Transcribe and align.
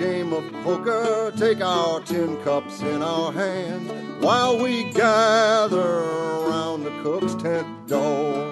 game 0.00 0.32
of 0.32 0.50
poker, 0.64 1.30
take 1.36 1.60
our 1.60 2.00
tin 2.00 2.34
cups 2.42 2.80
in 2.80 3.02
our 3.02 3.30
hands 3.30 3.92
while 4.24 4.56
we 4.56 4.84
gather 4.92 5.78
around 5.78 6.84
the 6.84 7.02
cook's 7.02 7.34
tent 7.34 7.86
door. 7.86 8.50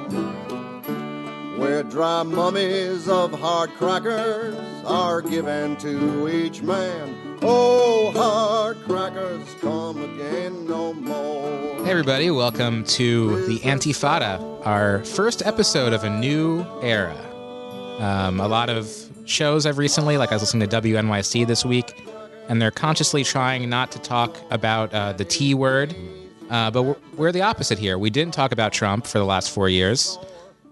Where 1.56 1.82
dry 1.84 2.22
mummies 2.22 3.08
of 3.08 3.32
hard 3.32 3.70
crackers 3.78 4.56
are 4.84 5.22
given 5.22 5.76
to 5.76 6.28
each 6.28 6.60
man. 6.60 7.38
Oh, 7.40 8.12
hard 8.14 8.76
crackers 8.84 9.54
come 9.62 10.02
again 10.02 10.66
no 10.66 10.92
more. 10.92 11.82
Hey, 11.82 11.90
everybody, 11.90 12.30
welcome 12.30 12.84
to 12.84 13.46
the 13.46 13.60
Antifada, 13.60 14.66
our 14.66 15.02
first 15.02 15.40
episode 15.46 15.95
of 15.95 16.04
a 16.04 16.10
new 16.10 16.66
era. 16.82 17.16
Um, 17.98 18.41
a 18.41 18.47
lot 18.47 18.70
of 18.70 18.88
shows 19.25 19.66
I've 19.66 19.79
recently, 19.79 20.16
like 20.16 20.30
I 20.30 20.37
was 20.37 20.43
listening 20.43 20.69
to 20.69 20.80
WNYC 20.80 21.47
this 21.47 21.65
week, 21.65 22.01
and 22.48 22.62
they're 22.62 22.71
consciously 22.71 23.24
trying 23.24 23.69
not 23.69 23.91
to 23.93 23.98
talk 23.98 24.37
about 24.51 24.95
uh, 24.95 25.12
the 25.12 25.24
T 25.24 25.55
word. 25.55 25.95
Uh, 26.48 26.71
but 26.71 26.83
we're, 26.83 26.97
we're 27.16 27.33
the 27.33 27.43
opposite 27.43 27.79
here. 27.79 27.98
We 27.98 28.09
didn't 28.11 28.33
talk 28.33 28.52
about 28.52 28.73
Trump 28.73 29.07
for 29.07 29.19
the 29.19 29.24
last 29.24 29.51
four 29.51 29.69
years. 29.69 30.19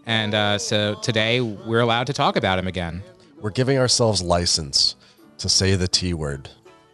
And 0.07 0.35
uh, 0.35 0.59
so 0.59 0.95
today 1.02 1.41
we're 1.41 1.80
allowed 1.80 2.07
to 2.07 2.12
talk 2.12 2.37
about 2.37 2.59
him 2.59 2.66
again. 2.66 3.02
We're 3.41 3.51
giving 3.51 3.77
ourselves 3.77 4.23
license 4.23 4.95
to 5.38 5.49
say 5.49 5.74
the 5.74 5.88
T 5.88 6.15
word. 6.15 6.49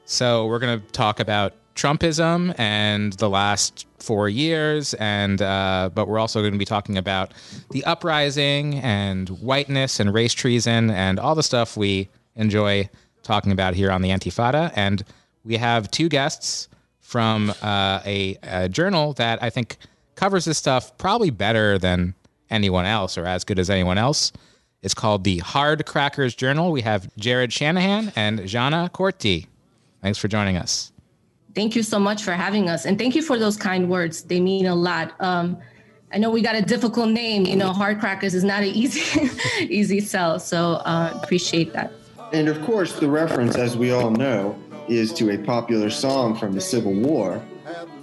So 0.06 0.46
we're 0.46 0.58
going 0.58 0.80
to 0.80 0.86
talk 0.92 1.20
about 1.20 1.54
Trumpism 1.74 2.54
and 2.58 3.12
the 3.14 3.28
last 3.28 3.86
four 3.98 4.28
years, 4.28 4.94
and 4.94 5.40
uh, 5.40 5.90
but 5.94 6.08
we're 6.08 6.18
also 6.18 6.40
going 6.40 6.52
to 6.52 6.58
be 6.58 6.64
talking 6.64 6.98
about 6.98 7.32
the 7.70 7.84
uprising 7.84 8.76
and 8.76 9.28
whiteness 9.28 10.00
and 10.00 10.12
race 10.12 10.32
treason 10.32 10.90
and 10.90 11.18
all 11.18 11.34
the 11.34 11.42
stuff 11.42 11.76
we 11.76 12.08
enjoy 12.36 12.88
talking 13.22 13.52
about 13.52 13.74
here 13.74 13.90
on 13.90 14.02
the 14.02 14.10
Antifada. 14.10 14.72
And 14.74 15.04
we 15.44 15.56
have 15.56 15.90
two 15.90 16.08
guests 16.08 16.68
from 17.00 17.50
uh, 17.62 18.00
a, 18.04 18.36
a 18.42 18.68
journal 18.68 19.12
that 19.14 19.42
I 19.42 19.50
think 19.50 19.76
covers 20.14 20.44
this 20.44 20.58
stuff 20.58 20.96
probably 20.98 21.30
better 21.30 21.78
than 21.78 22.14
anyone 22.50 22.84
else 22.84 23.16
or 23.16 23.26
as 23.26 23.44
good 23.44 23.58
as 23.58 23.70
anyone 23.70 23.98
else. 23.98 24.32
It's 24.82 24.94
called 24.94 25.24
the 25.24 25.38
Hard 25.38 25.86
Crackers 25.86 26.34
Journal. 26.34 26.72
We 26.72 26.82
have 26.82 27.08
Jarrod 27.18 27.52
Shanahan 27.52 28.12
and 28.16 28.40
Zhana 28.40 28.90
Kurti. 28.90 29.46
Thanks 30.00 30.18
for 30.18 30.28
joining 30.28 30.56
us. 30.56 30.91
Thank 31.54 31.76
you 31.76 31.82
so 31.82 31.98
much 31.98 32.22
for 32.22 32.32
having 32.32 32.68
us. 32.68 32.86
And 32.86 32.98
thank 32.98 33.14
you 33.14 33.22
for 33.22 33.38
those 33.38 33.56
kind 33.56 33.88
words. 33.88 34.22
They 34.22 34.40
mean 34.40 34.66
a 34.66 34.74
lot. 34.74 35.14
Um, 35.20 35.58
I 36.12 36.18
know 36.18 36.30
we 36.30 36.42
got 36.42 36.54
a 36.54 36.62
difficult 36.62 37.08
name. 37.10 37.44
You 37.44 37.56
know, 37.56 37.72
Hard 37.72 38.00
Crackers 38.00 38.34
is 38.34 38.44
not 38.44 38.62
an 38.62 38.68
easy, 38.74 39.30
easy 39.60 40.00
sell. 40.00 40.38
So 40.38 40.74
uh, 40.84 41.18
appreciate 41.22 41.72
that. 41.72 41.92
And 42.32 42.48
of 42.48 42.62
course, 42.62 42.98
the 42.98 43.08
reference, 43.08 43.56
as 43.56 43.76
we 43.76 43.92
all 43.92 44.10
know, 44.10 44.58
is 44.88 45.12
to 45.14 45.30
a 45.30 45.38
popular 45.38 45.90
song 45.90 46.34
from 46.34 46.52
the 46.52 46.60
Civil 46.60 46.94
War, 46.94 47.42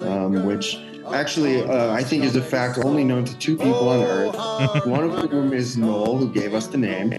um, 0.02 0.45
which 0.45 0.77
actually 1.11 1.64
uh, 1.64 1.92
I 1.92 2.03
think 2.03 2.23
is 2.23 2.36
a 2.36 2.42
fact 2.42 2.77
only 2.77 3.03
known 3.03 3.25
to 3.25 3.38
two 3.38 3.58
people 3.58 3.89
on 3.89 4.03
Earth. 4.03 4.86
One 4.86 5.03
of 5.03 5.31
whom 5.31 5.53
is 5.53 5.77
Noel, 5.77 6.17
who 6.17 6.31
gave 6.31 6.53
us 6.53 6.67
the 6.67 6.77
name 6.77 7.14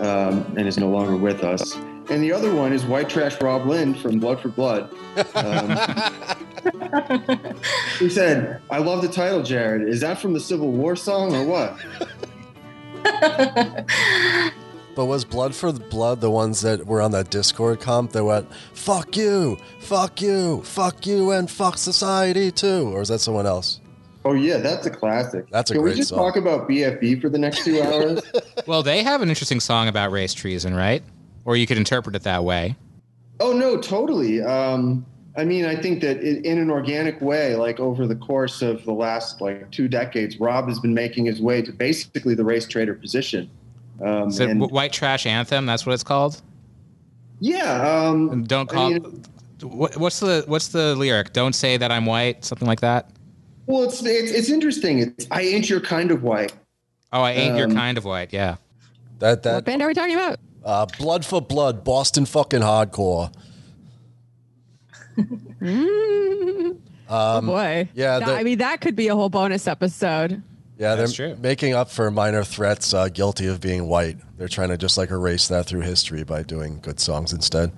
um, 0.00 0.44
and 0.56 0.66
is 0.66 0.78
no 0.78 0.88
longer 0.88 1.16
with 1.16 1.44
us. 1.44 1.78
And 2.10 2.22
the 2.22 2.32
other 2.32 2.54
one 2.54 2.72
is 2.72 2.86
White 2.86 3.08
Trash 3.08 3.40
Rob 3.40 3.66
Lind 3.66 3.98
from 3.98 4.18
Blood 4.18 4.40
for 4.40 4.48
Blood. 4.48 4.90
Um, 5.34 5.68
he 7.98 8.08
said, 8.08 8.62
I 8.70 8.78
love 8.78 9.02
the 9.02 9.08
title, 9.08 9.40
Jarrod. 9.42 9.86
Is 9.86 10.00
that 10.00 10.18
from 10.18 10.32
the 10.32 10.40
Civil 10.40 10.72
War 10.72 10.96
song 10.96 11.34
or 11.34 11.44
what? 11.44 11.76
But 14.98 15.06
was 15.06 15.24
Blood 15.24 15.54
for 15.54 15.72
Blood 15.72 16.20
the 16.20 16.28
ones 16.28 16.62
that 16.62 16.84
were 16.84 17.00
on 17.00 17.12
that 17.12 17.30
Discord 17.30 17.78
comp 17.78 18.10
that 18.14 18.24
went, 18.24 18.52
fuck 18.74 19.16
you, 19.16 19.56
fuck 19.78 20.20
you, 20.20 20.60
fuck 20.64 21.06
you, 21.06 21.30
and 21.30 21.48
fuck 21.48 21.78
society 21.78 22.50
too? 22.50 22.90
Or 22.92 23.02
is 23.02 23.06
that 23.06 23.20
someone 23.20 23.46
else? 23.46 23.80
Oh, 24.24 24.32
yeah, 24.32 24.56
that's 24.56 24.86
a 24.86 24.90
classic. 24.90 25.46
That's 25.52 25.70
a 25.70 25.74
Can 25.74 25.82
great 25.82 25.92
we 25.92 25.96
just 25.98 26.08
song. 26.08 26.18
talk 26.18 26.34
about 26.34 26.68
BFB 26.68 27.20
for 27.20 27.28
the 27.28 27.38
next 27.38 27.64
two 27.64 27.80
hours? 27.84 28.22
Well, 28.66 28.82
they 28.82 29.04
have 29.04 29.22
an 29.22 29.28
interesting 29.28 29.60
song 29.60 29.86
about 29.86 30.10
race 30.10 30.34
treason, 30.34 30.74
right? 30.74 31.04
Or 31.48 31.56
you 31.56 31.66
could 31.66 31.78
interpret 31.78 32.14
it 32.14 32.24
that 32.24 32.44
way. 32.44 32.76
Oh 33.40 33.54
no, 33.54 33.80
totally. 33.80 34.42
Um, 34.42 35.06
I 35.34 35.44
mean, 35.44 35.64
I 35.64 35.74
think 35.76 36.02
that 36.02 36.18
i- 36.18 36.42
in 36.46 36.58
an 36.58 36.70
organic 36.70 37.22
way, 37.22 37.56
like 37.56 37.80
over 37.80 38.06
the 38.06 38.16
course 38.16 38.60
of 38.60 38.84
the 38.84 38.92
last 38.92 39.40
like 39.40 39.70
two 39.70 39.88
decades, 39.88 40.38
Rob 40.38 40.68
has 40.68 40.78
been 40.78 40.92
making 40.92 41.24
his 41.24 41.40
way 41.40 41.62
to 41.62 41.72
basically 41.72 42.34
the 42.34 42.44
race 42.44 42.66
traitor 42.66 42.92
position. 42.94 43.48
Um, 44.04 44.28
Is 44.28 44.40
it 44.40 44.50
and- 44.50 44.60
White 44.70 44.92
Trash 44.92 45.24
Anthem? 45.24 45.64
That's 45.64 45.86
what 45.86 45.94
it's 45.94 46.02
called. 46.04 46.42
yeah. 47.40 47.80
Um, 48.08 48.44
don't 48.44 48.70
I 48.70 48.74
call. 48.74 48.90
mean- 48.90 49.22
what, 49.62 49.96
what's 49.96 50.20
the 50.20 50.44
What's 50.46 50.68
the 50.68 50.94
lyric? 50.96 51.32
Don't 51.32 51.54
say 51.54 51.78
that 51.78 51.90
I'm 51.90 52.04
white. 52.04 52.44
Something 52.44 52.68
like 52.68 52.80
that. 52.80 53.08
well, 53.66 53.84
it's, 53.84 54.02
it's 54.04 54.32
it's 54.32 54.50
interesting. 54.50 54.98
It's 54.98 55.26
I 55.30 55.40
ain't 55.40 55.70
your 55.70 55.80
kind 55.80 56.10
of 56.10 56.22
white. 56.22 56.52
Oh, 57.10 57.22
I 57.22 57.32
ain't 57.32 57.56
your 57.56 57.68
Um, 57.68 57.74
kind 57.74 57.96
of 57.96 58.04
white. 58.04 58.34
Yeah. 58.34 58.56
That 59.20 59.30
What 59.30 59.42
that 59.44 59.64
band 59.64 59.80
are 59.80 59.88
we 59.88 59.94
talking 59.94 60.14
about? 60.14 60.38
Uh, 60.64 60.86
Blood 60.98 61.24
for 61.24 61.40
Blood, 61.40 61.84
Boston 61.84 62.26
fucking 62.26 62.60
hardcore. 62.60 63.32
oh 67.08 67.40
boy. 67.42 67.88
yeah, 67.94 68.18
That- 68.18 68.28
I 68.28 68.42
mean, 68.42 68.58
that 68.58 68.80
could 68.80 68.96
be 68.96 69.08
a 69.08 69.14
whole 69.14 69.28
bonus 69.30 69.66
episode. 69.66 70.42
Yeah, 70.78 70.94
That's 70.94 71.16
they're 71.16 71.30
true. 71.34 71.42
making 71.42 71.74
up 71.74 71.90
for 71.90 72.08
minor 72.12 72.44
threats, 72.44 72.94
uh, 72.94 73.08
guilty 73.08 73.48
of 73.48 73.60
being 73.60 73.88
white. 73.88 74.16
They're 74.38 74.46
trying 74.46 74.68
to 74.68 74.76
just 74.76 74.96
like 74.96 75.10
erase 75.10 75.48
that 75.48 75.66
through 75.66 75.80
history 75.80 76.22
by 76.22 76.44
doing 76.44 76.78
good 76.80 77.00
songs 77.00 77.32
instead. 77.32 77.72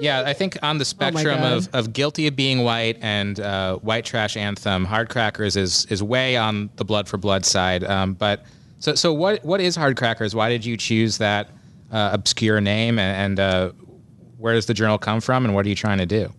Yeah, 0.00 0.22
I 0.24 0.32
think 0.32 0.56
on 0.62 0.78
the 0.78 0.86
spectrum 0.86 1.38
God. 1.40 1.52
of, 1.52 1.68
of 1.74 1.92
guilty 1.92 2.26
of 2.26 2.36
being 2.36 2.64
white 2.64 2.96
and 3.02 3.38
uh, 3.38 3.76
white 3.78 4.06
trash 4.06 4.38
anthem, 4.38 4.86
Hard 4.86 5.10
Crackers 5.10 5.56
is 5.56 5.84
is 5.90 6.02
way 6.02 6.38
on 6.38 6.70
the 6.76 6.86
blood 6.86 7.06
for 7.06 7.18
blood 7.18 7.44
side. 7.44 7.84
Um, 7.84 8.14
but 8.14 8.44
so 8.86 8.94
so 8.94 9.12
what 9.12 9.44
what 9.44 9.60
is 9.60 9.74
Hard 9.74 9.96
Crackers? 9.96 10.32
Why 10.32 10.48
did 10.48 10.64
you 10.64 10.76
choose 10.76 11.18
that 11.18 11.50
uh, 11.90 12.10
obscure 12.12 12.60
name 12.60 13.00
and, 13.00 13.38
and 13.38 13.40
uh, 13.40 13.72
where 14.38 14.54
does 14.54 14.66
the 14.66 14.74
journal 14.74 14.96
come 14.96 15.20
from 15.20 15.44
and 15.44 15.56
what 15.56 15.66
are 15.66 15.68
you 15.68 15.74
trying 15.74 15.98
to 15.98 16.06
do? 16.06 16.32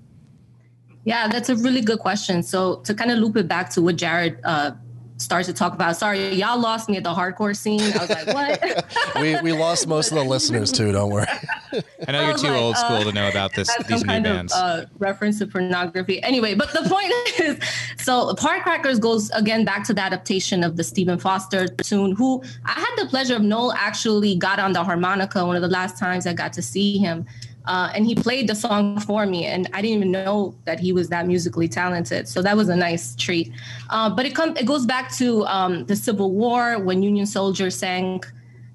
Yeah, 1.03 1.27
that's 1.27 1.49
a 1.49 1.57
really 1.57 1.81
good 1.81 1.99
question. 1.99 2.41
So 2.43 2.77
to 2.85 2.93
kind 2.93 3.11
of 3.11 3.17
loop 3.17 3.35
it 3.35 3.49
back 3.49 3.69
to 3.71 3.81
what 3.81 3.97
Jarrod 3.97 4.39
uh, 4.45 4.71
starts 5.17 5.47
to 5.47 5.53
talk 5.53 5.73
about. 5.73 5.97
Sorry, 5.97 6.33
y'all 6.35 6.59
lost 6.59 6.89
me 6.89 6.97
at 6.97 7.03
the 7.03 7.13
hardcore 7.13 7.55
scene. 7.55 7.81
I 7.81 7.97
was 7.97 8.09
like, 8.09 8.27
what? 8.27 8.85
We 9.19 9.39
we 9.41 9.51
lost 9.53 9.87
most 9.87 10.11
of 10.11 10.17
the 10.17 10.23
listeners 10.23 10.71
too. 10.71 10.91
Don't 10.91 11.09
worry. 11.11 11.25
I 12.07 12.11
know 12.11 12.21
I 12.21 12.27
you're 12.27 12.37
too 12.37 12.47
like, 12.47 12.61
old 12.61 12.75
uh, 12.75 12.77
school 12.77 13.03
to 13.03 13.11
know 13.11 13.29
about 13.29 13.53
this 13.53 13.75
these 13.87 13.87
some 13.87 13.99
new 13.99 14.05
kind 14.05 14.23
bands. 14.23 14.53
of 14.53 14.59
uh, 14.59 14.85
reference 14.99 15.39
to 15.39 15.47
pornography. 15.47 16.21
Anyway, 16.23 16.53
but 16.53 16.71
the 16.71 16.87
point 16.89 17.11
is, 17.39 17.57
so 17.97 18.35
Hard 18.39 18.63
Crackers 18.63 18.99
goes 18.99 19.29
again 19.31 19.65
back 19.65 19.83
to 19.85 19.93
the 19.93 20.01
adaptation 20.01 20.63
of 20.63 20.77
the 20.77 20.83
Stephen 20.83 21.17
Foster 21.19 21.67
tune. 21.67 22.15
Who 22.15 22.43
I 22.65 22.73
had 22.73 22.95
the 22.97 23.07
pleasure 23.07 23.35
of 23.35 23.41
Noel 23.41 23.73
actually 23.73 24.35
got 24.35 24.59
on 24.59 24.73
the 24.73 24.83
harmonica 24.83 25.45
one 25.45 25.55
of 25.55 25.61
the 25.61 25.67
last 25.67 25.97
times 25.97 26.27
I 26.27 26.33
got 26.33 26.53
to 26.53 26.61
see 26.61 26.97
him. 26.97 27.25
Uh, 27.67 27.91
and 27.93 28.05
he 28.05 28.15
played 28.15 28.47
the 28.47 28.55
song 28.55 28.99
for 29.01 29.25
me, 29.25 29.45
and 29.45 29.69
I 29.73 29.81
didn't 29.81 29.97
even 29.97 30.11
know 30.11 30.55
that 30.65 30.79
he 30.79 30.93
was 30.93 31.09
that 31.09 31.27
musically 31.27 31.67
talented. 31.67 32.27
So 32.27 32.41
that 32.41 32.55
was 32.55 32.69
a 32.69 32.75
nice 32.75 33.15
treat. 33.15 33.51
Uh, 33.89 34.09
but 34.09 34.25
it 34.25 34.33
comes, 34.33 34.57
it 34.57 34.65
goes 34.65 34.85
back 34.85 35.13
to 35.17 35.45
um, 35.45 35.85
the 35.85 35.95
Civil 35.95 36.31
War 36.31 36.79
when 36.79 37.03
Union 37.03 37.25
soldiers 37.25 37.75
sang 37.75 38.23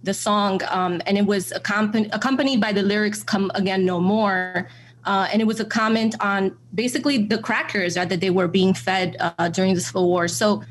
the 0.03 0.13
song, 0.13 0.61
um, 0.69 1.01
and 1.07 1.17
it 1.17 1.27
was 1.27 1.53
accompanied, 1.53 2.11
accompanied 2.13 2.61
by 2.61 2.73
the 2.73 2.83
lyrics 2.83 3.23
"Come 3.23 3.51
Again 3.55 3.87
No 3.87 3.99
More," 3.99 4.69
uh, 5.07 5.29
and 5.33 5.41
it 5.41 5.47
was 5.47 5.59
a 5.59 5.65
comment 5.65 6.15
on 6.21 6.57
basically 6.75 7.25
the 7.27 7.39
crackers 7.39 7.95
that 7.95 8.21
they 8.21 8.31
were 8.31 8.49
being 8.49 8.75
fed 8.75 9.17
uh, 9.21 9.49
during 9.49 9.75
the 9.75 9.81
Civil 9.81 10.09
War. 10.09 10.29
So, 10.29 10.63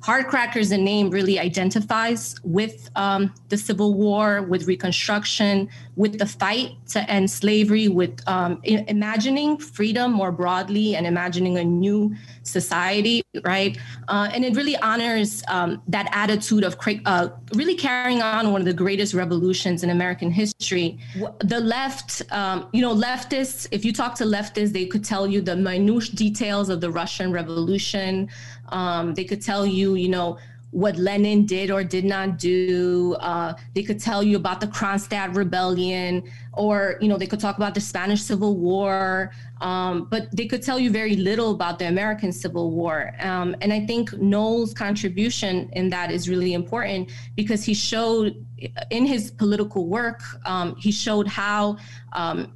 Hard 0.00 0.26
Crackers, 0.28 0.70
the 0.70 0.78
name 0.78 1.10
really 1.10 1.38
identifies 1.38 2.36
with 2.42 2.88
um, 2.96 3.34
the 3.48 3.56
Civil 3.56 3.94
War, 3.94 4.42
with 4.42 4.66
Reconstruction, 4.66 5.68
with 5.98 6.16
the 6.16 6.26
fight 6.26 6.70
to 6.86 7.00
end 7.10 7.28
slavery, 7.28 7.88
with 7.88 8.20
um, 8.28 8.60
imagining 8.62 9.58
freedom 9.58 10.12
more 10.12 10.30
broadly 10.30 10.94
and 10.94 11.04
imagining 11.08 11.58
a 11.58 11.64
new 11.64 12.14
society, 12.44 13.20
right? 13.42 13.76
Uh, 14.06 14.30
and 14.32 14.44
it 14.44 14.54
really 14.54 14.76
honors 14.76 15.42
um, 15.48 15.82
that 15.88 16.08
attitude 16.12 16.62
of 16.62 16.76
uh, 17.04 17.30
really 17.54 17.74
carrying 17.74 18.22
on 18.22 18.52
one 18.52 18.60
of 18.60 18.64
the 18.64 18.72
greatest 18.72 19.12
revolutions 19.12 19.82
in 19.82 19.90
American 19.90 20.30
history. 20.30 21.00
The 21.40 21.58
left, 21.58 22.22
um, 22.30 22.68
you 22.72 22.80
know, 22.80 22.94
leftists, 22.94 23.66
if 23.72 23.84
you 23.84 23.92
talk 23.92 24.14
to 24.16 24.24
leftists, 24.24 24.72
they 24.72 24.86
could 24.86 25.04
tell 25.04 25.26
you 25.26 25.40
the 25.40 25.56
minute 25.56 26.14
details 26.14 26.68
of 26.68 26.80
the 26.80 26.92
Russian 26.92 27.32
Revolution. 27.32 28.28
Um, 28.68 29.14
they 29.14 29.24
could 29.24 29.42
tell 29.42 29.66
you, 29.66 29.96
you 29.96 30.10
know, 30.10 30.38
what 30.70 30.96
Lenin 30.96 31.46
did 31.46 31.70
or 31.70 31.82
did 31.82 32.04
not 32.04 32.38
do. 32.38 33.16
Uh, 33.20 33.54
they 33.74 33.82
could 33.82 33.98
tell 33.98 34.22
you 34.22 34.36
about 34.36 34.60
the 34.60 34.66
Kronstadt 34.66 35.34
Rebellion, 35.34 36.22
or 36.52 36.98
you 37.00 37.08
know, 37.08 37.16
they 37.16 37.26
could 37.26 37.40
talk 37.40 37.56
about 37.56 37.74
the 37.74 37.80
Spanish 37.80 38.22
Civil 38.22 38.56
War. 38.56 39.32
Um, 39.60 40.06
but 40.10 40.28
they 40.36 40.46
could 40.46 40.62
tell 40.62 40.78
you 40.78 40.90
very 40.90 41.16
little 41.16 41.50
about 41.50 41.78
the 41.78 41.88
American 41.88 42.32
Civil 42.32 42.70
War. 42.70 43.12
Um, 43.20 43.56
and 43.60 43.72
I 43.72 43.84
think 43.86 44.12
Noel's 44.12 44.72
contribution 44.72 45.68
in 45.72 45.88
that 45.90 46.12
is 46.12 46.28
really 46.28 46.52
important 46.52 47.10
because 47.34 47.64
he 47.64 47.74
showed 47.74 48.44
in 48.90 49.06
his 49.06 49.30
political 49.30 49.86
work, 49.86 50.20
um, 50.44 50.76
he 50.76 50.92
showed 50.92 51.26
how 51.26 51.76
um, 52.12 52.52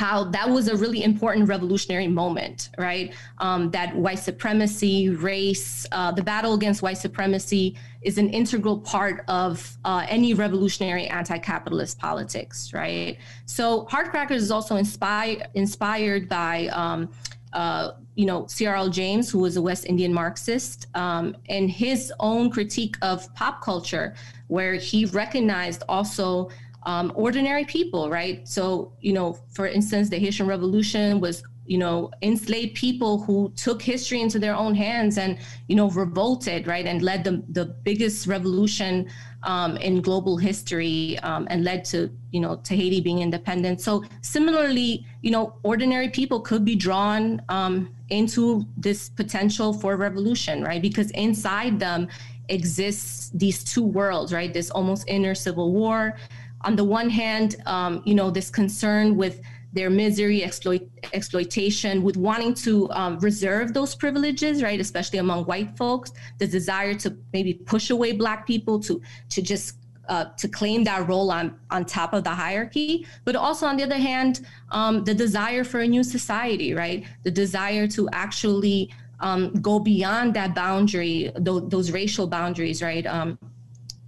how 0.00 0.24
that 0.24 0.48
was 0.48 0.66
a 0.66 0.76
really 0.76 1.04
important 1.04 1.46
revolutionary 1.46 2.08
moment, 2.08 2.70
right? 2.78 3.12
Um, 3.36 3.70
that 3.72 3.94
white 3.94 4.18
supremacy, 4.18 5.10
race, 5.10 5.86
uh, 5.92 6.10
the 6.10 6.22
battle 6.22 6.54
against 6.54 6.80
white 6.80 6.96
supremacy 6.96 7.76
is 8.00 8.16
an 8.16 8.30
integral 8.30 8.78
part 8.80 9.22
of 9.28 9.76
uh, 9.84 10.06
any 10.08 10.32
revolutionary 10.32 11.06
anti-capitalist 11.06 11.98
politics, 11.98 12.72
right? 12.72 13.18
So 13.44 13.84
Hard 13.90 14.08
Crackers 14.08 14.42
is 14.42 14.50
also 14.50 14.76
inspired 14.76 15.48
inspired 15.54 16.30
by. 16.30 16.68
Um, 16.68 17.10
uh, 17.52 17.94
you 18.14 18.26
know, 18.26 18.46
C.L.R. 18.46 18.88
James, 18.90 19.28
who 19.28 19.40
was 19.40 19.56
a 19.56 19.62
West 19.62 19.84
Indian 19.84 20.14
Marxist, 20.14 20.86
um, 20.94 21.36
and 21.48 21.68
his 21.68 22.12
own 22.20 22.48
critique 22.48 22.96
of 23.02 23.34
pop 23.34 23.60
culture, 23.60 24.14
where 24.46 24.74
he 24.74 25.06
recognized 25.06 25.82
also 25.88 26.48
um, 26.84 27.12
ordinary 27.14 27.64
people, 27.64 28.10
right? 28.10 28.46
So, 28.48 28.92
you 29.00 29.12
know, 29.12 29.38
for 29.50 29.66
instance, 29.66 30.08
the 30.08 30.18
Haitian 30.18 30.46
Revolution 30.46 31.20
was, 31.20 31.42
you 31.66 31.78
know, 31.78 32.10
enslaved 32.22 32.74
people 32.74 33.22
who 33.22 33.52
took 33.54 33.80
history 33.80 34.20
into 34.20 34.38
their 34.38 34.54
own 34.54 34.74
hands 34.74 35.18
and, 35.18 35.38
you 35.68 35.76
know, 35.76 35.90
revolted, 35.90 36.66
right, 36.66 36.86
and 36.86 37.02
led 37.02 37.22
the, 37.22 37.42
the 37.50 37.66
biggest 37.84 38.26
revolution 38.26 39.08
um, 39.42 39.76
in 39.76 40.00
global 40.00 40.36
history 40.36 41.18
um, 41.20 41.46
and 41.50 41.62
led 41.62 41.84
to, 41.84 42.10
you 42.32 42.40
know, 42.40 42.56
to 42.56 42.74
Haiti 42.74 43.00
being 43.00 43.20
independent. 43.20 43.80
So, 43.80 44.04
similarly, 44.22 45.06
you 45.22 45.30
know, 45.30 45.54
ordinary 45.62 46.08
people 46.08 46.40
could 46.40 46.64
be 46.64 46.74
drawn 46.74 47.40
um, 47.48 47.94
into 48.08 48.66
this 48.76 49.08
potential 49.10 49.72
for 49.72 49.96
revolution, 49.96 50.64
right? 50.64 50.82
Because 50.82 51.10
inside 51.12 51.78
them 51.78 52.08
exists 52.48 53.30
these 53.32 53.62
two 53.62 53.82
worlds, 53.84 54.32
right? 54.32 54.52
This 54.52 54.70
almost 54.70 55.04
inner 55.06 55.34
civil 55.34 55.72
war 55.72 56.16
on 56.62 56.76
the 56.76 56.84
one 56.84 57.10
hand, 57.10 57.56
um, 57.66 58.02
you 58.04 58.14
know, 58.14 58.30
this 58.30 58.50
concern 58.50 59.16
with 59.16 59.40
their 59.72 59.90
misery, 59.90 60.42
exploit, 60.42 60.88
exploitation, 61.12 62.02
with 62.02 62.16
wanting 62.16 62.54
to 62.54 62.90
um, 62.90 63.18
reserve 63.20 63.72
those 63.72 63.94
privileges, 63.94 64.62
right? 64.62 64.80
Especially 64.80 65.18
among 65.18 65.44
white 65.44 65.76
folks, 65.76 66.12
the 66.38 66.46
desire 66.46 66.94
to 66.94 67.16
maybe 67.32 67.54
push 67.54 67.90
away 67.90 68.12
Black 68.12 68.46
people 68.46 68.80
to 68.80 69.00
to 69.28 69.40
just 69.40 69.76
uh, 70.08 70.24
to 70.36 70.48
claim 70.48 70.82
that 70.84 71.08
role 71.08 71.30
on 71.30 71.56
on 71.70 71.84
top 71.84 72.12
of 72.12 72.24
the 72.24 72.30
hierarchy, 72.30 73.06
but 73.24 73.36
also 73.36 73.64
on 73.64 73.76
the 73.76 73.84
other 73.84 73.98
hand, 73.98 74.44
um, 74.70 75.04
the 75.04 75.14
desire 75.14 75.62
for 75.62 75.80
a 75.80 75.86
new 75.86 76.02
society, 76.02 76.74
right? 76.74 77.04
The 77.22 77.30
desire 77.30 77.86
to 77.88 78.08
actually 78.12 78.90
um, 79.20 79.52
go 79.60 79.78
beyond 79.78 80.34
that 80.34 80.54
boundary, 80.54 81.30
those, 81.36 81.68
those 81.68 81.92
racial 81.92 82.26
boundaries, 82.26 82.82
right? 82.82 83.06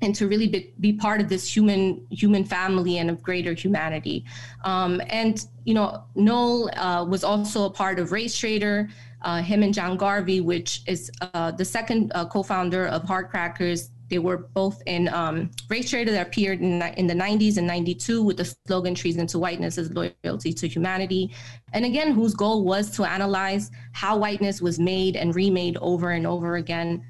And 0.02 0.14
to 0.16 0.26
really 0.26 0.48
be, 0.48 0.74
be, 0.80 0.92
part 0.92 1.20
of 1.20 1.28
this 1.28 1.54
human 1.54 2.04
human 2.10 2.44
family 2.44 2.98
and 2.98 3.08
of 3.08 3.22
greater 3.22 3.52
humanity. 3.52 4.24
Um, 4.64 5.00
and 5.06 5.46
you 5.64 5.74
know, 5.74 6.04
Noel 6.16 6.70
uh, 6.76 7.04
was 7.04 7.22
also 7.22 7.66
a 7.66 7.70
part 7.70 8.00
of 8.00 8.10
Race 8.10 8.36
Traitor. 8.36 8.88
Uh, 9.22 9.40
him 9.40 9.62
and 9.62 9.72
John 9.72 9.96
Garvey, 9.96 10.40
which 10.40 10.82
is 10.88 11.08
uh, 11.34 11.52
the 11.52 11.64
second 11.64 12.10
uh, 12.16 12.26
co-founder 12.26 12.88
of 12.88 13.04
Hard 13.04 13.30
Crackers, 13.30 13.90
they 14.12 14.18
were 14.18 14.36
both 14.52 14.82
in 14.86 15.08
um, 15.08 15.50
Race 15.70 15.88
Traitor 15.88 16.10
that 16.10 16.26
appeared 16.26 16.60
in, 16.60 16.82
in 16.98 17.06
the 17.06 17.14
90s 17.14 17.56
and 17.56 17.66
92 17.66 18.22
with 18.22 18.36
the 18.36 18.54
slogan 18.66 18.94
"Treason 18.94 19.26
to 19.28 19.38
Whiteness 19.38 19.78
is 19.78 19.90
loyalty 19.92 20.52
to 20.52 20.68
humanity," 20.68 21.30
and 21.72 21.86
again, 21.86 22.12
whose 22.12 22.34
goal 22.34 22.64
was 22.64 22.90
to 22.96 23.04
analyze 23.04 23.70
how 23.92 24.18
whiteness 24.18 24.60
was 24.60 24.78
made 24.78 25.16
and 25.16 25.34
remade 25.34 25.78
over 25.80 26.10
and 26.10 26.26
over 26.26 26.56
again. 26.56 27.02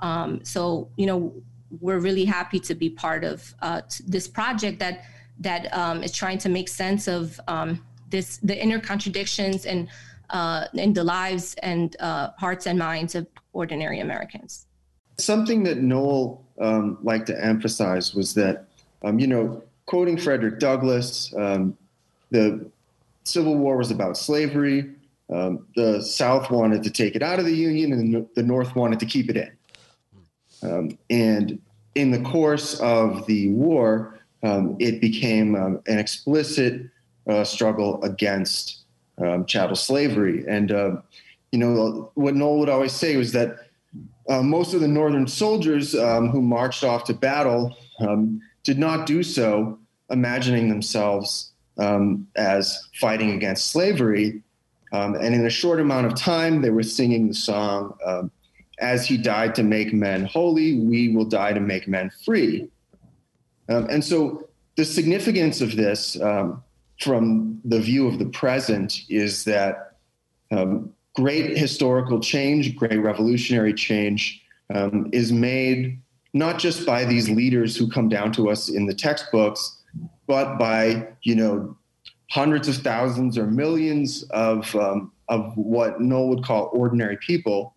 Um, 0.00 0.44
so, 0.44 0.90
you 0.96 1.06
know, 1.06 1.32
we're 1.80 2.00
really 2.00 2.24
happy 2.24 2.58
to 2.60 2.74
be 2.74 2.90
part 2.90 3.24
of 3.24 3.54
uh, 3.62 3.82
this 4.06 4.26
project 4.26 4.78
that 4.80 5.04
that 5.38 5.72
um, 5.72 6.02
is 6.02 6.12
trying 6.12 6.38
to 6.38 6.48
make 6.48 6.68
sense 6.68 7.08
of 7.08 7.40
um, 7.48 7.84
this 8.10 8.38
the 8.38 8.60
inner 8.60 8.80
contradictions 8.80 9.66
and 9.66 9.88
uh, 10.30 10.66
in 10.74 10.92
the 10.92 11.04
lives 11.04 11.54
and 11.62 11.96
uh, 12.00 12.30
hearts 12.38 12.66
and 12.66 12.78
minds 12.78 13.14
of 13.14 13.26
ordinary 13.52 14.00
Americans. 14.00 14.66
Something 15.18 15.62
that 15.64 15.78
Noel 15.78 16.44
um, 16.60 16.98
liked 17.02 17.26
to 17.26 17.44
emphasize 17.44 18.14
was 18.14 18.34
that 18.34 18.66
um, 19.02 19.18
you 19.18 19.26
know 19.26 19.62
quoting 19.86 20.16
Frederick 20.16 20.58
Douglass, 20.58 21.34
um, 21.36 21.76
the 22.30 22.70
Civil 23.24 23.56
War 23.56 23.76
was 23.76 23.90
about 23.90 24.16
slavery. 24.16 24.90
Um, 25.32 25.66
the 25.76 26.02
South 26.02 26.50
wanted 26.50 26.82
to 26.82 26.90
take 26.90 27.14
it 27.14 27.22
out 27.22 27.38
of 27.38 27.44
the 27.44 27.54
Union, 27.54 27.92
and 27.92 28.28
the 28.34 28.42
North 28.42 28.74
wanted 28.74 28.98
to 29.00 29.06
keep 29.06 29.30
it 29.30 29.36
in. 29.36 29.50
Um, 30.62 30.98
and 31.08 31.60
in 31.94 32.10
the 32.10 32.20
course 32.20 32.78
of 32.80 33.26
the 33.26 33.48
war, 33.50 34.20
um, 34.42 34.76
it 34.78 35.00
became 35.00 35.54
um, 35.54 35.82
an 35.86 35.98
explicit 35.98 36.82
uh, 37.28 37.44
struggle 37.44 38.02
against 38.02 38.78
um, 39.18 39.44
chattel 39.44 39.76
slavery. 39.76 40.44
And, 40.48 40.72
uh, 40.72 40.96
you 41.52 41.58
know, 41.58 42.10
what 42.14 42.34
Noel 42.34 42.58
would 42.58 42.68
always 42.68 42.92
say 42.92 43.16
was 43.16 43.32
that 43.32 43.56
uh, 44.28 44.42
most 44.42 44.74
of 44.74 44.80
the 44.80 44.88
Northern 44.88 45.26
soldiers 45.26 45.94
um, 45.94 46.28
who 46.28 46.40
marched 46.40 46.84
off 46.84 47.04
to 47.04 47.14
battle 47.14 47.76
um, 47.98 48.40
did 48.62 48.78
not 48.78 49.06
do 49.06 49.22
so 49.22 49.78
imagining 50.10 50.68
themselves 50.68 51.52
as 52.36 52.88
fighting 53.00 53.30
against 53.30 53.70
slavery. 53.70 54.42
and 54.92 55.34
in 55.34 55.46
a 55.46 55.50
short 55.50 55.80
amount 55.80 56.06
of 56.06 56.14
time, 56.14 56.60
they 56.60 56.70
were 56.70 56.82
singing 56.82 57.28
the 57.28 57.34
song 57.34 57.96
as 58.80 59.06
he 59.06 59.16
died 59.16 59.54
to 59.54 59.62
make 59.62 59.92
men 59.92 60.24
holy, 60.24 60.78
we 60.78 61.14
will 61.14 61.24
die 61.24 61.52
to 61.52 61.60
make 61.60 61.86
men 61.86 62.10
free. 62.24 62.68
Um, 63.68 63.86
and 63.90 64.04
so 64.04 64.48
the 64.76 64.84
significance 64.84 65.60
of 65.60 65.76
this 65.76 66.20
um, 66.20 66.62
from 67.00 67.60
the 67.64 67.80
view 67.80 68.08
of 68.08 68.18
the 68.18 68.26
present 68.26 69.02
is 69.08 69.44
that 69.44 69.96
um, 70.50 70.92
great 71.14 71.56
historical 71.56 72.20
change, 72.20 72.74
great 72.76 72.98
revolutionary 72.98 73.74
change 73.74 74.42
um, 74.74 75.08
is 75.12 75.32
made 75.32 76.00
not 76.32 76.58
just 76.58 76.86
by 76.86 77.04
these 77.04 77.28
leaders 77.28 77.76
who 77.76 77.88
come 77.88 78.08
down 78.08 78.32
to 78.32 78.48
us 78.48 78.68
in 78.68 78.86
the 78.86 78.94
textbooks, 78.94 79.82
but 80.26 80.58
by, 80.58 81.08
you 81.22 81.34
know, 81.34 81.76
hundreds 82.30 82.68
of 82.68 82.76
thousands 82.76 83.36
or 83.36 83.46
millions 83.46 84.22
of, 84.30 84.74
um, 84.76 85.10
of 85.28 85.52
what 85.56 86.00
Noel 86.00 86.28
would 86.28 86.44
call 86.44 86.70
ordinary 86.72 87.16
people 87.16 87.74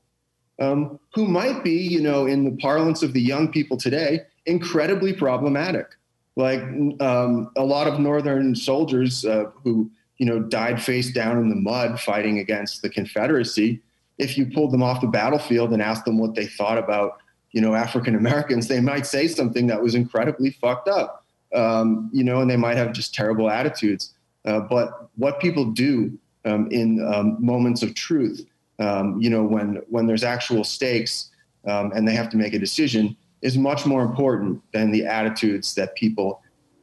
um, 0.60 1.00
who 1.14 1.26
might 1.26 1.64
be, 1.64 1.78
you 1.78 2.02
know, 2.02 2.26
in 2.26 2.44
the 2.44 2.58
parlance 2.58 3.04
of 3.04 3.14
the 3.14 3.22
young 3.22 3.52
people 3.52 3.78
today, 3.78 4.22
incredibly 4.46 5.14
problematic. 5.14 5.88
Like 6.36 6.62
um, 7.00 7.52
a 7.56 7.64
lot 7.64 7.88
of 7.88 8.00
Northern 8.00 8.56
soldiers 8.56 9.26
uh, 9.26 9.46
who, 9.64 9.90
you 10.18 10.26
know, 10.26 10.40
died 10.40 10.82
face 10.82 11.12
down 11.12 11.38
in 11.38 11.50
the 11.50 11.56
mud 11.56 12.00
fighting 12.00 12.40
against 12.40 12.82
the 12.82 12.90
Confederacy. 12.90 13.82
If 14.18 14.38
you 14.38 14.48
pulled 14.48 14.72
them 14.72 14.84
off 14.84 15.02
the 15.02 15.08
battlefield 15.08 15.74
and 15.74 15.82
asked 15.82 16.06
them 16.06 16.18
what 16.18 16.36
they 16.36 16.48
thought 16.48 16.78
about, 16.78 17.18
you 17.52 17.62
know, 17.62 17.76
African 17.76 18.16
Americans, 18.16 18.68
they 18.68 18.80
might 18.80 19.06
say 19.06 19.28
something 19.28 19.68
that 19.68 19.82
was 19.82 19.96
incredibly 19.96 20.52
fucked 20.52 20.88
up, 20.88 21.26
um, 21.54 22.10
you 22.12 22.24
know, 22.24 22.42
and 22.42 22.50
they 22.50 22.58
might 22.58 22.78
have 22.78 22.94
just 22.94 23.14
terrible 23.14 23.50
attitudes. 23.50 24.14
Uh, 24.46 24.60
but 24.60 25.10
what 25.16 25.40
people 25.40 25.66
do 25.66 26.18
um, 26.46 26.68
in 26.72 27.06
um, 27.14 27.38
moments 27.40 27.84
of 27.84 27.94
truth 27.96 28.46
um, 28.80 29.22
you 29.22 29.30
know, 29.30 29.44
when 29.44 29.82
when 29.90 30.08
there's 30.08 30.24
actual 30.24 30.64
stakes 30.64 31.30
um, 31.68 31.92
and 31.94 32.08
they 32.08 32.14
have 32.14 32.30
to 32.30 32.38
make 32.38 32.54
a 32.54 32.60
decision, 32.60 33.16
is 33.42 33.58
much 33.58 33.86
more 33.86 34.02
important 34.02 34.62
than 34.72 34.92
the 34.92 35.06
attitudes 35.06 35.76
that 35.76 35.96
people 35.96 36.42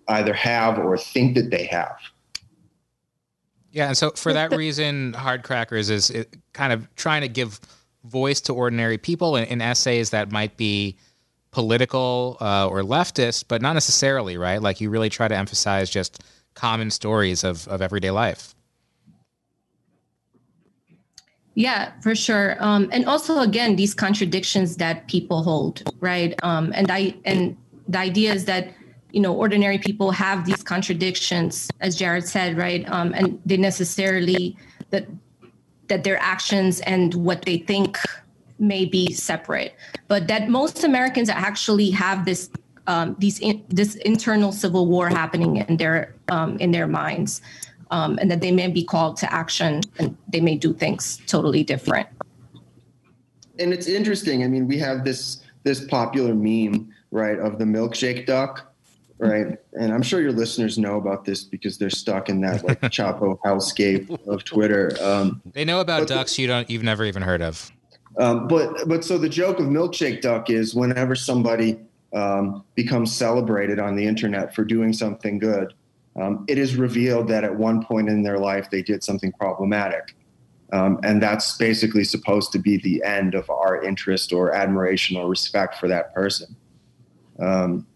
either 0.08 0.32
have 0.32 0.78
or 0.78 0.96
think 0.96 1.34
that 1.34 1.50
they 1.50 1.64
have. 1.64 1.96
Yeah, 3.72 3.88
and 3.88 3.96
so 3.96 4.10
for 4.10 4.32
that 4.32 4.52
reason, 4.56 5.12
Hard 5.14 5.42
Crackers 5.42 5.90
is 5.90 6.12
kind 6.52 6.72
of 6.72 6.92
trying 6.96 7.22
to 7.22 7.28
give 7.28 7.60
voice 8.04 8.40
to 8.42 8.54
ordinary 8.54 8.98
people 8.98 9.36
in, 9.36 9.44
in 9.44 9.60
essays 9.60 10.10
that 10.10 10.32
might 10.32 10.56
be 10.56 10.96
political 11.50 12.36
uh, 12.40 12.68
or 12.68 12.82
leftist, 12.82 13.44
but 13.48 13.60
not 13.60 13.74
necessarily, 13.74 14.36
right? 14.36 14.62
Like 14.62 14.80
you 14.80 14.90
really 14.90 15.08
try 15.10 15.28
to 15.28 15.36
emphasize 15.36 15.90
just 15.90 16.22
common 16.54 16.90
stories 16.90 17.44
of, 17.44 17.66
of 17.68 17.82
everyday 17.82 18.10
life. 18.10 18.54
Yeah, 21.54 21.92
for 22.00 22.14
sure. 22.14 22.56
Um, 22.60 22.88
and 22.92 23.06
also, 23.06 23.40
again, 23.40 23.76
these 23.76 23.94
contradictions 23.94 24.76
that 24.76 25.08
people 25.08 25.42
hold, 25.42 25.82
right? 26.00 26.38
Um, 26.42 26.72
and 26.74 26.90
I 26.90 27.14
and 27.24 27.56
the 27.88 27.98
idea 27.98 28.32
is 28.32 28.44
that 28.44 28.72
you 29.10 29.20
know 29.20 29.34
ordinary 29.34 29.78
people 29.78 30.12
have 30.12 30.46
these 30.46 30.62
contradictions, 30.62 31.68
as 31.80 31.98
Jarrod 31.98 32.26
said, 32.26 32.56
right? 32.56 32.88
Um, 32.90 33.12
and 33.14 33.40
they 33.44 33.56
necessarily 33.56 34.56
that 34.90 35.06
that 35.88 36.04
their 36.04 36.18
actions 36.18 36.80
and 36.80 37.12
what 37.14 37.42
they 37.42 37.58
think 37.58 37.98
may 38.60 38.84
be 38.84 39.12
separate, 39.12 39.74
but 40.06 40.28
that 40.28 40.48
most 40.48 40.84
Americans 40.84 41.28
actually 41.28 41.90
have 41.90 42.24
this 42.24 42.48
um, 42.86 43.16
these 43.18 43.38
in, 43.40 43.64
this 43.68 43.96
internal 43.96 44.52
civil 44.52 44.86
war 44.86 45.08
happening 45.08 45.56
in 45.56 45.76
their 45.76 46.14
um, 46.28 46.56
in 46.58 46.70
their 46.70 46.86
minds, 46.86 47.42
um, 47.90 48.18
and 48.20 48.30
that 48.30 48.40
they 48.40 48.52
may 48.52 48.68
be 48.68 48.84
called 48.84 49.16
to 49.18 49.32
action 49.32 49.82
and 49.98 50.16
they 50.32 50.40
may 50.40 50.56
do 50.56 50.72
things 50.72 51.20
totally 51.26 51.62
different. 51.64 52.08
And 53.58 53.72
it's 53.72 53.86
interesting. 53.86 54.42
I 54.44 54.48
mean, 54.48 54.66
we 54.66 54.78
have 54.78 55.04
this 55.04 55.42
this 55.62 55.84
popular 55.84 56.34
meme, 56.34 56.90
right, 57.10 57.38
of 57.38 57.58
the 57.58 57.64
milkshake 57.64 58.24
duck, 58.24 58.72
right? 59.18 59.58
And 59.74 59.92
I'm 59.92 60.00
sure 60.00 60.22
your 60.22 60.32
listeners 60.32 60.78
know 60.78 60.96
about 60.96 61.26
this 61.26 61.44
because 61.44 61.76
they're 61.76 61.90
stuck 61.90 62.30
in 62.30 62.40
that 62.40 62.64
like 62.64 62.80
Chapo 62.82 63.38
hellscape 63.44 64.26
of 64.26 64.44
Twitter. 64.44 64.96
Um, 65.00 65.42
they 65.52 65.64
know 65.64 65.80
about 65.80 66.08
ducks 66.08 66.38
you 66.38 66.46
don't 66.46 66.70
you've 66.70 66.82
never 66.82 67.04
even 67.04 67.22
heard 67.22 67.42
of. 67.42 67.70
Um, 68.18 68.48
but 68.48 68.88
but 68.88 69.04
so 69.04 69.18
the 69.18 69.28
joke 69.28 69.58
of 69.58 69.66
milkshake 69.66 70.22
duck 70.22 70.50
is 70.50 70.74
whenever 70.74 71.14
somebody 71.14 71.78
um, 72.14 72.64
becomes 72.74 73.14
celebrated 73.14 73.78
on 73.78 73.94
the 73.94 74.04
internet 74.04 74.54
for 74.54 74.64
doing 74.64 74.92
something 74.92 75.38
good, 75.38 75.74
um, 76.20 76.44
it 76.48 76.58
is 76.58 76.76
revealed 76.76 77.28
that 77.28 77.44
at 77.44 77.54
one 77.54 77.84
point 77.84 78.08
in 78.08 78.22
their 78.22 78.38
life 78.38 78.70
they 78.70 78.82
did 78.82 79.02
something 79.02 79.32
problematic. 79.32 80.14
Um, 80.72 81.00
and 81.02 81.20
that's 81.20 81.56
basically 81.56 82.04
supposed 82.04 82.52
to 82.52 82.58
be 82.58 82.76
the 82.76 83.02
end 83.02 83.34
of 83.34 83.48
our 83.50 83.82
interest 83.82 84.32
or 84.32 84.52
admiration 84.52 85.16
or 85.16 85.28
respect 85.28 85.78
for 85.78 85.88
that 85.88 86.14
person. 86.14 86.54
Um, 87.40 87.86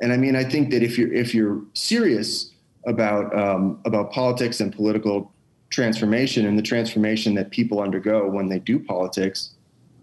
and 0.00 0.12
I 0.12 0.16
mean, 0.16 0.34
I 0.34 0.42
think 0.42 0.70
that 0.70 0.82
if 0.82 0.98
you're 0.98 1.12
if 1.12 1.34
you're 1.34 1.62
serious 1.74 2.52
about 2.86 3.36
um, 3.38 3.80
about 3.84 4.10
politics 4.10 4.60
and 4.60 4.74
political 4.74 5.32
transformation 5.70 6.46
and 6.46 6.58
the 6.58 6.62
transformation 6.62 7.34
that 7.34 7.50
people 7.50 7.80
undergo 7.80 8.28
when 8.28 8.48
they 8.48 8.58
do 8.58 8.78
politics, 8.78 9.50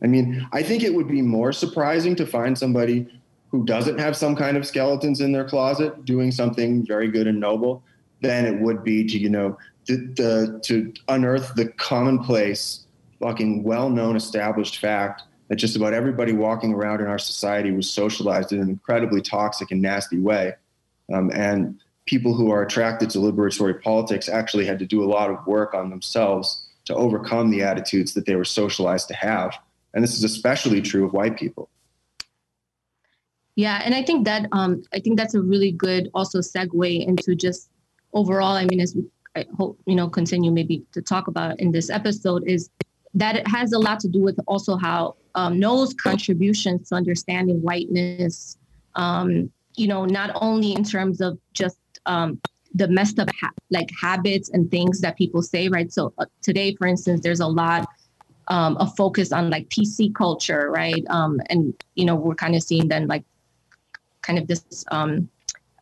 I 0.02 0.08
mean, 0.08 0.48
I 0.54 0.64
think 0.64 0.84
it 0.84 0.94
would 0.94 1.08
be 1.08 1.22
more 1.22 1.52
surprising 1.52 2.16
to 2.16 2.26
find 2.26 2.58
somebody 2.58 3.08
who 3.52 3.66
doesn't 3.66 4.00
have 4.00 4.16
some 4.16 4.36
kind 4.36 4.58
of 4.58 4.66
skeletons 4.66 5.22
in 5.22 5.32
their 5.32 5.48
closet 5.48 6.06
doing 6.06 6.32
something 6.32 6.86
very 6.86 7.10
good 7.10 7.28
and 7.28 7.40
noble 7.40 7.84
than 8.22 8.46
it 8.46 8.60
would 8.62 8.84
be 8.84 9.06
to 9.06 9.18
you 9.18 9.30
know 9.30 9.58
the, 9.88 9.96
the, 10.16 10.60
to 10.64 10.94
unearth 11.08 11.54
the 11.56 11.68
commonplace 11.68 12.86
fucking 13.20 13.64
well-known 13.64 14.16
established 14.16 14.78
fact 14.78 15.24
that 15.48 15.58
just 15.58 15.76
about 15.76 15.94
everybody 15.94 16.34
walking 16.34 16.74
around 16.74 17.02
in 17.02 17.08
our 17.08 17.20
society 17.20 17.72
was 17.72 17.90
socialized 17.90 18.54
in 18.54 18.62
an 18.62 18.70
incredibly 18.70 19.22
toxic 19.22 19.70
and 19.72 19.82
nasty 19.82 20.18
way. 20.18 20.54
Um, 21.14 21.30
and 21.34 21.78
people 22.06 22.34
who 22.34 22.52
are 22.52 22.64
attracted 22.64 23.10
to 23.10 23.18
liberatory 23.18 23.82
politics 23.82 24.30
actually 24.30 24.66
had 24.66 24.80
to 24.80 24.86
do 24.86 25.04
a 25.04 25.12
lot 25.12 25.30
of 25.30 25.46
work 25.46 25.74
on 25.74 25.90
themselves 25.90 26.68
to 26.86 26.96
overcome 26.96 27.52
the 27.52 27.64
attitudes 27.64 28.14
that 28.14 28.26
they 28.26 28.36
were 28.36 28.46
socialized 28.46 29.10
to 29.10 29.14
have. 29.14 29.54
And 29.94 30.02
this 30.04 30.16
is 30.16 30.24
especially 30.24 30.82
true 30.82 31.06
of 31.06 31.14
white 31.14 31.38
people 31.38 31.70
yeah, 33.56 33.82
and 33.84 33.94
I 33.94 34.04
think 34.04 34.26
that 34.26 34.48
um, 34.52 34.84
I 34.94 35.00
think 35.00 35.18
that's 35.18 35.34
a 35.34 35.42
really 35.42 35.72
good 35.72 36.10
also 36.14 36.40
segue 36.40 37.08
into 37.08 37.36
just 37.36 37.70
overall. 38.14 38.56
I 38.56 38.66
mean, 38.66 38.80
as 38.80 38.96
we 38.96 39.06
I 39.36 39.46
hope 39.58 39.80
you 39.86 39.96
know 39.96 40.10
continue 40.10 40.52
maybe 40.52 40.84
to 40.94 41.02
talk 41.02 41.28
about 41.28 41.60
in 41.60 41.72
this 41.72 41.90
episode 41.90 42.44
is 42.48 42.70
that 43.14 43.36
it 43.36 43.48
has 43.48 43.74
a 43.74 43.80
lot 43.80 44.00
to 44.02 44.08
do 44.08 44.22
with 44.22 44.40
also 44.48 44.78
how 44.78 45.16
um, 45.36 45.60
Noel's 45.60 45.94
contributions 45.94 46.90
to 46.90 46.96
understanding 46.96 47.62
whiteness. 47.62 48.58
Um, 48.96 49.52
you 49.76 49.88
know, 49.88 50.06
not 50.06 50.32
only 50.36 50.74
in 50.74 50.84
terms 50.84 51.22
of 51.22 51.38
just 51.54 51.78
um, 52.06 52.40
the 52.74 52.88
messed 52.88 53.20
up 53.20 53.30
ha- 53.40 53.52
like 53.70 53.90
habits 54.00 54.50
and 54.50 54.70
things 54.70 55.02
that 55.02 55.18
people 55.18 55.42
say, 55.42 55.68
right? 55.70 55.92
So 55.92 56.14
uh, 56.18 56.26
today, 56.42 56.76
for 56.76 56.88
instance, 56.88 57.22
there's 57.22 57.40
a 57.40 57.48
lot 57.48 57.88
um, 58.48 58.76
of 58.78 58.96
focus 58.96 59.32
on 59.32 59.50
like 59.50 59.70
PC 59.70 60.14
culture, 60.14 60.70
right? 60.70 61.04
Um, 61.10 61.40
and 61.50 61.74
you 61.96 62.06
know, 62.06 62.16
we're 62.16 62.36
kind 62.36 62.56
of 62.56 62.64
seeing 62.64 62.88
then 62.88 63.08
like 63.08 63.24
kind 64.32 64.42
of 64.42 64.48
this 64.48 64.86
um, 64.92 65.30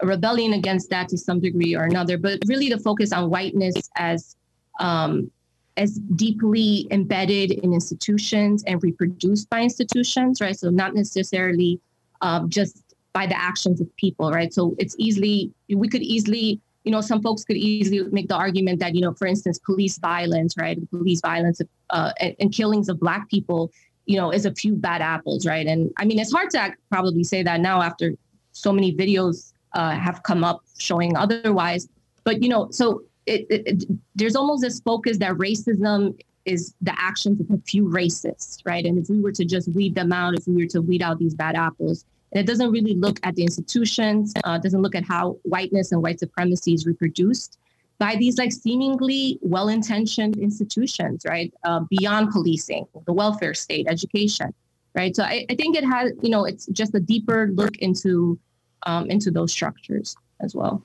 rebellion 0.01 0.53
against 0.53 0.89
that 0.89 1.07
to 1.09 1.17
some 1.17 1.39
degree 1.39 1.75
or 1.75 1.83
another, 1.83 2.17
but 2.17 2.39
really 2.47 2.69
the 2.69 2.79
focus 2.79 3.13
on 3.13 3.29
whiteness 3.29 3.75
as 3.95 4.35
um, 4.79 5.31
as 5.77 5.99
deeply 6.15 6.87
embedded 6.91 7.51
in 7.51 7.73
institutions 7.73 8.63
and 8.65 8.81
reproduced 8.83 9.49
by 9.49 9.61
institutions, 9.61 10.41
right? 10.41 10.57
So 10.57 10.69
not 10.69 10.93
necessarily 10.93 11.79
um, 12.21 12.49
just 12.49 12.83
by 13.13 13.27
the 13.27 13.39
actions 13.39 13.79
of 13.79 13.95
people, 13.97 14.31
right? 14.31 14.53
So 14.53 14.75
it's 14.79 14.95
easily 14.97 15.51
we 15.69 15.87
could 15.87 16.01
easily, 16.01 16.59
you 16.85 16.91
know, 16.91 17.01
some 17.01 17.21
folks 17.21 17.43
could 17.43 17.57
easily 17.57 18.01
make 18.11 18.29
the 18.29 18.35
argument 18.35 18.79
that 18.79 18.95
you 18.95 19.01
know, 19.01 19.13
for 19.13 19.27
instance, 19.27 19.59
police 19.59 19.99
violence, 19.99 20.55
right? 20.57 20.77
Police 20.89 21.21
violence 21.21 21.61
uh, 21.91 22.11
and, 22.19 22.35
and 22.39 22.51
killings 22.51 22.89
of 22.89 22.99
Black 22.99 23.29
people, 23.29 23.71
you 24.05 24.17
know, 24.17 24.31
is 24.31 24.45
a 24.45 24.53
few 24.53 24.75
bad 24.75 25.01
apples, 25.01 25.45
right? 25.45 25.67
And 25.67 25.91
I 25.97 26.05
mean, 26.05 26.19
it's 26.19 26.33
hard 26.33 26.49
to 26.51 26.73
probably 26.89 27.23
say 27.23 27.43
that 27.43 27.59
now 27.59 27.81
after 27.81 28.15
so 28.59 28.71
many 28.71 28.93
videos 28.93 29.53
uh, 29.73 29.91
have 29.91 30.23
come 30.23 30.43
up 30.43 30.63
showing 30.77 31.15
otherwise. 31.15 31.87
But 32.23 32.43
you 32.43 32.49
know, 32.49 32.69
so 32.71 33.03
it, 33.25 33.45
it, 33.49 33.61
it, 33.67 33.83
there's 34.15 34.35
almost 34.35 34.61
this 34.61 34.79
focus 34.81 35.17
that 35.19 35.33
racism 35.33 36.19
is 36.45 36.73
the 36.81 36.93
actions 36.97 37.39
of 37.39 37.49
a 37.51 37.61
few 37.61 37.85
racists, 37.85 38.61
right? 38.65 38.85
And 38.85 38.97
if 38.97 39.09
we 39.09 39.19
were 39.21 39.31
to 39.33 39.45
just 39.45 39.67
weed 39.69 39.93
them 39.95 40.11
out, 40.11 40.35
if 40.35 40.47
we 40.47 40.55
were 40.55 40.69
to 40.69 40.81
weed 40.81 41.01
out 41.01 41.19
these 41.19 41.35
bad 41.35 41.55
apples, 41.55 42.05
and 42.31 42.39
it 42.41 42.47
doesn't 42.47 42.71
really 42.71 42.95
look 42.95 43.19
at 43.23 43.35
the 43.35 43.43
institutions, 43.43 44.33
uh, 44.43 44.57
doesn't 44.57 44.81
look 44.81 44.95
at 44.95 45.03
how 45.03 45.37
whiteness 45.43 45.91
and 45.91 46.01
white 46.01 46.19
supremacy 46.19 46.73
is 46.73 46.85
reproduced 46.85 47.57
by 47.99 48.15
these 48.15 48.37
like 48.37 48.51
seemingly 48.51 49.37
well-intentioned 49.41 50.37
institutions, 50.37 51.23
right? 51.27 51.53
Uh, 51.63 51.81
beyond 51.89 52.31
policing, 52.31 52.85
the 53.05 53.13
welfare 53.13 53.53
state, 53.53 53.87
education, 53.89 54.53
right? 54.95 55.15
So 55.15 55.23
I, 55.23 55.45
I 55.49 55.55
think 55.55 55.75
it 55.75 55.83
has, 55.83 56.11
you 56.21 56.29
know, 56.29 56.45
it's 56.45 56.65
just 56.67 56.95
a 56.95 56.99
deeper 56.99 57.49
look 57.53 57.77
into 57.77 58.39
um, 58.83 59.09
into 59.09 59.31
those 59.31 59.51
structures 59.51 60.15
as 60.39 60.55
well. 60.55 60.83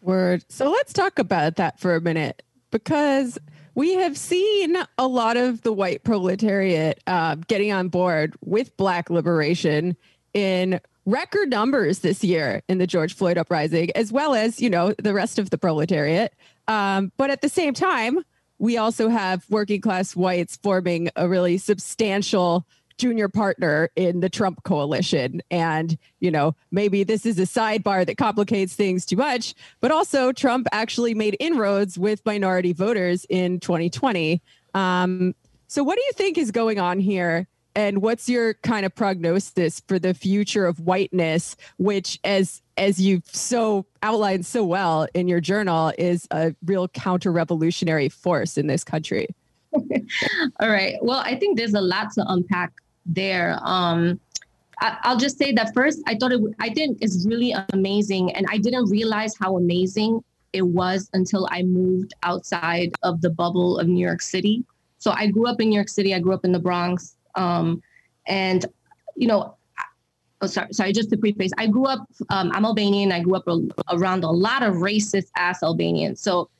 Word. 0.00 0.44
So 0.48 0.70
let's 0.70 0.92
talk 0.92 1.18
about 1.18 1.56
that 1.56 1.80
for 1.80 1.94
a 1.94 2.00
minute 2.00 2.42
because 2.70 3.38
we 3.74 3.94
have 3.94 4.16
seen 4.16 4.76
a 4.96 5.06
lot 5.06 5.36
of 5.36 5.62
the 5.62 5.72
white 5.72 6.04
proletariat 6.04 7.00
uh, 7.06 7.36
getting 7.46 7.72
on 7.72 7.88
board 7.88 8.34
with 8.44 8.76
Black 8.76 9.10
liberation 9.10 9.96
in 10.34 10.80
record 11.06 11.48
numbers 11.48 12.00
this 12.00 12.22
year 12.22 12.62
in 12.68 12.78
the 12.78 12.86
George 12.86 13.14
Floyd 13.14 13.38
uprising, 13.38 13.90
as 13.96 14.12
well 14.12 14.34
as, 14.34 14.60
you 14.60 14.68
know, 14.68 14.94
the 14.98 15.14
rest 15.14 15.38
of 15.38 15.50
the 15.50 15.58
proletariat. 15.58 16.34
Um, 16.66 17.12
but 17.16 17.30
at 17.30 17.40
the 17.40 17.48
same 17.48 17.72
time, 17.72 18.18
we 18.58 18.76
also 18.76 19.08
have 19.08 19.44
working 19.48 19.80
class 19.80 20.14
whites 20.14 20.56
forming 20.56 21.08
a 21.16 21.28
really 21.28 21.56
substantial 21.56 22.66
junior 22.98 23.28
partner 23.28 23.90
in 23.96 24.20
the 24.20 24.28
Trump 24.28 24.62
coalition. 24.64 25.40
And, 25.50 25.96
you 26.20 26.30
know, 26.30 26.54
maybe 26.70 27.04
this 27.04 27.24
is 27.24 27.38
a 27.38 27.42
sidebar 27.42 28.04
that 28.04 28.16
complicates 28.18 28.74
things 28.74 29.06
too 29.06 29.16
much, 29.16 29.54
but 29.80 29.90
also 29.90 30.32
Trump 30.32 30.66
actually 30.72 31.14
made 31.14 31.36
inroads 31.40 31.98
with 31.98 32.24
minority 32.26 32.72
voters 32.72 33.24
in 33.30 33.60
2020. 33.60 34.42
Um, 34.74 35.34
so, 35.68 35.82
what 35.82 35.96
do 35.96 36.02
you 36.04 36.12
think 36.12 36.38
is 36.38 36.50
going 36.50 36.78
on 36.78 36.98
here? 36.98 37.46
And 37.74 38.02
what's 38.02 38.28
your 38.28 38.54
kind 38.54 38.84
of 38.84 38.94
prognosis 38.94 39.80
for 39.86 39.98
the 40.00 40.12
future 40.12 40.66
of 40.66 40.80
whiteness, 40.80 41.54
which, 41.76 42.18
as 42.24 42.60
as 42.76 43.00
you've 43.00 43.26
so 43.26 43.86
outlined 44.02 44.46
so 44.46 44.64
well 44.64 45.06
in 45.14 45.28
your 45.28 45.40
journal, 45.40 45.92
is 45.96 46.26
a 46.30 46.54
real 46.64 46.88
counter-revolutionary 46.88 48.08
force 48.08 48.58
in 48.58 48.66
this 48.66 48.82
country? 48.82 49.28
All 49.72 50.70
right. 50.70 50.96
Well, 51.02 51.20
I 51.24 51.36
think 51.36 51.58
there's 51.58 51.74
a 51.74 51.80
lot 51.80 52.12
to 52.14 52.24
unpack 52.28 52.72
there. 53.08 53.58
Um, 53.62 54.20
I, 54.80 55.12
will 55.12 55.18
just 55.18 55.38
say 55.38 55.52
that 55.52 55.74
first, 55.74 56.00
I 56.06 56.14
thought 56.14 56.32
it, 56.32 56.40
I 56.60 56.70
think 56.70 56.98
it's 57.00 57.26
really 57.26 57.54
amazing, 57.72 58.32
and 58.32 58.46
I 58.48 58.58
didn't 58.58 58.88
realize 58.90 59.34
how 59.36 59.56
amazing 59.56 60.22
it 60.52 60.62
was 60.62 61.10
until 61.12 61.48
I 61.50 61.62
moved 61.62 62.14
outside 62.22 62.92
of 63.02 63.20
the 63.20 63.30
bubble 63.30 63.78
of 63.78 63.88
New 63.88 64.04
York 64.04 64.22
City. 64.22 64.64
So 64.98 65.10
I 65.10 65.26
grew 65.26 65.46
up 65.46 65.60
in 65.60 65.68
New 65.68 65.74
York 65.74 65.88
City. 65.88 66.14
I 66.14 66.20
grew 66.20 66.32
up 66.32 66.44
in 66.44 66.52
the 66.52 66.58
Bronx, 66.58 67.16
um, 67.34 67.82
and 68.26 68.64
you 69.16 69.26
know, 69.26 69.56
oh, 70.40 70.46
sorry, 70.46 70.68
sorry, 70.72 70.92
just 70.92 71.10
to 71.10 71.16
preface, 71.16 71.50
I 71.58 71.66
grew 71.66 71.86
up. 71.86 72.06
Um, 72.30 72.52
I'm 72.54 72.64
Albanian. 72.64 73.10
I 73.10 73.20
grew 73.20 73.34
up 73.34 73.48
around 73.90 74.22
a 74.22 74.30
lot 74.30 74.62
of 74.62 74.76
racist 74.76 75.30
ass 75.36 75.62
Albanians. 75.62 76.20
So 76.20 76.50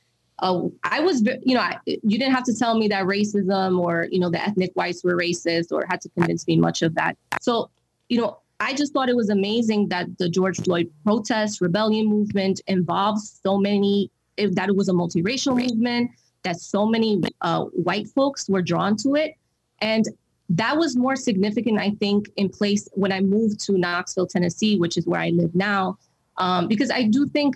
uh, 0.41 0.61
I 0.83 0.99
was, 1.01 1.23
you 1.43 1.55
know, 1.55 1.61
I, 1.61 1.77
you 1.85 2.17
didn't 2.17 2.33
have 2.33 2.43
to 2.45 2.55
tell 2.55 2.77
me 2.77 2.87
that 2.89 3.05
racism 3.05 3.79
or, 3.79 4.07
you 4.11 4.19
know, 4.19 4.29
the 4.29 4.41
ethnic 4.41 4.71
whites 4.75 5.03
were 5.03 5.15
racist 5.15 5.71
or 5.71 5.85
had 5.89 6.01
to 6.01 6.09
convince 6.09 6.47
me 6.47 6.57
much 6.57 6.81
of 6.81 6.95
that. 6.95 7.17
So, 7.41 7.69
you 8.09 8.19
know, 8.19 8.39
I 8.59 8.73
just 8.73 8.93
thought 8.93 9.09
it 9.09 9.15
was 9.15 9.29
amazing 9.29 9.89
that 9.89 10.17
the 10.17 10.29
George 10.29 10.59
Floyd 10.61 10.91
protest 11.03 11.61
rebellion 11.61 12.07
movement 12.07 12.61
involves 12.67 13.39
so 13.41 13.57
many, 13.57 14.11
that 14.37 14.69
it 14.69 14.75
was 14.75 14.89
a 14.89 14.93
multiracial 14.93 15.55
movement, 15.55 16.11
that 16.43 16.59
so 16.59 16.85
many 16.85 17.21
uh, 17.41 17.63
white 17.65 18.07
folks 18.09 18.49
were 18.49 18.61
drawn 18.61 18.95
to 18.97 19.15
it. 19.15 19.35
And 19.81 20.05
that 20.49 20.77
was 20.77 20.95
more 20.95 21.15
significant, 21.15 21.79
I 21.79 21.91
think, 21.91 22.27
in 22.35 22.49
place 22.49 22.89
when 22.93 23.11
I 23.11 23.21
moved 23.21 23.59
to 23.61 23.77
Knoxville, 23.77 24.27
Tennessee, 24.27 24.77
which 24.77 24.97
is 24.97 25.05
where 25.05 25.21
I 25.21 25.29
live 25.29 25.53
now. 25.53 25.97
Um, 26.37 26.67
because 26.67 26.89
I 26.89 27.03
do 27.03 27.27
think 27.27 27.55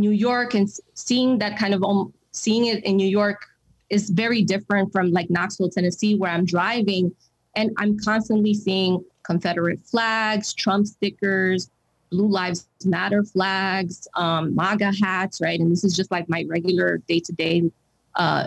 New 0.00 0.10
York 0.10 0.54
and 0.54 0.68
seeing 0.94 1.38
that 1.38 1.58
kind 1.58 1.74
of 1.74 1.82
um, 1.84 2.12
seeing 2.32 2.66
it 2.66 2.84
in 2.84 2.96
New 2.96 3.08
York 3.08 3.46
is 3.90 4.10
very 4.10 4.42
different 4.42 4.92
from 4.92 5.10
like 5.10 5.28
Knoxville, 5.30 5.70
Tennessee, 5.70 6.16
where 6.16 6.30
I'm 6.30 6.44
driving 6.44 7.14
and 7.56 7.70
I'm 7.78 7.98
constantly 7.98 8.54
seeing 8.54 9.04
Confederate 9.24 9.80
flags, 9.84 10.54
Trump 10.54 10.86
stickers, 10.86 11.70
Blue 12.10 12.28
Lives 12.28 12.66
Matter 12.84 13.22
flags, 13.22 14.08
um, 14.14 14.54
MAGA 14.54 14.92
hats, 15.02 15.40
right? 15.40 15.58
And 15.58 15.70
this 15.70 15.84
is 15.84 15.94
just 15.94 16.10
like 16.10 16.28
my 16.28 16.44
regular 16.48 16.98
day 17.08 17.20
to 17.20 17.32
day 17.32 17.70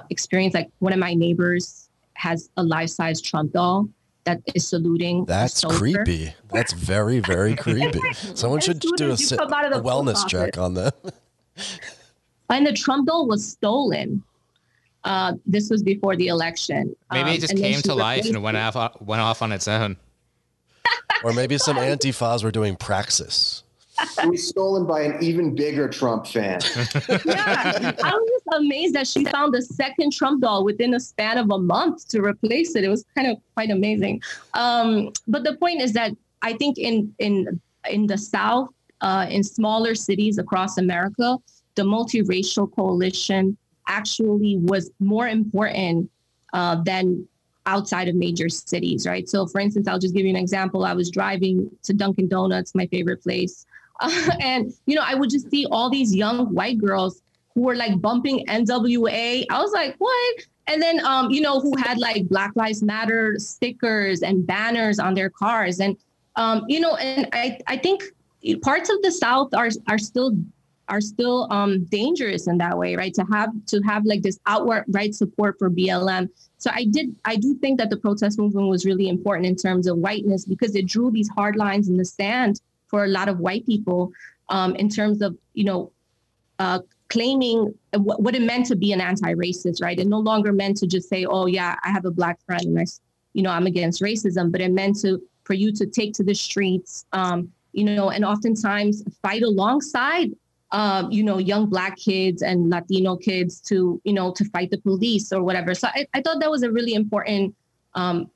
experience. 0.10 0.54
Like 0.54 0.70
one 0.80 0.94
of 0.94 1.00
my 1.00 1.14
neighbors 1.14 1.90
has 2.16 2.50
a 2.58 2.64
life 2.64 2.90
size 2.90 3.22
Trump 3.22 3.54
doll 3.54 3.88
that 4.26 4.42
is 4.54 4.68
saluting. 4.68 5.26
That's 5.26 5.64
creepy. 5.64 6.34
That's 6.52 6.74
very, 6.74 7.20
very 7.20 7.56
creepy. 7.66 8.02
Someone 8.14 8.60
should 8.60 8.80
do 8.80 8.90
a, 8.90 9.14
a 9.14 9.16
wellness 9.16 10.28
check 10.28 10.58
on 10.58 10.76
that. 10.76 10.96
and 12.50 12.66
the 12.66 12.74
Trump 12.74 13.08
doll 13.08 13.28
was 13.28 13.46
stolen. 13.46 14.24
Uh, 15.04 15.34
this 15.46 15.70
was 15.70 15.84
before 15.84 16.16
the 16.16 16.28
election. 16.28 16.96
Maybe 17.12 17.30
um, 17.30 17.36
it 17.36 17.42
just 17.42 17.58
came 17.58 17.82
to 17.82 17.94
life 17.94 18.26
and 18.26 18.42
went 18.42 18.58
off 18.58 19.02
went 19.02 19.22
off 19.22 19.42
on 19.42 19.52
its 19.52 19.68
own. 19.68 19.98
or 21.24 21.34
maybe 21.34 21.58
some 21.58 21.78
antifas 21.78 22.44
were 22.44 22.52
doing 22.52 22.76
praxis. 22.76 23.64
It 24.00 24.30
was 24.30 24.48
stolen 24.48 24.88
by 24.88 25.02
an 25.02 25.24
even 25.24 25.56
bigger 25.56 25.88
Trump 25.88 26.26
fan. 26.26 26.60
yeah, 27.26 27.94
I 28.04 28.16
was 28.16 28.30
just 28.30 28.58
amazed 28.58 28.96
that 28.96 29.08
she 29.08 29.24
found 29.26 29.54
the 29.54 29.62
second 29.62 30.14
Trump 30.14 30.42
doll 30.42 30.64
within 30.64 30.94
a 30.96 31.00
span 31.00 31.38
of 31.38 31.52
a 31.52 31.60
month 31.60 32.08
to 32.10 32.22
replace 32.22 32.76
it. 32.76 32.84
It 32.84 32.90
was 32.90 33.06
kind 33.16 33.28
of 33.28 33.38
quite 33.54 33.70
amazing. 33.70 34.22
Um, 34.56 35.12
but 35.28 35.44
the 35.44 35.56
point 35.58 35.82
is 35.82 35.94
that 35.94 36.12
I 36.42 36.54
think 36.54 36.78
in 36.80 37.14
in 37.20 37.62
in 37.90 38.08
the 38.08 38.18
South, 38.18 38.70
uh, 39.04 39.28
in 39.30 39.44
smaller 39.44 39.94
cities 39.94 40.38
across 40.38 40.78
America, 40.78 41.38
the 41.76 41.84
multiracial 41.84 42.74
coalition 42.74 43.58
actually 43.88 44.58
was 44.58 44.90
more 45.00 45.28
important 45.28 46.10
uh, 46.54 46.82
than 46.84 47.28
outside 47.66 48.08
of 48.08 48.16
major 48.16 48.50
cities, 48.50 49.06
right? 49.06 49.28
So, 49.28 49.46
for 49.46 49.60
instance, 49.60 49.88
I'll 49.88 50.00
just 50.00 50.16
give 50.16 50.24
you 50.24 50.30
an 50.30 50.38
example. 50.38 50.86
I 50.86 50.94
was 50.94 51.12
driving 51.12 51.70
to 51.84 51.94
Dunkin' 51.94 52.30
Donuts, 52.30 52.74
my 52.76 52.88
favorite 52.88 53.22
place, 53.22 53.66
uh, 54.00 54.30
and 54.40 54.74
you 54.86 54.96
know, 54.96 55.04
I 55.06 55.16
would 55.16 55.30
just 55.30 55.52
see 55.52 55.66
all 55.70 55.90
these 55.90 56.16
young 56.16 56.54
white 56.54 56.78
girls 56.78 57.22
who 57.54 57.62
were 57.62 57.76
like 57.76 58.00
bumping 58.02 58.46
NWA. 58.48 59.46
I 59.50 59.62
was 59.62 59.72
like, 59.74 59.96
what? 59.98 60.36
And 60.68 60.82
then, 60.82 61.06
um, 61.06 61.30
you 61.30 61.42
know, 61.42 61.60
who 61.60 61.76
had 61.78 61.98
like 62.00 62.28
Black 62.30 62.52
Lives 62.56 62.82
Matter 62.82 63.36
stickers 63.38 64.22
and 64.22 64.48
banners 64.48 64.98
on 64.98 65.14
their 65.14 65.30
cars, 65.30 65.82
and 65.82 65.98
um, 66.38 66.64
you 66.68 66.80
know, 66.80 66.96
and 66.96 67.28
I, 67.34 67.60
I 67.68 67.78
think 67.78 68.04
parts 68.62 68.90
of 68.90 69.02
the 69.02 69.12
South 69.12 69.54
are 69.54 69.70
are 69.88 69.98
still 69.98 70.34
are 70.90 71.02
still 71.02 71.48
um, 71.52 71.86
dangerous 71.86 72.48
in 72.48 72.58
that 72.58 72.78
way, 72.78 72.96
right? 72.96 73.14
To 73.14 73.24
have 73.32 73.52
to 73.68 73.82
have 73.82 74.06
like 74.06 74.22
this 74.22 74.40
outward 74.46 74.86
right 74.90 75.14
support 75.16 75.58
for 75.58 75.70
BLM. 75.70 76.30
So 76.58 76.70
I 76.74 76.86
did 76.86 77.16
I 77.26 77.36
do 77.36 77.56
think 77.56 77.80
that 77.80 77.90
the 77.90 77.98
protest 77.98 78.38
movement 78.38 78.68
was 78.68 78.86
really 78.86 79.08
important 79.08 79.48
in 79.48 79.56
terms 79.56 79.88
of 79.88 79.98
whiteness 79.98 80.46
because 80.46 80.76
it 80.76 80.88
drew 80.88 81.12
these 81.12 81.30
hard 81.30 81.56
lines 81.56 81.88
in 81.88 81.98
the 81.98 82.06
sand 82.06 82.62
for 82.88 83.06
a 83.06 83.08
lot 83.08 83.30
of 83.30 83.40
white 83.40 83.66
people 83.66 84.12
um, 84.50 84.76
in 84.76 84.90
terms 84.90 85.22
of 85.22 85.38
you 85.54 85.64
know 85.64 85.92
uh, 86.60 86.80
claiming 87.10 87.74
what, 87.96 88.22
what, 88.22 88.36
it 88.36 88.42
meant 88.42 88.66
to 88.68 88.76
be 88.76 88.92
an 88.92 89.02
anti-racist, 89.02 89.82
right? 89.82 90.00
It 90.00 90.08
no 90.08 90.20
longer 90.20 90.52
meant 90.52 90.78
to 90.78 90.88
just 90.88 91.10
say, 91.10 91.26
oh 91.26 91.46
yeah, 91.46 91.76
I 91.84 91.90
have 91.90 92.06
a 92.06 92.12
black 92.12 92.40
friend 92.46 92.64
and 92.66 92.80
I, 92.80 92.86
you 93.34 93.42
know, 93.44 93.52
I'm 93.52 93.68
against 93.68 94.02
racism, 94.02 94.52
but 94.52 94.62
it 94.62 94.72
meant 94.72 95.00
to 95.02 95.22
for 95.44 95.54
you 95.54 95.72
to 95.74 95.86
take 95.86 96.14
to 96.14 96.24
the 96.24 96.34
streets, 96.34 97.06
um, 97.14 97.52
you 97.74 97.84
know, 97.84 98.10
and 98.10 98.24
oftentimes 98.24 99.04
fight 99.22 99.44
alongside 99.44 100.32
um, 100.74 101.12
you 101.12 101.24
know, 101.24 101.38
young 101.38 101.68
black 101.68 101.98
kids 101.98 102.42
and 102.42 102.70
Latino 102.70 103.16
kids 103.16 103.62
to, 103.62 104.02
you 104.04 104.12
know, 104.12 104.32
to 104.34 104.44
fight 104.46 104.72
the 104.72 104.80
police 104.80 105.32
or 105.32 105.44
whatever. 105.44 105.76
So 105.76 105.88
I, 105.88 106.08
I 106.16 106.22
thought 106.22 106.40
that 106.40 106.50
was 106.50 106.64
a 106.64 106.72
really 106.72 106.96
important, 106.96 107.56
um, 107.94 108.30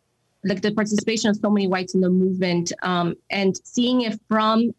like 0.43 0.61
the 0.61 0.71
participation 0.71 1.31
of 1.31 1.37
so 1.37 1.49
many 1.49 1.67
whites 1.67 1.95
in 1.95 2.01
the 2.01 2.11
movement 2.11 2.71
um, 2.83 3.15
and 3.31 3.59
seeing 3.63 4.01
it 4.01 4.21
from 4.27 4.73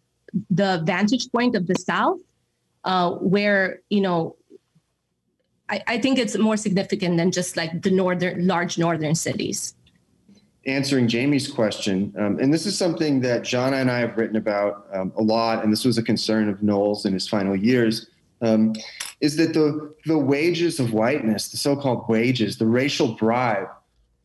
the 0.51 0.83
vantage 0.85 1.33
point 1.33 1.57
of 1.57 1.67
the 1.67 1.75
South, 1.75 2.21
uh, 2.85 3.11
where, 3.11 3.81
you 3.91 4.03
know, 4.03 4.37
I, 5.69 5.83
I 5.89 5.99
think 5.99 6.19
it's 6.19 6.39
more 6.39 6.57
significant 6.57 7.17
than 7.17 7.33
just 7.33 7.57
like 7.57 7.83
the 7.83 7.91
northern, 7.91 8.47
large 8.47 8.79
northern 8.79 9.17
cities 9.17 9.75
answering 10.69 11.09
Jamie's 11.09 11.51
question, 11.51 12.13
um, 12.19 12.39
and 12.39 12.53
this 12.53 12.67
is 12.67 12.77
something 12.77 13.21
that 13.23 13.43
John 13.43 13.75
and 13.75 13.91
I 13.91 14.01
have 14.01 14.17
written 14.17 14.37
about 14.37 14.87
um, 14.93 15.13
a 15.17 15.23
lot, 15.23 15.65
and 15.65 15.73
this 15.73 15.85
was 15.85 15.99
a 15.99 16.03
concern 16.03 16.49
of 16.49 16.63
Noel's 16.63 17.07
in 17.07 17.13
his 17.13 17.27
final 17.27 17.57
years, 17.57 18.09
um, 18.43 18.75
is 19.21 19.37
that 19.37 19.55
the 19.55 19.95
the 20.05 20.19
wages 20.19 20.79
of 20.79 20.93
whiteness, 20.93 21.49
the 21.49 21.57
so-called 21.57 22.09
wages, 22.09 22.59
the 22.59 22.67
racial 22.67 23.15
bribe 23.15 23.69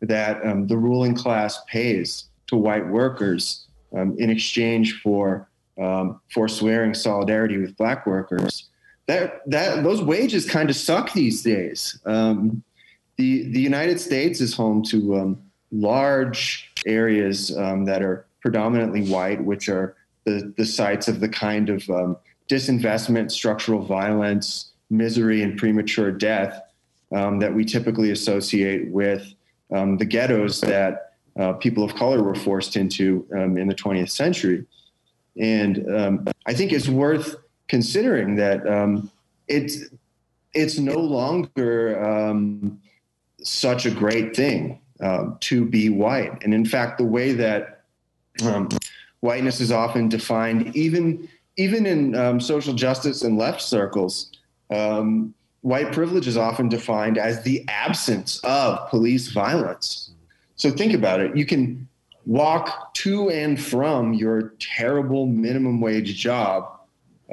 that 0.02 0.46
um, 0.46 0.68
the 0.68 0.78
ruling 0.78 1.16
class 1.16 1.60
pays 1.68 2.26
to 2.48 2.58
white 2.58 2.88
workers 2.88 3.66
um, 3.98 4.16
in 4.20 4.30
exchange 4.30 5.02
for 5.02 5.50
um, 5.82 6.20
forswearing 6.32 6.94
solidarity 6.94 7.58
with 7.58 7.76
black 7.78 8.06
workers, 8.06 8.70
that 9.08 9.42
that 9.50 9.84
those 9.84 10.02
wages 10.02 10.48
kind 10.48 10.70
of 10.70 10.76
suck 10.76 11.14
these 11.14 11.42
days. 11.42 12.00
the 12.06 13.50
the 13.56 13.62
United 13.62 14.00
States 14.00 14.42
is 14.42 14.54
home 14.54 14.84
to 14.84 15.38
large 15.74 16.72
areas 16.86 17.56
um, 17.58 17.86
that 17.86 18.02
are 18.02 18.26
predominantly 18.42 19.10
white, 19.10 19.44
which 19.44 19.68
are 19.68 19.96
the, 20.26 20.54
the 20.58 20.66
sites 20.66 21.08
of 21.08 21.20
the 21.20 21.28
kind 21.28 21.70
of 21.70 21.90
um, 21.90 22.16
disinvestment, 22.48 23.32
structural 23.32 23.82
violence, 23.82 24.72
misery, 24.90 25.42
and 25.42 25.58
premature 25.58 26.12
death 26.12 26.62
um, 27.14 27.40
that 27.40 27.54
we 27.54 27.66
typically 27.66 28.12
associate 28.12 28.90
with 28.90 29.34
um, 29.74 29.98
the 29.98 30.06
ghettos 30.06 30.62
that 30.62 31.14
uh, 31.40 31.54
people 31.54 31.84
of 31.84 31.96
color 31.96 32.22
were 32.22 32.36
forced 32.36 32.76
into 32.76 33.26
um, 33.36 33.58
in 33.58 33.68
the 33.68 33.76
20th 33.76 34.12
century. 34.12 34.66
And 35.40 35.90
um, 35.96 36.28
I 36.46 36.54
think 36.54 36.72
it's 36.72 36.88
worth 36.88 37.36
considering 37.68 38.36
that 38.36 38.62
it's 39.48 39.86
it's 40.54 40.78
no 40.78 41.00
longer 41.00 41.98
such 43.42 43.88
a 43.88 43.92
great 43.92 44.36
thing 44.36 44.80
um, 45.02 45.38
to 45.42 45.66
be 45.66 45.90
white. 45.90 46.44
And 46.44 46.54
in 46.54 46.66
fact, 46.66 46.98
the 46.98 47.06
way 47.06 47.34
that 47.34 47.84
um, 48.46 48.70
whiteness 49.20 49.60
is 49.60 49.72
often 49.72 50.10
defined, 50.10 50.76
even 50.76 51.28
even 51.56 51.86
in 51.86 52.16
um, 52.16 52.40
social 52.40 52.74
justice 52.74 53.22
and 53.22 53.38
left 53.38 53.62
circles, 53.62 54.32
um, 54.72 55.34
white 55.62 55.92
privilege 55.92 56.28
is 56.28 56.36
often 56.36 56.68
defined 56.68 57.18
as 57.18 57.44
the 57.44 57.64
absence 57.68 58.40
of 58.44 58.90
police 58.90 59.32
violence. 59.32 60.12
So 60.56 60.72
think 60.72 60.94
about 60.94 61.20
it. 61.20 61.38
You 61.38 61.46
can 61.46 61.88
walk 62.26 62.94
to 62.96 63.30
and 63.30 63.62
from 63.62 64.14
your 64.14 64.54
terrible 64.60 65.28
minimum 65.28 65.80
wage 65.80 66.16
job, 66.16 66.80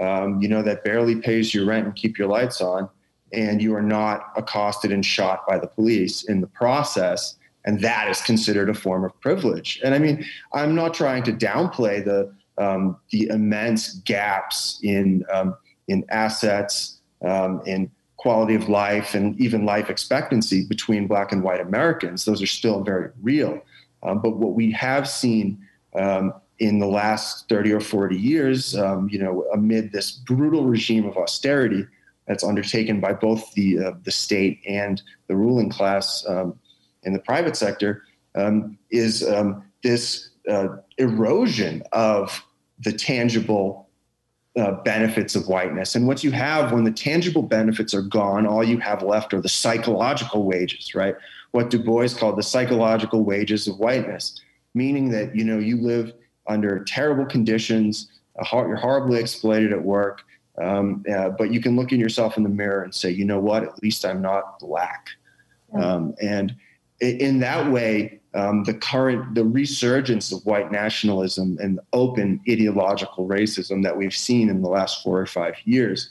um, 0.00 0.40
you 0.42 0.48
know, 0.48 0.62
that 0.62 0.84
barely 0.84 1.16
pays 1.16 1.54
your 1.54 1.64
rent 1.64 1.86
and 1.86 1.94
keep 1.94 2.18
your 2.18 2.28
lights 2.28 2.60
on, 2.60 2.88
and 3.32 3.62
you 3.62 3.74
are 3.74 3.82
not 3.82 4.32
accosted 4.36 4.92
and 4.92 5.04
shot 5.04 5.46
by 5.46 5.58
the 5.58 5.66
police 5.66 6.24
in 6.24 6.40
the 6.40 6.46
process 6.46 7.36
and 7.64 7.80
that 7.80 8.08
is 8.08 8.20
considered 8.22 8.68
a 8.68 8.74
form 8.74 9.04
of 9.04 9.18
privilege. 9.20 9.80
And 9.84 9.94
I 9.94 9.98
mean, 9.98 10.24
I'm 10.52 10.74
not 10.74 10.94
trying 10.94 11.22
to 11.24 11.32
downplay 11.32 12.04
the 12.04 12.32
um, 12.58 12.96
the 13.10 13.28
immense 13.28 13.94
gaps 14.00 14.78
in 14.82 15.24
um, 15.32 15.56
in 15.88 16.04
assets, 16.10 17.00
um, 17.24 17.62
in 17.66 17.90
quality 18.16 18.54
of 18.54 18.68
life, 18.68 19.14
and 19.14 19.38
even 19.40 19.64
life 19.64 19.88
expectancy 19.88 20.66
between 20.66 21.06
Black 21.06 21.32
and 21.32 21.42
White 21.42 21.60
Americans. 21.60 22.24
Those 22.24 22.42
are 22.42 22.46
still 22.46 22.82
very 22.82 23.10
real. 23.22 23.60
Um, 24.02 24.20
but 24.20 24.36
what 24.36 24.52
we 24.52 24.70
have 24.72 25.08
seen 25.08 25.66
um, 25.94 26.32
in 26.58 26.78
the 26.78 26.86
last 26.86 27.48
30 27.48 27.72
or 27.72 27.80
40 27.80 28.16
years, 28.16 28.76
um, 28.76 29.08
you 29.10 29.18
know, 29.18 29.44
amid 29.54 29.92
this 29.92 30.12
brutal 30.12 30.64
regime 30.64 31.06
of 31.06 31.16
austerity 31.16 31.86
that's 32.26 32.44
undertaken 32.44 33.00
by 33.00 33.12
both 33.12 33.52
the 33.54 33.78
uh, 33.78 33.92
the 34.04 34.12
state 34.12 34.60
and 34.66 35.02
the 35.26 35.36
ruling 35.36 35.70
class 35.70 36.24
in 37.02 37.12
the 37.12 37.18
private 37.18 37.56
sector 37.56 38.04
um, 38.34 38.78
is 38.90 39.26
um, 39.26 39.64
this 39.82 40.30
uh, 40.48 40.68
erosion 40.98 41.82
of 41.92 42.44
the 42.78 42.92
tangible 42.92 43.88
uh, 44.56 44.72
benefits 44.82 45.34
of 45.34 45.46
whiteness. 45.46 45.94
And 45.94 46.06
what 46.06 46.24
you 46.24 46.30
have 46.32 46.72
when 46.72 46.84
the 46.84 46.90
tangible 46.90 47.42
benefits 47.42 47.94
are 47.94 48.02
gone, 48.02 48.46
all 48.46 48.64
you 48.64 48.78
have 48.78 49.02
left 49.02 49.32
are 49.32 49.40
the 49.40 49.48
psychological 49.48 50.44
wages, 50.44 50.94
right? 50.94 51.14
What 51.52 51.70
Du 51.70 51.78
Bois 51.78 52.08
called 52.08 52.36
the 52.36 52.42
psychological 52.42 53.24
wages 53.24 53.68
of 53.68 53.78
whiteness, 53.78 54.40
meaning 54.74 55.10
that 55.10 55.34
you 55.34 55.44
know 55.44 55.58
you 55.58 55.80
live 55.80 56.12
under 56.46 56.82
terrible 56.84 57.26
conditions, 57.26 58.10
you're 58.52 58.76
horribly 58.76 59.20
exploited 59.20 59.72
at 59.72 59.82
work, 59.82 60.22
um, 60.60 61.04
uh, 61.12 61.30
but 61.30 61.52
you 61.52 61.60
can 61.60 61.76
look 61.76 61.92
in 61.92 62.00
yourself 62.00 62.36
in 62.36 62.42
the 62.42 62.48
mirror 62.48 62.82
and 62.82 62.94
say, 62.94 63.10
you 63.10 63.24
know 63.24 63.40
what? 63.40 63.62
At 63.62 63.82
least 63.82 64.04
I'm 64.04 64.20
not 64.20 64.58
black. 64.58 65.08
Um, 65.72 66.14
and 66.20 66.54
in 67.00 67.40
that 67.40 67.70
way, 67.70 68.20
um, 68.34 68.62
the 68.64 68.74
current 68.74 69.34
the 69.34 69.44
resurgence 69.44 70.32
of 70.32 70.44
white 70.46 70.70
nationalism 70.70 71.58
and 71.60 71.80
open 71.92 72.40
ideological 72.48 73.26
racism 73.26 73.82
that 73.82 73.96
we've 73.96 74.14
seen 74.14 74.48
in 74.48 74.62
the 74.62 74.68
last 74.68 75.02
four 75.02 75.20
or 75.20 75.26
five 75.26 75.54
years 75.64 76.10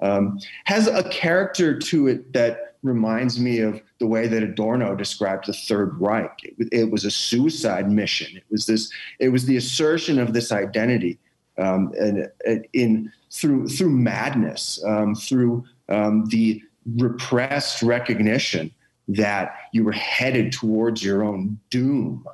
um, 0.00 0.38
has 0.64 0.86
a 0.86 1.02
character 1.10 1.78
to 1.78 2.06
it 2.06 2.32
that 2.32 2.76
reminds 2.82 3.40
me 3.40 3.58
of 3.58 3.82
the 3.98 4.06
way 4.06 4.28
that 4.28 4.42
Adorno 4.42 4.94
described 4.94 5.46
the 5.46 5.52
Third 5.52 6.00
Reich. 6.00 6.38
It, 6.44 6.68
it 6.72 6.90
was 6.90 7.04
a 7.04 7.10
suicide 7.10 7.90
mission. 7.90 8.36
It 8.36 8.44
was 8.50 8.66
this. 8.66 8.90
It 9.18 9.28
was 9.28 9.44
the 9.44 9.56
assertion 9.56 10.18
of 10.18 10.32
this 10.32 10.52
identity, 10.52 11.18
um, 11.58 11.92
and, 11.98 12.28
and, 12.46 12.66
in 12.72 13.12
through 13.30 13.68
through 13.68 13.90
madness, 13.90 14.82
um, 14.86 15.14
through 15.14 15.64
um, 15.88 16.24
the 16.26 16.62
repressed 16.96 17.82
recognition 17.82 18.72
that 19.08 19.56
you 19.72 19.84
were 19.84 19.92
headed 19.92 20.52
towards 20.52 21.02
your 21.02 21.22
own 21.22 21.58
doom. 21.70 22.26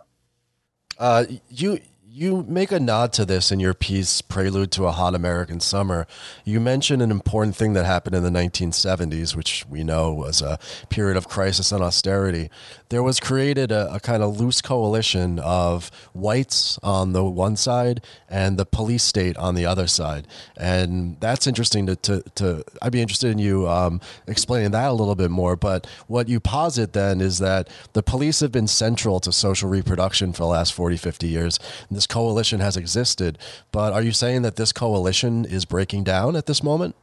Uh, 0.98 1.24
you 1.48 1.80
you 2.14 2.44
make 2.46 2.70
a 2.70 2.78
nod 2.78 3.12
to 3.14 3.24
this 3.24 3.50
in 3.50 3.58
your 3.58 3.74
piece, 3.74 4.22
Prelude 4.22 4.70
to 4.70 4.84
a 4.84 4.92
Hot 4.92 5.16
American 5.16 5.58
Summer. 5.58 6.06
You 6.44 6.60
mention 6.60 7.00
an 7.00 7.10
important 7.10 7.56
thing 7.56 7.72
that 7.72 7.87
happened 7.87 8.14
in 8.14 8.22
the 8.22 8.30
1970s, 8.30 9.34
which 9.34 9.66
we 9.68 9.82
know 9.82 10.12
was 10.12 10.40
a 10.40 10.60
period 10.90 11.16
of 11.16 11.26
crisis 11.26 11.72
and 11.72 11.82
austerity. 11.82 12.50
There 12.94 13.02
was 13.02 13.18
created 13.18 13.72
a, 13.72 13.92
a 13.92 13.98
kind 13.98 14.22
of 14.22 14.38
loose 14.38 14.62
coalition 14.62 15.40
of 15.40 15.90
whites 16.12 16.78
on 16.80 17.12
the 17.12 17.24
one 17.24 17.57
side 17.57 18.04
and 18.28 18.57
the 18.57 18.64
police 18.64 19.02
state 19.02 19.37
on 19.37 19.57
the 19.57 19.66
other 19.66 19.88
side. 19.88 20.28
And 20.57 21.18
that's 21.18 21.48
interesting 21.48 21.87
to, 21.87 21.96
to, 21.96 22.22
to 22.37 22.64
I'd 22.80 22.92
be 22.92 23.02
interested 23.02 23.33
in 23.33 23.40
you 23.40 23.68
um, 23.68 24.00
explaining 24.28 24.70
that 24.70 24.90
a 24.90 24.92
little 24.92 25.16
bit 25.16 25.33
more. 25.33 25.57
But 25.57 25.88
what 26.07 26.28
you 26.28 26.38
posit 26.38 26.92
then 26.92 27.20
is 27.20 27.40
that 27.40 27.68
the 27.94 28.02
police 28.04 28.38
have 28.38 28.52
been 28.52 28.68
central 28.68 29.18
to 29.18 29.33
social 29.33 29.68
reproduction 29.68 30.33
for 30.33 30.44
the 30.44 30.46
last 30.46 30.72
40, 30.72 30.96
50 30.96 31.26
years. 31.26 31.59
And 31.88 31.96
this 31.96 32.07
coalition 32.07 32.61
has 32.61 32.76
existed. 32.76 33.38
But 33.72 33.92
are 33.92 34.02
you 34.02 34.12
saying 34.12 34.42
that 34.42 34.54
this 34.54 34.70
coalition 34.70 35.44
is 35.44 35.64
breaking 35.64 36.04
down 36.04 36.37
at 36.37 36.46
this 36.46 36.62
moment? 36.62 36.94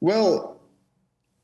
Well, 0.00 0.57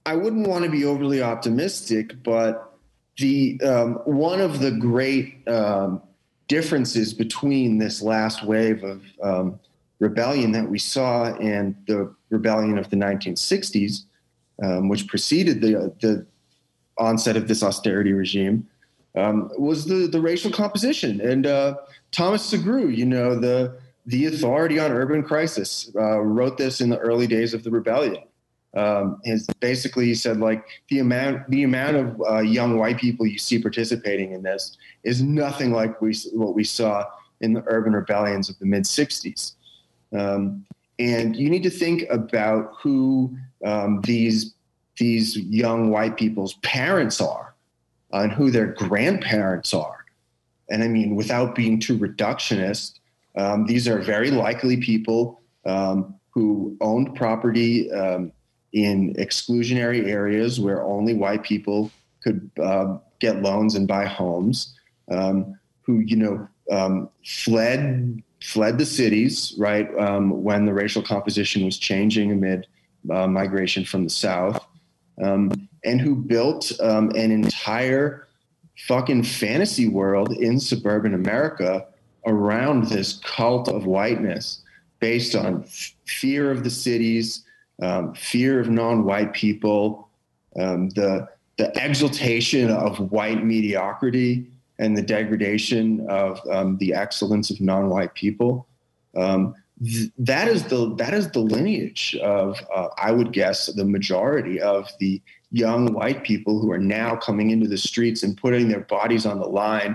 I 0.06 0.16
wouldn't 0.16 0.46
want 0.46 0.64
to 0.64 0.70
be 0.70 0.84
overly 0.84 1.22
optimistic, 1.22 2.22
but 2.22 2.74
the 3.16 3.60
um, 3.62 3.94
one 4.04 4.40
of 4.40 4.60
the 4.60 4.70
great 4.70 5.46
um, 5.48 6.02
differences 6.48 7.14
between 7.14 7.78
this 7.78 8.02
last 8.02 8.44
wave 8.44 8.84
of 8.84 9.02
um, 9.22 9.60
rebellion 10.00 10.52
that 10.52 10.68
we 10.68 10.78
saw 10.78 11.34
and 11.36 11.74
the 11.86 12.14
rebellion 12.28 12.76
of 12.76 12.90
the 12.90 12.96
1960s, 12.96 14.04
um, 14.62 14.88
which 14.88 15.08
preceded 15.08 15.62
the, 15.62 15.92
the 16.00 16.26
onset 16.98 17.36
of 17.36 17.48
this 17.48 17.62
austerity 17.62 18.12
regime, 18.12 18.68
um, 19.16 19.50
was 19.56 19.86
the 19.86 20.06
the 20.06 20.20
racial 20.20 20.50
composition. 20.50 21.20
And 21.20 21.46
uh, 21.46 21.76
Thomas 22.12 22.52
Sugrue, 22.52 22.94
you 22.94 23.06
know, 23.06 23.38
the 23.38 23.78
the 24.04 24.26
authority 24.26 24.78
on 24.78 24.92
urban 24.92 25.22
crisis, 25.22 25.90
uh, 25.96 26.20
wrote 26.20 26.58
this 26.58 26.82
in 26.82 26.90
the 26.90 26.98
early 26.98 27.26
days 27.26 27.54
of 27.54 27.64
the 27.64 27.70
rebellion. 27.70 28.22
Um, 28.76 29.20
his 29.22 29.46
basically 29.60 30.12
said 30.14 30.38
like 30.38 30.64
the 30.88 30.98
amount 30.98 31.48
the 31.48 31.62
amount 31.62 31.96
of 31.96 32.22
uh, 32.28 32.40
young 32.40 32.76
white 32.76 32.98
people 32.98 33.24
you 33.24 33.38
see 33.38 33.60
participating 33.60 34.32
in 34.32 34.42
this 34.42 34.76
is 35.04 35.22
nothing 35.22 35.72
like 35.72 36.02
we 36.02 36.12
what 36.32 36.54
we 36.56 36.64
saw 36.64 37.04
in 37.40 37.52
the 37.52 37.62
urban 37.68 37.92
rebellions 37.92 38.48
of 38.48 38.58
the 38.58 38.66
mid 38.66 38.82
'60s. 38.82 39.52
Um, 40.12 40.64
and 40.98 41.36
you 41.36 41.50
need 41.50 41.62
to 41.64 41.70
think 41.70 42.04
about 42.10 42.72
who 42.80 43.36
um, 43.64 44.00
these 44.02 44.54
these 44.96 45.36
young 45.36 45.90
white 45.90 46.16
people's 46.16 46.54
parents 46.62 47.20
are 47.20 47.54
and 48.12 48.32
who 48.32 48.50
their 48.50 48.68
grandparents 48.68 49.74
are. 49.74 50.04
And 50.70 50.82
I 50.82 50.88
mean, 50.88 51.14
without 51.14 51.54
being 51.54 51.80
too 51.80 51.98
reductionist, 51.98 53.00
um, 53.36 53.66
these 53.66 53.88
are 53.88 53.98
very 54.00 54.30
likely 54.30 54.76
people 54.76 55.42
um, 55.66 56.14
who 56.30 56.76
owned 56.80 57.14
property 57.16 57.90
um, 57.92 58.32
in 58.74 59.14
exclusionary 59.14 60.08
areas 60.08 60.60
where 60.60 60.82
only 60.82 61.14
white 61.14 61.42
people 61.42 61.90
could 62.22 62.50
uh, 62.62 62.98
get 63.20 63.40
loans 63.40 63.76
and 63.76 63.88
buy 63.88 64.04
homes, 64.04 64.78
um, 65.10 65.58
who 65.82 66.00
you 66.00 66.16
know 66.16 66.48
um, 66.70 67.08
fled 67.24 68.22
fled 68.42 68.76
the 68.76 68.84
cities 68.84 69.54
right 69.56 69.88
um, 69.98 70.42
when 70.42 70.66
the 70.66 70.74
racial 70.74 71.02
composition 71.02 71.64
was 71.64 71.78
changing 71.78 72.30
amid 72.30 72.66
uh, 73.10 73.26
migration 73.26 73.84
from 73.84 74.04
the 74.04 74.10
south. 74.10 74.62
Um, 75.22 75.68
and 75.84 76.00
who 76.00 76.16
built 76.16 76.72
um, 76.80 77.10
an 77.10 77.30
entire 77.30 78.26
fucking 78.86 79.22
fantasy 79.22 79.86
world 79.86 80.32
in 80.32 80.58
suburban 80.58 81.14
America 81.14 81.86
around 82.26 82.88
this 82.88 83.20
cult 83.24 83.68
of 83.68 83.86
whiteness 83.86 84.62
based 84.98 85.36
on 85.36 85.62
f- 85.62 85.94
fear 86.06 86.50
of 86.50 86.64
the 86.64 86.70
cities, 86.70 87.44
um, 87.82 88.14
fear 88.14 88.60
of 88.60 88.68
non-white 88.70 89.32
people, 89.32 90.08
um, 90.58 90.90
the 90.90 91.28
the 91.56 91.72
exaltation 91.76 92.70
of 92.70 93.12
white 93.12 93.44
mediocrity 93.44 94.50
and 94.80 94.96
the 94.96 95.02
degradation 95.02 96.04
of 96.08 96.40
um, 96.50 96.76
the 96.78 96.92
excellence 96.92 97.48
of 97.50 97.60
non-white 97.60 98.12
people. 98.14 98.66
Um, 99.16 99.54
th- 99.84 100.10
that 100.18 100.48
is 100.48 100.64
the 100.64 100.94
that 100.96 101.14
is 101.14 101.30
the 101.30 101.40
lineage 101.40 102.16
of 102.22 102.60
uh, 102.74 102.88
I 102.98 103.12
would 103.12 103.32
guess 103.32 103.66
the 103.66 103.84
majority 103.84 104.60
of 104.60 104.88
the 104.98 105.22
young 105.54 105.92
white 105.92 106.24
people 106.24 106.58
who 106.58 106.72
are 106.72 106.78
now 106.78 107.14
coming 107.14 107.50
into 107.50 107.68
the 107.68 107.78
streets 107.78 108.24
and 108.24 108.36
putting 108.36 108.68
their 108.68 108.80
bodies 108.80 109.24
on 109.24 109.38
the 109.38 109.46
line 109.46 109.94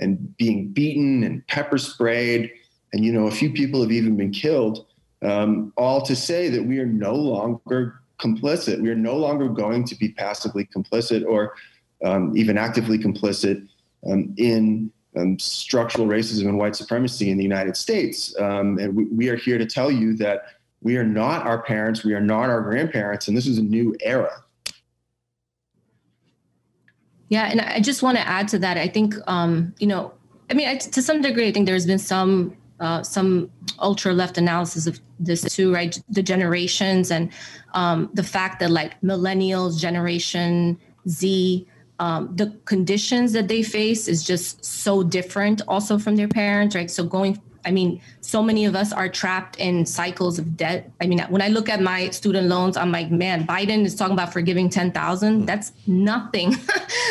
and 0.00 0.36
being 0.36 0.68
beaten 0.68 1.22
and 1.22 1.46
pepper 1.46 1.78
sprayed. 1.78 2.50
And, 2.92 3.04
you 3.04 3.12
know, 3.12 3.28
a 3.28 3.30
few 3.30 3.52
people 3.52 3.80
have 3.82 3.92
even 3.92 4.16
been 4.16 4.32
killed, 4.32 4.84
um, 5.22 5.72
all 5.76 6.02
to 6.02 6.14
say 6.14 6.48
that 6.48 6.62
we 6.62 6.78
are 6.78 6.86
no 6.86 7.14
longer 7.14 8.00
complicit. 8.18 8.80
We 8.80 8.90
are 8.90 8.96
no 8.96 9.16
longer 9.16 9.48
going 9.48 9.84
to 9.84 9.94
be 9.94 10.10
passively 10.10 10.66
complicit 10.66 11.24
or 11.26 11.54
um, 12.04 12.36
even 12.36 12.58
actively 12.58 12.98
complicit 12.98 13.66
um, 14.10 14.34
in 14.36 14.90
um, 15.16 15.38
structural 15.38 16.06
racism 16.06 16.48
and 16.48 16.58
white 16.58 16.76
supremacy 16.76 17.30
in 17.30 17.38
the 17.38 17.42
United 17.42 17.76
States. 17.76 18.38
Um, 18.38 18.78
and 18.78 18.94
we, 18.94 19.04
we 19.04 19.28
are 19.28 19.36
here 19.36 19.58
to 19.58 19.66
tell 19.66 19.90
you 19.90 20.14
that 20.16 20.44
we 20.82 20.96
are 20.96 21.04
not 21.04 21.46
our 21.46 21.62
parents, 21.62 22.04
we 22.04 22.14
are 22.14 22.20
not 22.20 22.50
our 22.50 22.60
grandparents, 22.60 23.28
and 23.28 23.36
this 23.36 23.46
is 23.46 23.58
a 23.58 23.62
new 23.62 23.96
era. 24.00 24.42
Yeah, 27.28 27.48
and 27.50 27.60
I 27.60 27.80
just 27.80 28.02
want 28.02 28.18
to 28.18 28.28
add 28.28 28.46
to 28.48 28.58
that. 28.60 28.76
I 28.76 28.86
think, 28.86 29.14
um, 29.26 29.74
you 29.78 29.86
know, 29.86 30.12
I 30.48 30.54
mean, 30.54 30.68
I, 30.68 30.76
to 30.76 31.02
some 31.02 31.22
degree, 31.22 31.48
I 31.48 31.52
think 31.52 31.66
there's 31.66 31.86
been 31.86 31.98
some 31.98 32.56
uh, 32.80 33.02
some 33.02 33.50
ultra 33.78 34.12
left 34.12 34.38
analysis 34.38 34.86
of 34.86 35.00
this 35.18 35.42
too, 35.42 35.72
right? 35.72 36.00
The 36.08 36.22
generations 36.22 37.10
and 37.10 37.32
um, 37.74 38.10
the 38.14 38.22
fact 38.22 38.60
that 38.60 38.70
like 38.70 39.00
millennials, 39.00 39.78
Generation 39.78 40.78
Z, 41.08 41.66
um, 41.98 42.34
the 42.36 42.58
conditions 42.66 43.32
that 43.32 43.48
they 43.48 43.62
face 43.62 44.08
is 44.08 44.22
just 44.22 44.64
so 44.64 45.02
different, 45.02 45.62
also 45.66 45.98
from 45.98 46.16
their 46.16 46.28
parents, 46.28 46.74
right? 46.74 46.90
So 46.90 47.04
going 47.04 47.40
I 47.66 47.72
mean, 47.72 48.00
so 48.20 48.42
many 48.42 48.64
of 48.64 48.76
us 48.76 48.92
are 48.92 49.08
trapped 49.08 49.56
in 49.58 49.84
cycles 49.84 50.38
of 50.38 50.56
debt. 50.56 50.90
I 51.00 51.06
mean, 51.06 51.18
when 51.28 51.42
I 51.42 51.48
look 51.48 51.68
at 51.68 51.82
my 51.82 52.10
student 52.10 52.46
loans, 52.46 52.76
I'm 52.76 52.92
like, 52.92 53.10
man, 53.10 53.46
Biden 53.46 53.84
is 53.84 53.94
talking 53.94 54.14
about 54.14 54.32
forgiving 54.32 54.70
10,000. 54.70 55.40
Hmm. 55.40 55.44
That's 55.44 55.72
nothing. 55.86 56.50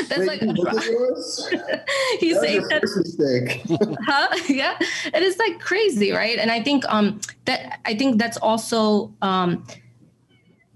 That's 0.07 0.19
Wait, 0.19 0.41
like, 0.41 0.41
he 2.19 2.33
saved 2.33 2.69
that. 2.69 3.97
huh? 4.05 4.37
Yeah. 4.47 4.77
It 5.13 5.21
is 5.21 5.37
like 5.37 5.59
crazy. 5.59 6.11
Right. 6.11 6.39
And 6.39 6.49
I 6.49 6.63
think, 6.63 6.85
um, 6.87 7.19
that, 7.45 7.79
I 7.85 7.95
think 7.95 8.17
that's 8.17 8.37
also, 8.37 9.13
um, 9.21 9.65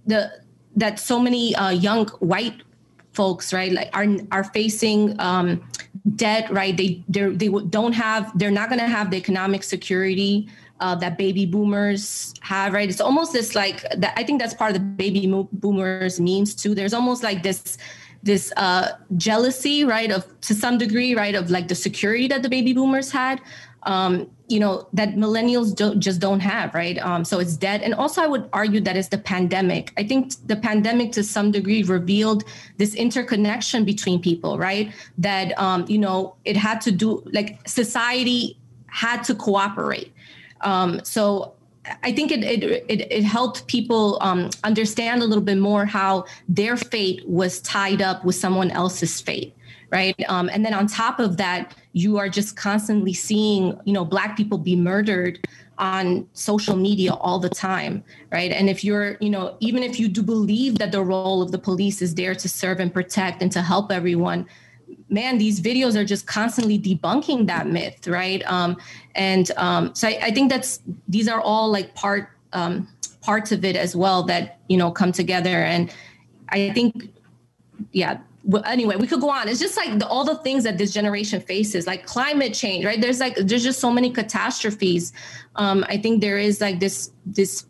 the, 0.05 0.31
that 0.75 0.99
so 0.99 1.19
many 1.19 1.55
uh, 1.55 1.69
young 1.69 2.07
white 2.19 2.61
folks, 3.13 3.53
right, 3.53 3.71
like 3.71 3.89
are 3.93 4.07
are 4.31 4.43
facing 4.45 5.19
um, 5.19 5.61
debt, 6.15 6.51
right? 6.51 6.75
They 6.75 7.03
they 7.07 7.49
don't 7.69 7.93
have 7.93 8.37
they're 8.37 8.51
not 8.51 8.69
going 8.69 8.79
to 8.79 8.87
have 8.87 9.11
the 9.11 9.17
economic 9.17 9.63
security 9.63 10.47
uh, 10.79 10.95
that 10.95 11.17
baby 11.17 11.45
boomers 11.45 12.33
have, 12.41 12.73
right? 12.73 12.89
It's 12.89 13.01
almost 13.01 13.33
this 13.33 13.55
like 13.55 13.81
that. 13.97 14.13
I 14.17 14.23
think 14.23 14.39
that's 14.39 14.53
part 14.53 14.75
of 14.75 14.75
the 14.75 14.85
baby 14.85 15.27
boomers 15.51 16.19
memes 16.19 16.55
too. 16.55 16.73
There's 16.73 16.93
almost 16.93 17.23
like 17.23 17.43
this 17.43 17.77
this 18.21 18.51
uh, 18.57 18.89
jealousy, 19.15 19.85
right, 19.85 20.11
of 20.11 20.25
to 20.41 20.53
some 20.53 20.77
degree, 20.77 21.15
right, 21.15 21.35
of 21.35 21.49
like 21.49 21.67
the 21.67 21.75
security 21.75 22.27
that 22.27 22.43
the 22.43 22.49
baby 22.49 22.73
boomers 22.73 23.11
had. 23.11 23.41
Um, 23.83 24.29
you 24.47 24.59
know 24.59 24.87
that 24.93 25.09
millennials 25.15 25.75
don't 25.75 25.99
just 25.99 26.19
don't 26.19 26.39
have 26.39 26.73
right? 26.73 26.97
Um, 26.97 27.23
so 27.23 27.39
it's 27.39 27.55
dead. 27.55 27.81
And 27.81 27.93
also 27.93 28.21
i 28.21 28.27
would 28.27 28.49
argue 28.51 28.81
that 28.81 28.97
it's 28.97 29.09
the 29.09 29.17
pandemic. 29.17 29.93
I 29.95 30.03
think 30.03 30.33
the 30.47 30.55
pandemic 30.55 31.11
to 31.13 31.23
some 31.23 31.51
degree 31.51 31.83
revealed 31.83 32.43
this 32.77 32.95
interconnection 32.95 33.85
between 33.85 34.21
people 34.21 34.57
right? 34.57 34.91
That 35.17 35.57
um, 35.59 35.85
you 35.87 35.99
know 35.99 36.35
it 36.45 36.57
had 36.57 36.81
to 36.81 36.91
do 36.91 37.23
like 37.31 37.67
society 37.67 38.57
had 38.87 39.23
to 39.25 39.35
cooperate. 39.35 40.11
Um, 40.61 41.01
so 41.03 41.53
I 42.03 42.11
think 42.11 42.31
it 42.31 42.43
it 42.43 42.63
it, 42.87 43.11
it 43.11 43.23
helped 43.23 43.67
people 43.67 44.17
um, 44.21 44.49
understand 44.63 45.21
a 45.21 45.25
little 45.25 45.43
bit 45.43 45.57
more 45.57 45.85
how 45.85 46.25
their 46.47 46.77
fate 46.77 47.27
was 47.27 47.61
tied 47.61 48.01
up 48.01 48.25
with 48.25 48.35
someone 48.35 48.71
else's 48.71 49.21
fate, 49.21 49.55
right? 49.91 50.15
Um, 50.27 50.49
and 50.49 50.65
then 50.65 50.73
on 50.73 50.87
top 50.87 51.19
of 51.19 51.37
that, 51.37 51.75
you 51.93 52.17
are 52.17 52.29
just 52.29 52.55
constantly 52.55 53.13
seeing, 53.13 53.79
you 53.85 53.93
know, 53.93 54.05
black 54.05 54.37
people 54.37 54.57
be 54.57 54.75
murdered 54.75 55.47
on 55.79 56.27
social 56.33 56.75
media 56.75 57.13
all 57.13 57.39
the 57.39 57.49
time 57.49 58.03
right? 58.31 58.51
And 58.51 58.69
if 58.69 58.83
you're 58.83 59.17
you 59.21 59.29
know 59.29 59.55
even 59.59 59.81
if 59.81 59.99
you 59.99 60.07
do 60.07 60.21
believe 60.21 60.77
that 60.77 60.91
the 60.91 61.01
role 61.01 61.41
of 61.41 61.51
the 61.51 61.57
police 61.57 62.01
is 62.01 62.13
there 62.15 62.35
to 62.35 62.49
serve 62.49 62.79
and 62.79 62.93
protect 62.93 63.41
and 63.41 63.51
to 63.53 63.61
help 63.61 63.91
everyone 63.91 64.45
man 65.07 65.37
these 65.37 65.61
videos 65.61 65.95
are 65.95 66.03
just 66.03 66.27
constantly 66.27 66.77
debunking 66.77 67.47
that 67.47 67.67
myth 67.67 68.07
right? 68.07 68.43
Um, 68.45 68.77
and 69.15 69.49
um, 69.55 69.95
so 69.95 70.09
I, 70.09 70.19
I, 70.21 70.31
think 70.31 70.51
that's 70.51 70.81
these 71.07 71.27
are 71.27 71.41
all 71.41 71.71
like 71.71 71.95
part 71.95 72.29
um, 72.51 72.87
parts 73.21 73.51
of 73.51 73.63
it 73.63 73.75
as 73.75 73.95
well 73.95 74.23
that 74.23 74.59
you 74.67 74.77
know 74.77 74.91
come 74.91 75.11
together. 75.11 75.63
And 75.63 75.91
i 76.51 76.71
think 76.73 77.09
yeah 77.91 78.17
well, 78.49 78.63
anyway, 78.65 78.95
we 78.95 79.05
could 79.05 79.21
go 79.21 79.29
on. 79.29 79.47
It's 79.47 79.59
just 79.59 79.77
like 79.77 79.99
the, 79.99 80.07
all 80.07 80.25
the 80.25 80.37
things 80.37 80.63
that 80.63 80.79
this 80.79 80.91
generation 80.91 81.39
faces, 81.39 81.85
like 81.85 82.07
climate 82.07 82.51
change, 82.51 82.83
right? 82.83 82.99
There's 82.99 83.19
like 83.19 83.35
there's 83.35 83.63
just 83.63 83.79
so 83.79 83.91
many 83.91 84.09
catastrophes. 84.09 85.13
Um, 85.55 85.85
I 85.87 85.97
think 85.97 86.21
there 86.21 86.39
is 86.39 86.59
like 86.59 86.79
this 86.79 87.11
this 87.27 87.67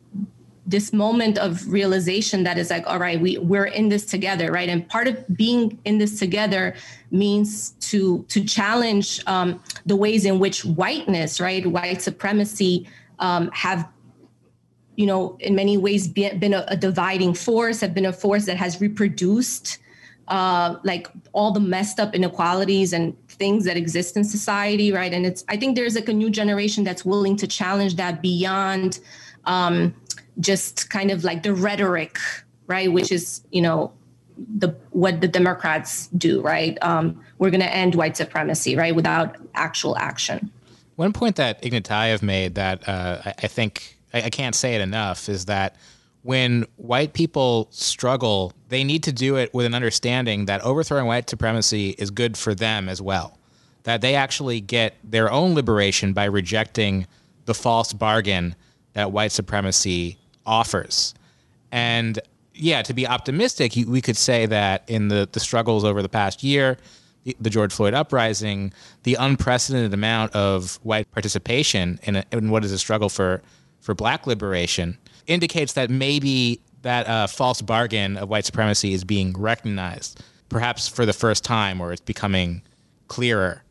this 0.65 0.93
moment 0.93 1.37
of 1.37 1.67
realization 1.67 2.43
that 2.43 2.57
is 2.57 2.69
like, 2.69 2.87
all 2.87 2.97
right, 2.97 3.19
we 3.19 3.37
we're 3.39 3.65
in 3.65 3.89
this 3.89 4.05
together, 4.05 4.53
right? 4.53 4.69
And 4.69 4.87
part 4.87 5.09
of 5.09 5.17
being 5.35 5.77
in 5.83 5.97
this 5.97 6.17
together 6.17 6.75
means 7.11 7.71
to 7.91 8.23
to 8.29 8.45
challenge 8.45 9.21
um, 9.27 9.61
the 9.85 9.97
ways 9.97 10.23
in 10.23 10.39
which 10.39 10.63
whiteness, 10.63 11.41
right, 11.41 11.67
white 11.67 12.01
supremacy, 12.01 12.87
um, 13.19 13.51
have 13.51 13.85
you 14.95 15.05
know, 15.05 15.35
in 15.41 15.55
many 15.55 15.75
ways 15.75 16.07
been 16.07 16.53
a, 16.53 16.63
a 16.69 16.77
dividing 16.77 17.33
force, 17.33 17.81
have 17.81 17.93
been 17.93 18.05
a 18.05 18.13
force 18.13 18.45
that 18.45 18.55
has 18.55 18.79
reproduced 18.79 19.79
uh, 20.29 20.77
like 20.83 21.07
all 21.33 21.51
the 21.51 21.59
messed 21.59 21.99
up 21.99 22.13
inequalities 22.13 22.93
and 22.93 23.15
things 23.27 23.65
that 23.65 23.75
exist 23.75 24.15
in 24.15 24.23
society, 24.23 24.91
right? 24.91 25.11
And 25.11 25.25
it's 25.25 25.43
I 25.49 25.57
think 25.57 25.75
there's 25.75 25.95
like 25.95 26.07
a 26.07 26.13
new 26.13 26.29
generation 26.29 26.83
that's 26.83 27.03
willing 27.03 27.35
to 27.37 27.47
challenge 27.47 27.95
that 27.95 28.21
beyond 28.21 28.99
um, 29.45 29.95
just 30.39 30.89
kind 30.89 31.11
of 31.11 31.23
like 31.23 31.43
the 31.43 31.53
rhetoric, 31.53 32.17
right? 32.67 32.91
Which 32.91 33.11
is 33.11 33.41
you 33.51 33.61
know 33.61 33.91
the 34.57 34.69
what 34.91 35.21
the 35.21 35.27
Democrats 35.27 36.07
do, 36.07 36.41
right? 36.41 36.77
Um, 36.81 37.23
we're 37.39 37.49
going 37.49 37.61
to 37.61 37.73
end 37.73 37.95
white 37.95 38.15
supremacy, 38.15 38.75
right, 38.75 38.95
without 38.95 39.35
actual 39.55 39.97
action. 39.97 40.51
One 40.95 41.13
point 41.13 41.37
that 41.37 41.61
Ignatiev 41.61 42.21
made 42.21 42.55
that 42.55 42.87
uh, 42.87 43.21
I, 43.25 43.33
I, 43.43 43.47
think 43.47 43.97
I, 44.13 44.23
I 44.23 44.29
can't 44.29 44.53
say 44.53 44.75
it 44.75 44.81
enough 44.81 45.29
is 45.29 45.45
that 45.45 45.77
when 46.23 46.65
white 46.75 47.13
people 47.13 47.69
struggle, 47.71 48.53
they 48.69 48.83
need 48.83 49.03
to 49.03 49.11
do 49.11 49.35
it 49.35 49.53
with 49.53 49.65
an 49.65 49.73
understanding 49.73 50.45
that 50.45 50.61
overthrowing 50.61 51.07
white 51.07 51.29
supremacy 51.29 51.89
is 51.97 52.11
good 52.11 52.37
for 52.37 52.55
them 52.55 52.87
as 52.87 53.01
well. 53.01 53.37
That 53.83 54.01
they 54.01 54.15
actually 54.15 54.61
get 54.61 54.95
their 55.03 55.31
own 55.31 55.55
liberation 55.55 56.13
by 56.13 56.25
rejecting 56.25 57.07
the 57.45 57.53
false 57.55 57.93
bargain 57.93 58.55
that 58.93 59.11
white 59.11 59.31
supremacy 59.31 60.17
offers. 60.45 61.15
And 61.71 62.19
yeah, 62.53 62.81
to 62.83 62.93
be 62.93 63.07
optimistic, 63.07 63.73
we 63.87 64.01
could 64.01 64.17
say 64.17 64.45
that 64.45 64.83
in 64.87 65.07
the, 65.07 65.27
the 65.31 65.39
struggles 65.39 65.83
over 65.83 66.01
the 66.01 66.09
past 66.09 66.43
year, 66.43 66.77
the, 67.39 67.49
George 67.49 67.73
Floyd 67.73 67.93
uprising, 67.93 68.73
the 69.03 69.15
unprecedented 69.15 69.93
amount 69.93 70.33
of 70.35 70.79
white 70.83 71.09
participation 71.11 71.99
in, 72.03 72.17
a, 72.17 72.25
in 72.31 72.49
what 72.49 72.63
is 72.63 72.71
a 72.71 72.77
struggle 72.79 73.09
for, 73.09 73.41
for 73.79 73.95
black 73.95 74.27
liberation 74.27 74.97
indicates 75.27 75.73
that 75.73 75.89
maybe 75.89 76.59
that 76.81 77.07
uh, 77.07 77.27
false 77.27 77.61
bargain 77.61 78.17
of 78.17 78.29
white 78.29 78.45
supremacy 78.45 78.93
is 78.93 79.03
being 79.03 79.33
recognized, 79.33 80.21
perhaps 80.47 80.87
for 80.87 81.05
the 81.05 81.13
first 81.13 81.43
time, 81.43 81.81
or 81.81 81.91
it's 81.91 82.01
becoming 82.01 82.61
clearer. 83.07 83.63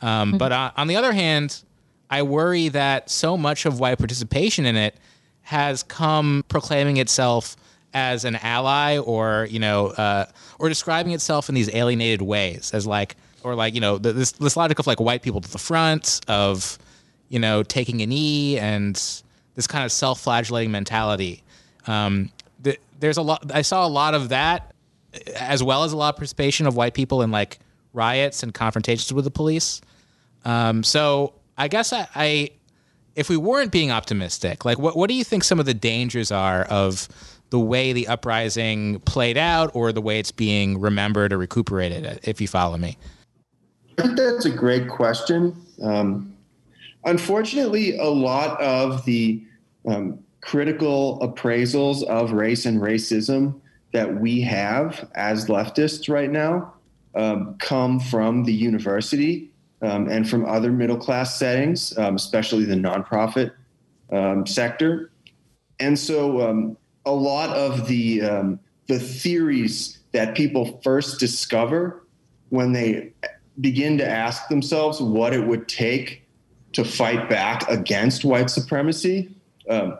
Um, 0.00 0.30
mm-hmm. 0.30 0.38
But 0.38 0.52
uh, 0.52 0.70
on 0.76 0.88
the 0.88 0.96
other 0.96 1.12
hand, 1.12 1.62
I 2.10 2.22
worry 2.22 2.68
that 2.68 3.10
so 3.10 3.36
much 3.36 3.66
of 3.66 3.80
white 3.80 3.98
participation 3.98 4.66
in 4.66 4.76
it 4.76 4.96
has 5.42 5.82
come 5.82 6.44
proclaiming 6.48 6.98
itself 6.98 7.56
as 7.94 8.24
an 8.24 8.36
ally, 8.36 8.98
or 8.98 9.46
you 9.50 9.58
know, 9.58 9.88
uh, 9.88 10.26
or 10.58 10.68
describing 10.68 11.12
itself 11.12 11.48
in 11.48 11.54
these 11.54 11.74
alienated 11.74 12.22
ways, 12.22 12.72
as 12.74 12.86
like, 12.86 13.16
or 13.42 13.54
like 13.54 13.74
you 13.74 13.80
know, 13.80 13.98
this 13.98 14.32
this 14.32 14.56
logic 14.56 14.78
of 14.78 14.86
like 14.86 15.00
white 15.00 15.22
people 15.22 15.40
to 15.40 15.50
the 15.50 15.58
front, 15.58 16.20
of 16.28 16.78
you 17.28 17.38
know, 17.38 17.62
taking 17.62 18.02
a 18.02 18.06
knee 18.06 18.58
and 18.58 18.94
this 19.54 19.66
kind 19.66 19.84
of 19.84 19.92
self-flagellating 19.92 20.70
mentality. 20.70 21.42
Um, 21.86 22.30
there's 22.98 23.16
a 23.16 23.22
lot. 23.22 23.50
I 23.52 23.62
saw 23.62 23.86
a 23.86 23.88
lot 23.88 24.14
of 24.14 24.30
that, 24.30 24.74
as 25.36 25.62
well 25.62 25.84
as 25.84 25.92
a 25.92 25.96
lot 25.96 26.10
of 26.10 26.16
participation 26.16 26.66
of 26.66 26.76
white 26.76 26.94
people 26.94 27.22
in 27.22 27.30
like 27.30 27.58
riots 27.92 28.42
and 28.42 28.52
confrontations 28.52 29.12
with 29.12 29.24
the 29.24 29.30
police. 29.30 29.80
Um, 30.44 30.82
so 30.82 31.34
I 31.56 31.68
guess 31.68 31.92
I, 31.92 32.08
I, 32.14 32.50
if 33.16 33.28
we 33.28 33.36
weren't 33.36 33.72
being 33.72 33.90
optimistic, 33.90 34.64
like 34.64 34.78
what 34.78 34.96
what 34.96 35.08
do 35.08 35.14
you 35.14 35.24
think 35.24 35.44
some 35.44 35.60
of 35.60 35.66
the 35.66 35.74
dangers 35.74 36.30
are 36.30 36.62
of 36.64 37.08
the 37.50 37.58
way 37.58 37.92
the 37.92 38.06
uprising 38.08 39.00
played 39.00 39.38
out, 39.38 39.70
or 39.74 39.92
the 39.92 40.02
way 40.02 40.18
it's 40.18 40.32
being 40.32 40.80
remembered 40.80 41.32
or 41.32 41.38
recuperated? 41.38 42.20
If 42.22 42.40
you 42.40 42.48
follow 42.48 42.76
me. 42.76 42.98
I 43.98 44.02
think 44.02 44.16
that's 44.16 44.44
a 44.44 44.50
great 44.50 44.88
question. 44.88 45.56
Um, 45.82 46.36
unfortunately, 47.04 47.98
a 47.98 48.04
lot 48.04 48.60
of 48.60 49.04
the 49.06 49.42
um, 49.86 50.22
critical 50.40 51.18
appraisals 51.20 52.02
of 52.04 52.32
race 52.32 52.66
and 52.66 52.80
racism 52.80 53.60
that 53.92 54.20
we 54.20 54.40
have 54.40 55.08
as 55.14 55.46
leftists 55.46 56.12
right 56.12 56.30
now 56.30 56.74
um, 57.14 57.56
come 57.58 57.98
from 57.98 58.44
the 58.44 58.52
university 58.52 59.50
um, 59.82 60.08
and 60.08 60.28
from 60.28 60.44
other 60.44 60.70
middle 60.70 60.96
class 60.96 61.38
settings, 61.38 61.96
um, 61.98 62.16
especially 62.16 62.64
the 62.64 62.74
nonprofit 62.74 63.52
um, 64.12 64.46
sector. 64.46 65.10
And 65.80 65.98
so 65.98 66.48
um, 66.48 66.76
a 67.06 67.12
lot 67.12 67.50
of 67.56 67.88
the, 67.88 68.20
the 68.88 68.98
theories 68.98 69.98
that 70.12 70.34
people 70.34 70.80
first 70.82 71.20
discover 71.20 72.04
when 72.48 72.72
they 72.72 73.12
begin 73.60 73.98
to 73.98 74.08
ask 74.08 74.48
themselves 74.48 75.00
what 75.00 75.32
it 75.32 75.46
would 75.46 75.68
take 75.68 76.22
to 76.72 76.84
fight 76.84 77.28
back 77.28 77.68
against 77.68 78.24
white 78.24 78.50
supremacy 78.50 79.34
um, 79.68 79.98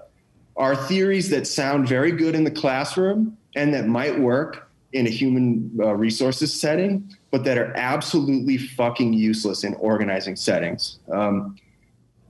are 0.59 0.77
theories 0.77 1.31
that 1.31 1.47
sound 1.47 1.89
very 1.89 2.13
good 2.13 2.35
in 2.35 2.45
the 2.45 2.51
classroom 2.51 3.39
and 3.55 3.73
that 3.73 3.87
might 3.87 4.19
work 4.19 4.71
in 4.93 5.07
a 5.07 5.11
human 5.11 5.71
uh, 5.81 5.95
resources 5.95 6.53
setting, 6.53 7.15
but 7.31 7.45
that 7.45 7.57
are 7.57 7.73
absolutely 7.77 8.59
fucking 8.59 9.13
useless 9.13 9.63
in 9.63 9.75
organizing 9.75 10.35
settings. 10.35 10.99
Um, 11.13 11.57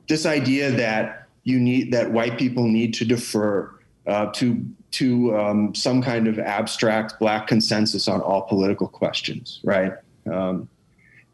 this 0.08 0.26
idea 0.26 0.70
that 0.72 1.28
you 1.44 1.58
need 1.58 1.92
that 1.92 2.10
white 2.12 2.38
people 2.38 2.64
need 2.64 2.92
to 2.94 3.04
defer 3.04 3.72
uh, 4.06 4.26
to 4.32 4.64
to 4.90 5.36
um, 5.36 5.74
some 5.74 6.02
kind 6.02 6.26
of 6.26 6.38
abstract 6.38 7.18
black 7.18 7.46
consensus 7.46 8.08
on 8.08 8.20
all 8.20 8.42
political 8.42 8.88
questions, 8.88 9.60
right? 9.62 9.92
Um, 10.30 10.68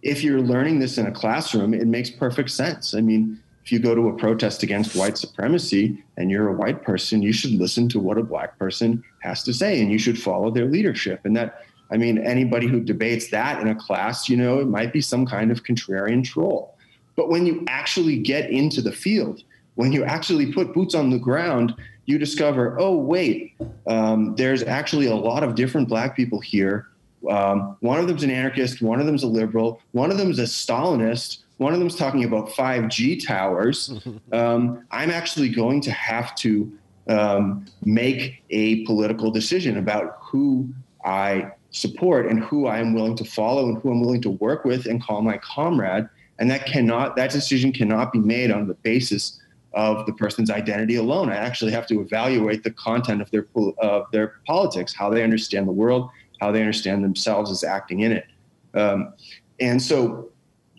if 0.03 0.23
you're 0.23 0.41
learning 0.41 0.81
this 0.81 0.99
in 0.99 1.07
a 1.07 1.13
classroom, 1.13 1.73
it 1.73 1.87
makes 1.87 2.11
perfect 2.11 2.51
sense. 2.51 2.95
I 2.95 3.01
mean, 3.01 3.41
if 3.65 3.73
you 3.73 3.79
go 3.79 3.95
to 3.95 4.09
a 4.09 4.13
protest 4.13 4.63
against 4.63 4.95
white 4.95 5.17
supremacy 5.17 6.05
and 6.19 6.31
you're 6.31 6.49
a 6.49 6.53
white 6.53 6.83
person, 6.83 7.23
you 7.23 7.33
should 7.33 7.53
listen 7.53 7.89
to 7.89 7.99
what 7.99 8.19
a 8.19 8.23
black 8.23 8.59
person 8.59 9.03
has 9.21 9.43
to 9.45 9.55
say 9.55 9.81
and 9.81 9.91
you 9.91 9.99
should 9.99 10.21
follow 10.21 10.51
their 10.51 10.67
leadership. 10.67 11.21
And 11.25 11.35
that, 11.37 11.63
I 11.91 11.97
mean, 11.97 12.19
anybody 12.19 12.67
who 12.67 12.81
debates 12.81 13.31
that 13.31 13.63
in 13.63 13.69
a 13.69 13.75
class, 13.75 14.29
you 14.29 14.37
know, 14.37 14.61
it 14.61 14.67
might 14.67 14.93
be 14.93 15.01
some 15.01 15.25
kind 15.25 15.51
of 15.51 15.65
contrarian 15.65 16.23
troll. 16.23 16.77
But 17.17 17.31
when 17.31 17.47
you 17.47 17.65
actually 17.67 18.19
get 18.19 18.51
into 18.51 18.83
the 18.83 18.93
field, 18.93 19.43
when 19.77 19.93
you 19.93 20.05
actually 20.05 20.53
put 20.53 20.75
boots 20.75 20.95
on 20.95 21.09
the 21.09 21.19
ground, 21.19 21.75
you 22.05 22.19
discover, 22.19 22.77
oh, 22.79 22.95
wait, 22.95 23.55
um, 23.87 24.37
there's 24.37 24.63
actually 24.63 25.07
a 25.07 25.15
lot 25.15 25.43
of 25.43 25.55
different 25.55 25.89
black 25.89 26.15
people 26.15 26.39
here. 26.39 26.89
Um, 27.31 27.79
one 27.81 27.99
of 27.99 28.09
them's 28.09 28.25
an 28.25 28.31
anarchist, 28.31 28.83
one 28.83 29.01
of 29.01 29.07
them's 29.07 29.23
a 29.23 29.27
liberal, 29.27 29.81
one 29.93 30.11
of 30.11 30.19
them's 30.19 30.39
a 30.39 30.43
Stalinist, 30.43 31.44
one 31.59 31.73
of 31.73 31.79
them 31.79 31.89
is 31.89 31.97
talking 31.97 32.25
about 32.25 32.49
5G 32.51 33.25
towers. 33.27 33.93
Um, 34.33 34.85
I'm 34.91 35.11
actually 35.11 35.49
going 35.49 35.81
to 35.83 35.93
have 35.93 36.35
to 36.37 36.73
um, 37.09 37.67
make 37.85 38.43
a 38.51 38.85
political 38.85 39.31
decision 39.31 39.79
about 39.79 40.19
who 40.21 40.69
I 41.05 41.53
support 41.71 42.27
and 42.27 42.43
who 42.43 42.67
I 42.67 42.79
am 42.79 42.95
willing 42.95 43.17
to 43.17 43.25
follow 43.25 43.69
and 43.69 43.79
who 43.79 43.93
I'm 43.93 44.01
willing 44.01 44.23
to 44.23 44.31
work 44.31 44.65
with 44.65 44.87
and 44.87 45.01
call 45.01 45.23
my 45.23 45.39
comrade. 45.39 46.09
And 46.41 46.51
that 46.51 46.67
cannot, 46.67 47.15
that 47.15 47.31
decision 47.31 47.73
cannot 47.73 48.13
be 48.13 48.19
made 48.19 48.51
on 48.51 48.67
the 48.67 48.75
basis 48.75 49.41
of 49.75 50.07
the 50.07 50.13
person's 50.13 50.51
identity 50.51 50.97
alone. 50.97 51.31
I 51.31 51.37
actually 51.37 51.73
have 51.73 51.87
to 51.89 52.01
evaluate 52.01 52.65
the 52.65 52.71
content 52.71 53.21
of 53.21 53.31
their 53.31 53.47
of 53.79 54.11
their 54.13 54.35
politics, 54.47 54.95
how 54.95 55.11
they 55.11 55.23
understand 55.23 55.69
the 55.69 55.73
world, 55.73 56.11
how 56.41 56.53
they 56.53 56.61
understand 56.61 57.05
themselves 57.05 57.51
as 57.51 57.65
acting 57.65 58.01
in 58.01 58.13
it. 58.13 58.27
Um, 58.75 59.15
and 59.61 59.81
so 59.81 60.31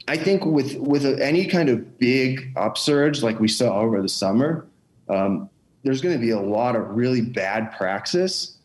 I 0.08 0.18
think 0.18 0.46
with 0.46 0.76
with 0.76 1.06
any 1.20 1.46
kind 1.46 1.70
of 1.70 1.98
big 1.98 2.52
upsurge 2.56 3.24
like 3.24 3.40
we 3.40 3.48
saw 3.48 3.80
over 3.80 4.02
the 4.02 4.10
summer, 4.10 4.68
um, 5.10 5.50
there's 5.84 6.02
going 6.02 6.16
to 6.16 6.22
be 6.22 6.32
a 6.32 6.40
lot 6.40 6.76
of 6.76 6.90
really 6.90 7.22
bad 7.22 7.72
praxis. 7.76 8.58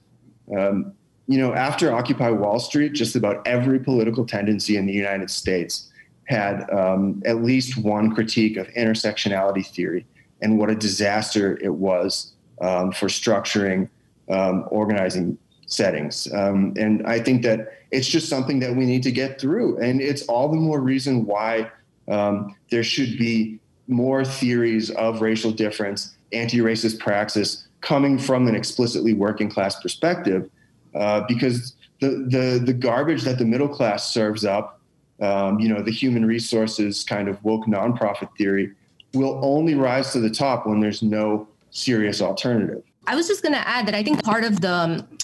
Um, 0.56 0.92
you 1.26 1.38
know, 1.38 1.54
after 1.54 1.92
Occupy 1.92 2.30
Wall 2.30 2.58
Street, 2.58 2.92
just 2.92 3.14
about 3.14 3.46
every 3.46 3.78
political 3.78 4.26
tendency 4.26 4.76
in 4.76 4.86
the 4.86 4.92
United 4.92 5.30
States 5.30 5.90
had 6.24 6.68
um, 6.70 7.22
at 7.24 7.42
least 7.42 7.76
one 7.76 8.14
critique 8.14 8.56
of 8.56 8.66
intersectionality 8.68 9.66
theory. 9.66 10.06
and 10.42 10.58
what 10.58 10.70
a 10.70 10.74
disaster 10.74 11.58
it 11.62 11.74
was 11.74 12.32
um, 12.60 12.92
for 12.92 13.08
structuring 13.08 13.88
um, 14.30 14.64
organizing 14.70 15.36
settings. 15.70 16.30
Um, 16.32 16.74
and 16.76 17.06
I 17.06 17.20
think 17.20 17.42
that 17.42 17.72
it's 17.90 18.08
just 18.08 18.28
something 18.28 18.58
that 18.60 18.74
we 18.74 18.84
need 18.84 19.02
to 19.04 19.12
get 19.12 19.40
through. 19.40 19.78
And 19.78 20.00
it's 20.00 20.22
all 20.22 20.48
the 20.48 20.56
more 20.56 20.80
reason 20.80 21.24
why 21.24 21.70
um, 22.08 22.54
there 22.70 22.82
should 22.82 23.16
be 23.16 23.58
more 23.88 24.24
theories 24.24 24.90
of 24.90 25.22
racial 25.22 25.50
difference, 25.50 26.14
anti 26.32 26.58
racist 26.58 26.98
praxis 26.98 27.66
coming 27.80 28.18
from 28.18 28.46
an 28.46 28.54
explicitly 28.54 29.14
working 29.14 29.48
class 29.48 29.80
perspective, 29.80 30.50
uh, 30.94 31.22
because 31.26 31.74
the, 32.00 32.26
the, 32.28 32.62
the 32.64 32.72
garbage 32.72 33.22
that 33.22 33.38
the 33.38 33.44
middle 33.44 33.68
class 33.68 34.12
serves 34.12 34.44
up, 34.44 34.80
um, 35.20 35.58
you 35.58 35.68
know, 35.68 35.82
the 35.82 35.90
human 35.90 36.26
resources 36.26 37.04
kind 37.04 37.28
of 37.28 37.42
woke 37.44 37.66
nonprofit 37.66 38.28
theory, 38.36 38.72
will 39.14 39.40
only 39.42 39.74
rise 39.74 40.12
to 40.12 40.20
the 40.20 40.30
top 40.30 40.66
when 40.66 40.80
there's 40.80 41.02
no 41.02 41.48
serious 41.70 42.20
alternative. 42.20 42.82
I 43.06 43.14
was 43.16 43.26
just 43.26 43.42
going 43.42 43.54
to 43.54 43.66
add 43.66 43.86
that 43.86 43.94
I 43.94 44.02
think 44.02 44.22
part 44.22 44.44
of 44.44 44.60
the 44.60 44.72
um, 44.72 45.18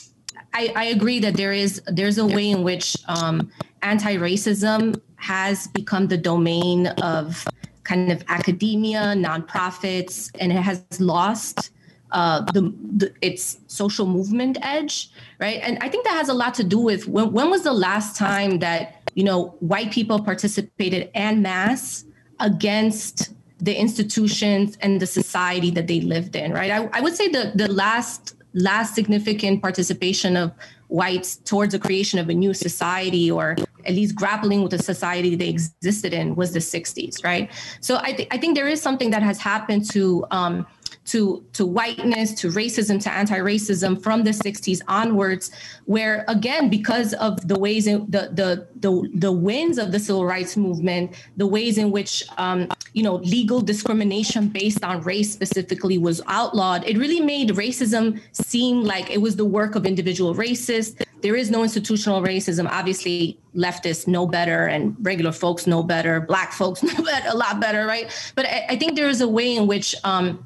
I, 0.57 0.73
I, 0.75 0.85
agree 0.87 1.21
that 1.21 1.37
there 1.37 1.53
is 1.53 1.83
there's 1.87 2.17
a 2.17 2.25
way 2.25 2.51
in 2.51 2.63
which 2.63 2.97
um, 3.09 3.53
anti-racism 3.83 4.99
has 5.17 5.67
become 5.69 6.09
the 6.09 6.17
domain 6.17 6.87
of 7.03 7.47
kind 7.85 8.11
of 8.11 8.25
academia, 8.29 9.15
nonprofits, 9.15 10.31
and 10.41 10.51
it 10.51 10.63
has 10.63 10.83
lost 10.99 11.73
uh, 12.13 12.41
the, 12.55 12.73
the, 12.97 13.13
its 13.21 13.59
social 13.67 14.07
movement 14.07 14.57
edge, 14.63 15.11
right? 15.41 15.61
And 15.63 15.79
I 15.83 15.91
think 15.91 16.05
that 16.05 16.15
has 16.15 16.31
a 16.31 16.35
lot 16.35 16.55
to 16.55 16.65
do 16.65 16.79
with 16.79 17.07
when, 17.07 17.33
when 17.33 17.51
was 17.51 17.63
the 17.63 17.75
last 17.75 18.17
time 18.17 18.59
that 18.61 19.11
you 19.15 19.25
know 19.25 19.57
white 19.61 19.91
people 19.93 20.23
participated 20.23 21.11
en 21.15 21.43
masse 21.43 22.07
against 22.41 23.35
the 23.59 23.75
institutions 23.75 24.79
and 24.81 25.01
the 25.03 25.07
society 25.07 25.71
that 25.71 25.87
they 25.87 26.01
lived 26.01 26.35
in, 26.35 26.53
right? 26.53 26.71
I, 26.71 26.89
I 26.95 27.01
would 27.03 27.15
say 27.15 27.29
the 27.29 27.53
the 27.55 27.69
last 27.71 28.36
last 28.57 28.95
significant 28.95 29.61
participation 29.61 30.35
of 30.35 30.51
whites 30.89 31.37
towards 31.37 31.73
the 31.73 31.79
creation 31.79 32.19
of 32.19 32.31
a 32.31 32.35
new 32.35 32.55
society 32.55 33.31
or 33.31 33.55
at 33.85 33.95
least 33.95 34.15
grappling 34.15 34.63
with 34.63 34.71
the 34.71 34.79
society 34.79 35.37
they 35.37 35.49
existed 35.49 36.15
in 36.15 36.35
was 36.35 36.53
the 36.53 36.59
60s 36.59 37.23
right? 37.23 37.51
So 37.81 37.99
i, 38.03 38.13
th- 38.13 38.29
I 38.31 38.39
think 38.39 38.57
there 38.57 38.67
is 38.67 38.81
something 38.81 39.11
that 39.11 39.23
has 39.23 39.39
happened 39.39 39.89
to 39.91 40.25
um, 40.31 40.67
to 41.07 41.45
to 41.53 41.67
whiteness 41.67 42.33
to 42.35 42.49
racism 42.49 43.03
to 43.03 43.13
anti-racism 43.13 44.03
from 44.03 44.25
the 44.25 44.31
60s 44.31 44.81
onwards 44.89 45.51
where 45.85 46.25
again 46.29 46.69
because 46.69 47.15
of 47.15 47.47
the 47.49 47.59
ways 47.59 47.87
in 47.87 48.05
the 48.11 48.31
the 48.33 48.67
the, 48.81 49.11
the 49.15 49.33
winds 49.33 49.79
of 49.79 49.93
the 49.93 49.99
civil 49.99 50.27
rights 50.27 50.57
movement 50.57 51.15
the 51.37 51.47
ways 51.47 51.79
in 51.79 51.91
which 51.91 52.25
um, 52.39 52.69
you 52.93 53.03
know 53.03 53.17
legal 53.17 53.61
discrimination 53.61 54.49
based 54.49 54.85
on 54.85 55.01
race 55.03 55.33
specifically 55.33 55.99
was 55.99 56.21
outlawed 56.27 56.85
it 56.85 56.99
really 56.99 57.21
made 57.21 57.51
racism 57.51 58.21
seem 58.33 58.83
like 58.83 59.11
it 59.11 59.21
was 59.21 59.37
the 59.37 59.45
work 59.45 59.75
of 59.75 59.87
individual 59.87 60.35
racists. 60.35 61.01
There 61.23 61.37
is 61.37 61.51
no 61.51 61.63
institutional 61.63 62.23
racism. 62.23 62.69
Obviously 62.71 63.39
leftists 63.55 64.07
know 64.07 64.27
better 64.27 64.67
and 64.67 64.97
regular 65.01 65.33
folks 65.33 65.67
know 65.67 65.83
better. 65.83 66.21
Black 66.21 66.53
folks 66.53 66.83
know 66.89 67.03
better, 67.03 67.29
a 67.29 67.37
lot 67.37 67.61
better 67.61 67.87
right? 67.87 68.07
But 68.35 68.47
I, 68.47 68.67
I 68.71 68.77
think 68.77 68.97
there 68.97 69.09
is 69.09 69.21
a 69.21 69.29
way 69.29 69.57
in 69.57 69.67
which 69.67 69.95
um, 70.05 70.45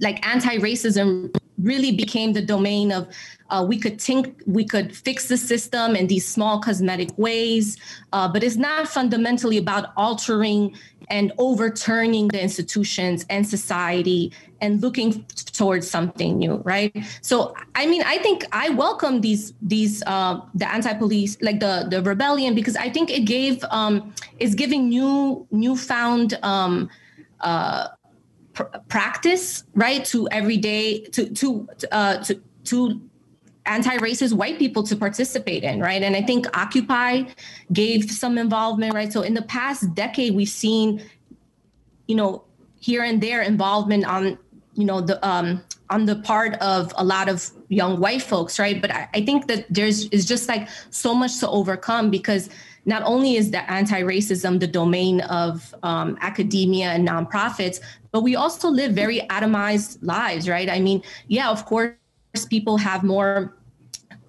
like 0.00 0.24
anti-racism 0.26 1.34
really 1.58 1.92
became 1.92 2.32
the 2.32 2.42
domain 2.42 2.92
of 2.92 3.08
uh, 3.50 3.64
we 3.66 3.78
could 3.78 4.00
think 4.00 4.42
we 4.46 4.64
could 4.64 4.94
fix 4.96 5.28
the 5.28 5.36
system 5.36 5.94
in 5.94 6.06
these 6.06 6.26
small 6.26 6.60
cosmetic 6.60 7.16
ways 7.16 7.76
uh, 8.12 8.26
but 8.26 8.42
it's 8.42 8.56
not 8.56 8.88
fundamentally 8.88 9.56
about 9.56 9.92
altering 9.96 10.74
and 11.10 11.32
overturning 11.38 12.28
the 12.28 12.42
institutions 12.42 13.24
and 13.30 13.46
society 13.46 14.32
and 14.60 14.80
looking 14.80 15.24
towards 15.52 15.88
something 15.88 16.38
new 16.38 16.56
right? 16.64 16.92
So 17.20 17.54
i 17.74 17.86
mean 17.86 18.02
i 18.02 18.18
think 18.18 18.44
i 18.52 18.70
welcome 18.70 19.20
these 19.20 19.52
these 19.62 20.02
uh, 20.06 20.40
the 20.54 20.68
anti-police 20.68 21.36
like 21.40 21.60
the 21.60 21.86
the 21.88 22.02
rebellion 22.02 22.54
because 22.54 22.76
i 22.76 22.88
think 22.90 23.10
it 23.10 23.20
gave 23.20 23.64
um 23.70 24.12
is 24.38 24.54
giving 24.54 24.88
new 24.88 25.46
newfound 25.50 26.38
um 26.42 26.90
uh 27.40 27.88
pr- 28.54 28.64
practice, 28.88 29.64
right, 29.74 30.04
to 30.06 30.28
everyday 30.30 31.00
to 31.00 31.28
to 31.30 31.68
uh, 31.92 32.18
to 32.24 32.40
to 32.64 33.00
anti-racist 33.66 34.32
white 34.34 34.58
people 34.58 34.82
to 34.82 34.94
participate 34.96 35.64
in, 35.64 35.80
right? 35.80 36.02
And 36.02 36.14
I 36.14 36.22
think 36.22 36.46
Occupy 36.56 37.24
gave 37.72 38.10
some 38.10 38.36
involvement, 38.36 38.94
right? 38.94 39.12
So 39.12 39.22
in 39.22 39.34
the 39.34 39.42
past 39.42 39.94
decade, 39.94 40.34
we've 40.34 40.48
seen, 40.48 41.02
you 42.06 42.14
know, 42.14 42.44
here 42.78 43.02
and 43.02 43.22
there 43.22 43.40
involvement 43.40 44.04
on, 44.04 44.38
you 44.74 44.84
know, 44.84 45.00
the 45.00 45.24
um, 45.26 45.62
on 45.90 46.04
the 46.06 46.16
part 46.16 46.54
of 46.56 46.92
a 46.96 47.04
lot 47.04 47.28
of 47.28 47.50
young 47.68 48.00
white 48.00 48.22
folks, 48.22 48.58
right? 48.58 48.80
But 48.80 48.90
I, 48.90 49.08
I 49.14 49.24
think 49.24 49.46
that 49.48 49.66
there's 49.70 50.06
is 50.08 50.26
just 50.26 50.48
like 50.48 50.68
so 50.90 51.14
much 51.14 51.38
to 51.40 51.48
overcome 51.48 52.10
because 52.10 52.50
not 52.86 53.02
only 53.04 53.36
is 53.36 53.50
the 53.50 53.68
anti-racism 53.70 54.60
the 54.60 54.66
domain 54.66 55.20
of 55.22 55.74
um, 55.82 56.18
academia 56.20 56.88
and 56.88 57.06
nonprofits, 57.08 57.80
but 58.12 58.22
we 58.22 58.36
also 58.36 58.68
live 58.68 58.92
very 58.92 59.20
atomized 59.30 59.98
lives, 60.02 60.48
right? 60.48 60.68
I 60.68 60.80
mean, 60.80 61.02
yeah, 61.28 61.50
of 61.50 61.64
course, 61.64 61.96
people 62.48 62.76
have 62.76 63.02
more 63.02 63.56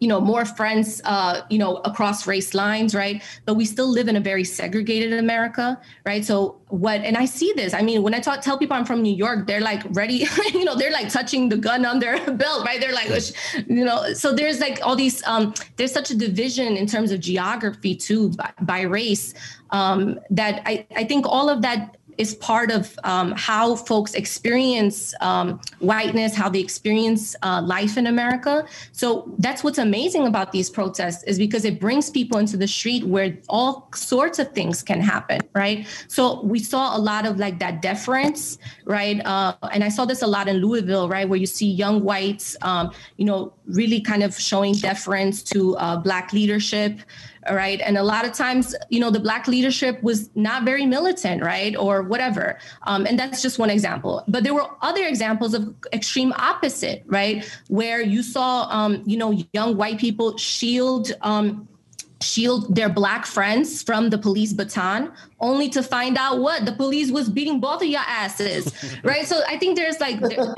you 0.05 0.09
know 0.09 0.21
more 0.21 0.45
friends 0.45 1.01
uh, 1.05 1.41
you 1.49 1.57
know 1.57 1.77
across 1.77 2.27
race 2.27 2.53
lines 2.53 2.93
right? 2.93 3.23
But 3.45 3.55
we 3.55 3.65
still 3.65 3.89
live 3.97 4.07
in 4.07 4.15
a 4.15 4.19
very 4.31 4.43
segregated 4.43 5.13
america 5.13 5.81
right? 6.05 6.23
So 6.23 6.61
what 6.83 7.01
and 7.01 7.17
i 7.17 7.25
see 7.25 7.51
this. 7.55 7.73
I 7.73 7.81
mean 7.81 8.03
when 8.05 8.13
i 8.13 8.19
talk 8.19 8.41
tell 8.41 8.57
people 8.61 8.77
i'm 8.77 8.85
from 8.85 9.01
new 9.01 9.17
york 9.25 9.47
they're 9.47 9.65
like 9.71 9.81
ready 10.01 10.27
you 10.53 10.63
know 10.63 10.75
they're 10.75 10.91
like 10.99 11.09
touching 11.09 11.49
the 11.49 11.57
gun 11.57 11.81
on 11.91 11.97
their 11.97 12.17
belt 12.43 12.59
right? 12.67 12.79
They're 12.79 12.99
like 13.01 13.09
you 13.77 13.85
know 13.89 14.13
so 14.13 14.27
there's 14.39 14.59
like 14.59 14.77
all 14.85 14.95
these 14.95 15.25
um 15.25 15.55
there's 15.77 15.95
such 15.99 16.11
a 16.11 16.17
division 16.27 16.77
in 16.77 16.85
terms 16.85 17.09
of 17.11 17.19
geography 17.19 17.95
too 17.95 18.29
by, 18.39 18.51
by 18.61 18.81
race 18.81 19.33
um 19.71 20.19
that 20.29 20.61
i 20.71 20.85
i 21.01 21.03
think 21.03 21.25
all 21.25 21.49
of 21.49 21.63
that 21.63 21.97
is 22.17 22.35
part 22.35 22.71
of 22.71 22.97
um, 23.03 23.33
how 23.33 23.75
folks 23.75 24.13
experience 24.13 25.13
um, 25.21 25.59
whiteness, 25.79 26.35
how 26.35 26.49
they 26.49 26.59
experience 26.59 27.35
uh, 27.43 27.61
life 27.61 27.97
in 27.97 28.07
America. 28.07 28.65
So 28.91 29.33
that's 29.39 29.63
what's 29.63 29.77
amazing 29.77 30.27
about 30.27 30.51
these 30.51 30.69
protests 30.69 31.23
is 31.23 31.37
because 31.37 31.65
it 31.65 31.79
brings 31.79 32.09
people 32.09 32.37
into 32.37 32.57
the 32.57 32.67
street 32.67 33.05
where 33.05 33.37
all 33.49 33.89
sorts 33.93 34.39
of 34.39 34.51
things 34.53 34.81
can 34.81 35.01
happen, 35.01 35.41
right? 35.53 35.87
So 36.07 36.41
we 36.41 36.59
saw 36.59 36.95
a 36.95 36.99
lot 36.99 37.25
of 37.25 37.37
like 37.37 37.59
that 37.59 37.81
deference, 37.81 38.57
right? 38.85 39.23
Uh, 39.25 39.55
and 39.71 39.83
I 39.83 39.89
saw 39.89 40.05
this 40.05 40.21
a 40.21 40.27
lot 40.27 40.47
in 40.47 40.57
Louisville, 40.57 41.09
right, 41.09 41.27
where 41.27 41.39
you 41.39 41.45
see 41.45 41.69
young 41.69 42.03
whites, 42.03 42.55
um, 42.61 42.91
you 43.17 43.25
know, 43.25 43.53
really 43.67 43.99
kind 43.99 44.23
of 44.23 44.39
showing 44.39 44.73
deference 44.73 45.43
to 45.43 45.75
uh, 45.77 45.97
Black 45.97 46.33
leadership 46.33 46.99
right? 47.51 47.81
And 47.81 47.97
a 47.97 48.03
lot 48.03 48.25
of 48.25 48.33
times, 48.33 48.75
you 48.89 48.99
know, 48.99 49.09
the 49.09 49.19
black 49.19 49.47
leadership 49.47 50.01
was 50.03 50.29
not 50.35 50.63
very 50.63 50.85
militant, 50.85 51.43
right, 51.43 51.75
or 51.75 52.03
whatever. 52.03 52.57
Um, 52.83 53.05
and 53.05 53.17
that's 53.19 53.41
just 53.41 53.59
one 53.59 53.69
example. 53.69 54.23
But 54.27 54.43
there 54.43 54.53
were 54.53 54.67
other 54.81 55.05
examples 55.05 55.53
of 55.53 55.73
extreme 55.93 56.33
opposite, 56.37 57.03
right, 57.07 57.49
where 57.67 58.01
you 58.01 58.23
saw, 58.23 58.67
um, 58.69 59.03
you 59.05 59.17
know, 59.17 59.37
young 59.53 59.77
white 59.77 59.99
people 59.99 60.37
shield. 60.37 61.11
Um, 61.21 61.67
shield 62.25 62.75
their 62.75 62.89
black 62.89 63.25
friends 63.25 63.83
from 63.83 64.09
the 64.09 64.17
police 64.17 64.53
baton 64.53 65.11
only 65.39 65.69
to 65.69 65.83
find 65.83 66.17
out 66.17 66.39
what? 66.39 66.65
The 66.65 66.71
police 66.71 67.11
was 67.11 67.29
beating 67.29 67.59
both 67.59 67.81
of 67.81 67.87
your 67.87 68.05
asses 68.07 68.73
right? 69.03 69.25
So 69.27 69.41
i 69.47 69.57
think 69.57 69.75
there's 69.75 69.99
like 69.99 70.19
there, 70.19 70.39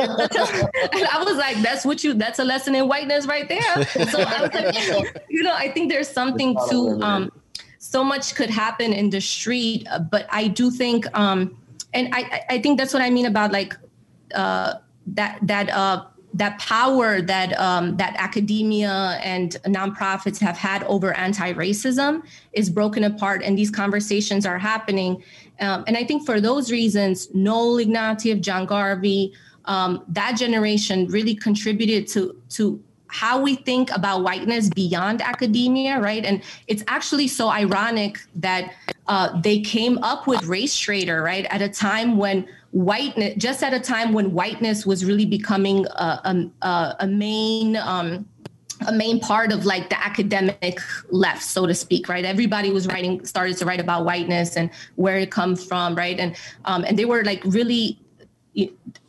i 1.16 1.24
was 1.26 1.38
like 1.38 1.58
that's 1.62 1.84
what 1.86 2.04
you 2.04 2.14
that's 2.14 2.40
a 2.40 2.44
lesson 2.44 2.76
in 2.76 2.88
whiteness 2.88 3.26
right 3.26 3.48
there. 3.48 3.86
So 4.12 4.22
i 4.22 4.42
was 4.42 4.54
like 4.54 5.24
you 5.30 5.44
know 5.44 5.54
i 5.54 5.70
think 5.72 5.92
there's 5.92 6.10
something 6.10 6.56
to 6.70 7.00
um 7.02 7.32
so 7.80 8.04
much 8.04 8.36
could 8.36 8.50
happen 8.50 8.94
in 8.94 9.10
the 9.10 9.22
street 9.22 9.88
but 10.12 10.26
i 10.30 10.48
do 10.48 10.72
think 10.72 11.06
um 11.18 11.56
and 11.94 12.14
i 12.14 12.44
i 12.50 12.58
think 12.62 12.78
that's 12.80 12.94
what 12.94 13.04
i 13.04 13.10
mean 13.10 13.26
about 13.26 13.52
like 13.52 13.78
uh 14.36 14.74
that 15.06 15.40
that 15.42 15.70
uh 15.70 16.04
that 16.34 16.60
power 16.60 17.22
that 17.22 17.58
um, 17.60 17.96
that 17.98 18.14
academia 18.18 19.20
and 19.24 19.54
nonprofits 19.66 20.40
have 20.40 20.58
had 20.58 20.84
over 20.84 21.14
anti-racism 21.14 22.22
is 22.54 22.70
broken 22.70 23.06
apart, 23.06 23.42
and 23.44 23.58
these 23.58 23.72
conversations 23.72 24.46
are 24.46 24.58
happening. 24.58 25.24
Um, 25.60 25.84
and 25.88 25.98
I 25.98 26.04
think 26.04 26.26
for 26.26 26.40
those 26.40 26.72
reasons, 26.72 27.34
Noel 27.34 27.78
Ignatiev, 27.78 28.42
John 28.42 28.66
Garvey, 28.66 29.34
um, 29.66 30.04
that 30.10 30.34
generation 30.38 31.08
really 31.08 31.34
contributed 31.34 32.08
to 32.10 32.36
to 32.50 32.84
how 33.10 33.42
we 33.42 33.56
think 33.56 33.90
about 33.92 34.22
whiteness 34.22 34.70
beyond 34.70 35.22
academia, 35.22 36.00
right? 36.00 36.26
And 36.26 36.44
it's 36.68 36.84
actually 36.88 37.30
so 37.30 37.48
ironic 37.48 38.20
that 38.36 38.74
uh, 39.08 39.40
they 39.42 39.62
came 39.62 39.98
up 40.00 40.28
with 40.28 40.44
race 40.44 40.78
traitor, 40.78 41.24
right, 41.24 41.46
at 41.46 41.62
a 41.62 41.70
time 41.70 42.18
when 42.18 42.46
whiteness, 42.72 43.36
just 43.38 43.64
at 43.64 43.74
a 43.74 43.80
time 43.80 44.14
when 44.14 44.34
whiteness 44.34 44.86
was 44.86 45.06
really 45.06 45.26
becoming 45.26 45.86
a, 45.88 46.52
a, 46.62 46.96
a 47.00 47.08
main. 47.08 47.76
Um, 47.78 48.28
a 48.88 48.92
main 48.92 49.20
part 49.20 49.52
of 49.52 49.66
like 49.66 49.90
the 49.90 50.00
academic 50.00 50.80
left 51.10 51.42
so 51.42 51.66
to 51.66 51.74
speak 51.74 52.08
right 52.08 52.24
everybody 52.24 52.70
was 52.70 52.86
writing 52.86 53.26
started 53.26 53.58
to 53.58 53.66
write 53.66 53.80
about 53.80 54.06
whiteness 54.06 54.56
and 54.56 54.70
where 54.98 55.18
it 55.18 55.32
comes 55.32 55.66
from 55.66 55.96
right 55.96 56.20
and 56.20 56.36
um, 56.66 56.84
and 56.84 56.96
they 56.96 57.06
were 57.06 57.24
like 57.24 57.42
really 57.44 58.00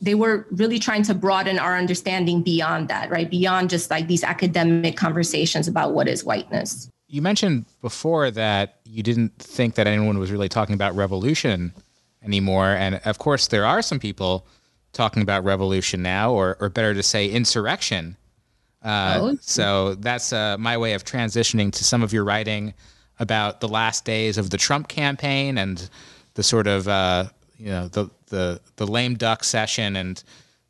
they 0.00 0.14
were 0.14 0.46
really 0.50 0.78
trying 0.78 1.02
to 1.04 1.14
broaden 1.14 1.59
our 1.59 1.76
understanding 1.76 2.42
beyond 2.42 2.88
that, 2.88 3.11
right? 3.11 3.30
Beyond 3.30 3.70
just 3.70 3.90
like 3.90 4.06
these 4.06 4.22
academic 4.22 4.96
conversations 4.96 5.68
about 5.68 5.94
what 5.94 6.09
is 6.09 6.24
whiteness. 6.24 6.90
You 7.09 7.22
mentioned 7.22 7.64
before 7.80 8.30
that 8.32 8.80
you 8.84 9.02
didn't 9.02 9.38
think 9.38 9.76
that 9.76 9.86
anyone 9.86 10.18
was 10.18 10.30
really 10.30 10.48
talking 10.48 10.74
about 10.74 10.94
revolution 10.94 11.72
anymore. 12.22 12.68
And 12.68 13.00
of 13.04 13.18
course, 13.18 13.48
there 13.48 13.64
are 13.64 13.82
some 13.82 13.98
people 13.98 14.46
talking 14.92 15.22
about 15.22 15.44
revolution 15.44 16.02
now, 16.02 16.32
or, 16.32 16.56
or 16.60 16.68
better 16.68 16.94
to 16.94 17.02
say, 17.02 17.28
insurrection. 17.28 18.16
Uh, 18.82 19.18
oh. 19.20 19.38
So 19.40 19.94
that's 19.94 20.32
uh, 20.32 20.56
my 20.58 20.76
way 20.76 20.94
of 20.94 21.04
transitioning 21.04 21.72
to 21.72 21.84
some 21.84 22.02
of 22.02 22.12
your 22.12 22.24
writing 22.24 22.74
about 23.18 23.60
the 23.60 23.68
last 23.68 24.04
days 24.04 24.38
of 24.38 24.50
the 24.50 24.56
Trump 24.56 24.88
campaign 24.88 25.58
and 25.58 25.88
the 26.34 26.42
sort 26.42 26.66
of 26.66 26.86
uh, 26.86 27.24
you 27.56 27.66
know 27.66 27.88
the 27.88 28.08
the 28.26 28.60
the 28.76 28.86
lame 28.86 29.16
duck 29.16 29.42
session 29.42 29.96
and 29.96 30.22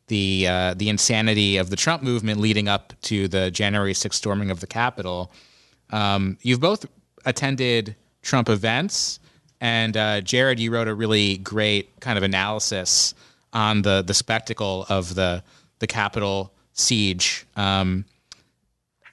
the 0.07 0.47
uh, 0.47 0.73
the 0.73 0.89
insanity 0.89 1.57
of 1.57 1.69
the 1.69 1.75
Trump 1.75 2.01
movement 2.03 2.39
leading 2.39 2.67
up 2.67 2.93
to 3.01 3.27
the 3.27 3.51
January 3.51 3.93
6th 3.93 4.13
storming 4.13 4.51
of 4.51 4.59
the 4.59 4.67
Capitol. 4.67 5.31
Um, 5.91 6.37
you've 6.41 6.59
both 6.59 6.85
attended 7.25 7.95
Trump 8.21 8.49
events, 8.49 9.18
and 9.61 9.97
uh, 9.97 10.21
Jarrod, 10.21 10.57
you 10.57 10.71
wrote 10.71 10.87
a 10.87 10.93
really 10.93 11.37
great 11.37 11.99
kind 11.99 12.17
of 12.17 12.23
analysis 12.23 13.13
on 13.53 13.81
the 13.81 14.01
the 14.01 14.13
spectacle 14.13 14.85
of 14.89 15.15
the 15.15 15.43
the 15.79 15.87
Capitol 15.87 16.53
siege. 16.73 17.45
Um, 17.55 18.05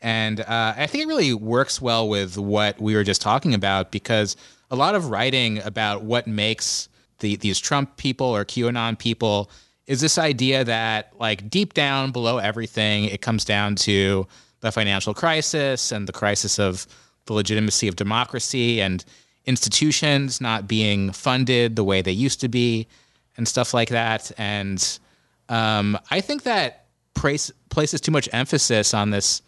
and 0.03 0.41
uh, 0.41 0.75
I 0.77 0.87
think 0.87 1.05
it 1.05 1.09
really 1.09 1.35
works 1.35 1.81
well 1.81 2.09
with 2.09 2.39
what 2.39 2.81
we 2.81 2.95
were 2.95 3.05
just 3.05 3.21
talking 3.21 3.55
about 3.55 3.91
because 3.91 4.37
a 4.71 4.77
lot 4.77 4.95
of 4.95 5.11
writing 5.11 5.59
about 5.63 6.03
what 6.03 6.27
makes 6.27 6.89
the, 7.21 7.37
these 7.37 7.59
Trump 7.59 7.97
people 7.97 8.27
or 8.27 8.45
QAnon 8.45 8.99
people 8.99 9.51
is 9.87 10.01
this 10.01 10.19
idea 10.19 10.65
that, 10.65 11.13
like, 11.19 11.49
deep 11.49 11.73
down 11.73 12.11
below 12.11 12.39
everything, 12.39 13.05
it 13.05 13.23
comes 13.23 13.45
down 13.45 13.77
to 13.77 14.27
the 14.61 14.73
financial 14.73 15.15
crisis 15.15 15.93
and 15.93 16.07
the 16.09 16.13
crisis 16.13 16.59
of 16.59 16.87
the 17.27 17.33
legitimacy 17.33 17.89
of 17.89 17.97
democracy 17.97 18.81
and 18.81 19.05
institutions 19.47 20.41
not 20.41 20.67
being 20.67 21.13
funded 21.13 21.77
the 21.77 21.85
way 21.85 22.03
they 22.03 22.13
used 22.13 22.41
to 22.41 22.49
be 22.49 22.87
and 23.37 23.47
stuff 23.47 23.73
like 23.73 23.91
that. 23.91 24.33
And 24.39 24.99
um, 25.49 25.99
I 26.11 26.21
think 26.21 26.43
that 26.43 26.87
place, 27.15 27.51
places 27.71 28.01
too 28.01 28.13
much 28.13 28.29
emphasis 28.33 28.93
on 28.95 29.11
this 29.11 29.43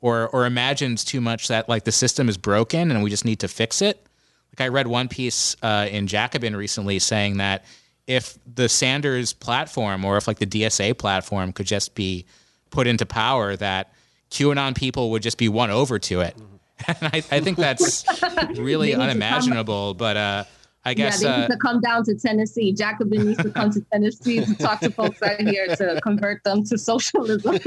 or 0.00 0.28
or 0.28 0.44
imagines 0.44 1.02
too 1.02 1.20
much 1.20 1.48
that 1.48 1.66
like 1.66 1.84
the 1.84 1.92
system 1.92 2.28
is 2.28 2.36
broken 2.36 2.90
and 2.90 3.02
we 3.02 3.08
just 3.08 3.24
need 3.24 3.40
to 3.40 3.48
fix 3.48 3.80
it. 3.80 4.06
Like 4.52 4.66
I 4.66 4.68
read 4.68 4.86
one 4.86 5.08
piece 5.08 5.56
uh, 5.62 5.88
in 5.90 6.06
Jacobin 6.06 6.54
recently 6.54 6.98
saying 6.98 7.38
that 7.38 7.64
if 8.06 8.38
the 8.54 8.68
Sanders 8.68 9.32
platform 9.32 10.04
or 10.04 10.18
if 10.18 10.28
like 10.28 10.38
the 10.38 10.46
DSA 10.46 10.98
platform 10.98 11.52
could 11.52 11.66
just 11.66 11.94
be 11.94 12.26
put 12.70 12.86
into 12.86 13.06
power, 13.06 13.56
that 13.56 13.94
QAnon 14.30 14.76
people 14.76 15.10
would 15.12 15.22
just 15.22 15.38
be 15.38 15.48
won 15.48 15.70
over 15.70 15.98
to 15.98 16.20
it. 16.20 16.36
Mm-hmm. 16.36 16.53
And 16.88 16.96
I, 17.00 17.22
I 17.30 17.40
think 17.40 17.56
that's 17.56 18.04
really 18.56 18.94
unimaginable. 18.94 19.94
But 19.94 20.16
uh, 20.16 20.44
I 20.84 20.92
guess 20.94 21.22
yeah, 21.22 21.30
they 21.30 21.36
need 21.38 21.44
uh, 21.44 21.48
to 21.48 21.56
come 21.56 21.80
down 21.80 22.04
to 22.04 22.14
Tennessee. 22.14 22.72
Jacobin 22.72 23.26
needs 23.26 23.42
to 23.42 23.50
come 23.50 23.70
to 23.70 23.80
Tennessee 23.92 24.44
to 24.44 24.54
talk 24.56 24.80
to 24.80 24.90
folks 24.90 25.22
out 25.22 25.40
here 25.40 25.66
to 25.76 26.00
convert 26.02 26.44
them 26.44 26.62
to 26.64 26.76
socialism. 26.76 27.58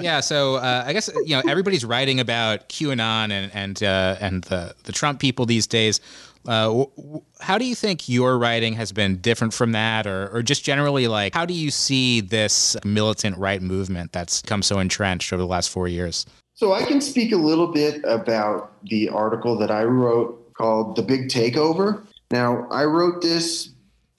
yeah, 0.00 0.20
so 0.20 0.56
uh, 0.56 0.84
I 0.86 0.92
guess 0.92 1.10
you 1.24 1.34
know 1.36 1.42
everybody's 1.48 1.84
writing 1.84 2.20
about 2.20 2.68
QAnon 2.68 3.30
and 3.30 3.50
and 3.52 3.82
uh, 3.82 4.16
and 4.20 4.44
the 4.44 4.74
the 4.84 4.92
Trump 4.92 5.18
people 5.18 5.46
these 5.46 5.66
days. 5.66 6.00
Uh, 6.46 6.66
w- 6.66 7.22
how 7.40 7.56
do 7.56 7.64
you 7.64 7.74
think 7.74 8.08
your 8.08 8.36
writing 8.36 8.74
has 8.74 8.92
been 8.92 9.16
different 9.16 9.54
from 9.54 9.72
that, 9.72 10.06
or 10.06 10.28
or 10.32 10.42
just 10.42 10.64
generally 10.64 11.08
like 11.08 11.34
how 11.34 11.44
do 11.44 11.54
you 11.54 11.70
see 11.70 12.20
this 12.20 12.76
militant 12.84 13.36
right 13.38 13.62
movement 13.62 14.12
that's 14.12 14.40
come 14.42 14.62
so 14.62 14.78
entrenched 14.78 15.32
over 15.32 15.42
the 15.42 15.48
last 15.48 15.68
four 15.68 15.88
years? 15.88 16.26
So 16.62 16.74
I 16.74 16.84
can 16.84 17.00
speak 17.00 17.32
a 17.32 17.36
little 17.36 17.66
bit 17.66 18.04
about 18.04 18.70
the 18.84 19.08
article 19.08 19.58
that 19.58 19.72
I 19.72 19.82
wrote 19.82 20.54
called 20.54 20.94
"The 20.94 21.02
Big 21.02 21.28
Takeover." 21.28 22.04
Now, 22.30 22.68
I 22.70 22.84
wrote 22.84 23.20
this 23.20 23.70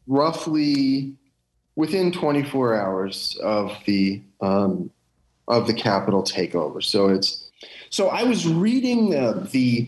roughly 0.07 1.13
within 1.77 2.11
24 2.11 2.75
hours 2.75 3.37
of 3.41 3.73
the 3.85 4.21
um, 4.41 4.91
of 5.47 5.67
the 5.67 5.73
Capitol 5.73 6.21
takeover. 6.21 6.83
So 6.83 7.07
it's 7.07 7.49
so 7.89 8.09
I 8.09 8.23
was 8.23 8.45
reading 8.45 9.11
the 9.11 9.47
the 9.49 9.87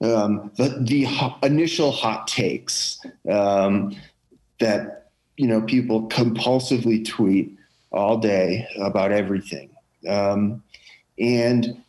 um, 0.00 0.52
the, 0.54 0.78
the 0.78 1.08
initial 1.42 1.90
hot 1.90 2.28
takes 2.28 3.04
um, 3.28 3.96
that 4.60 5.10
you 5.38 5.48
know 5.48 5.60
people 5.60 6.08
compulsively 6.08 7.04
tweet 7.04 7.58
all 7.90 8.16
day 8.16 8.64
about 8.78 9.10
everything, 9.10 9.70
um, 10.08 10.62
and 11.18 11.82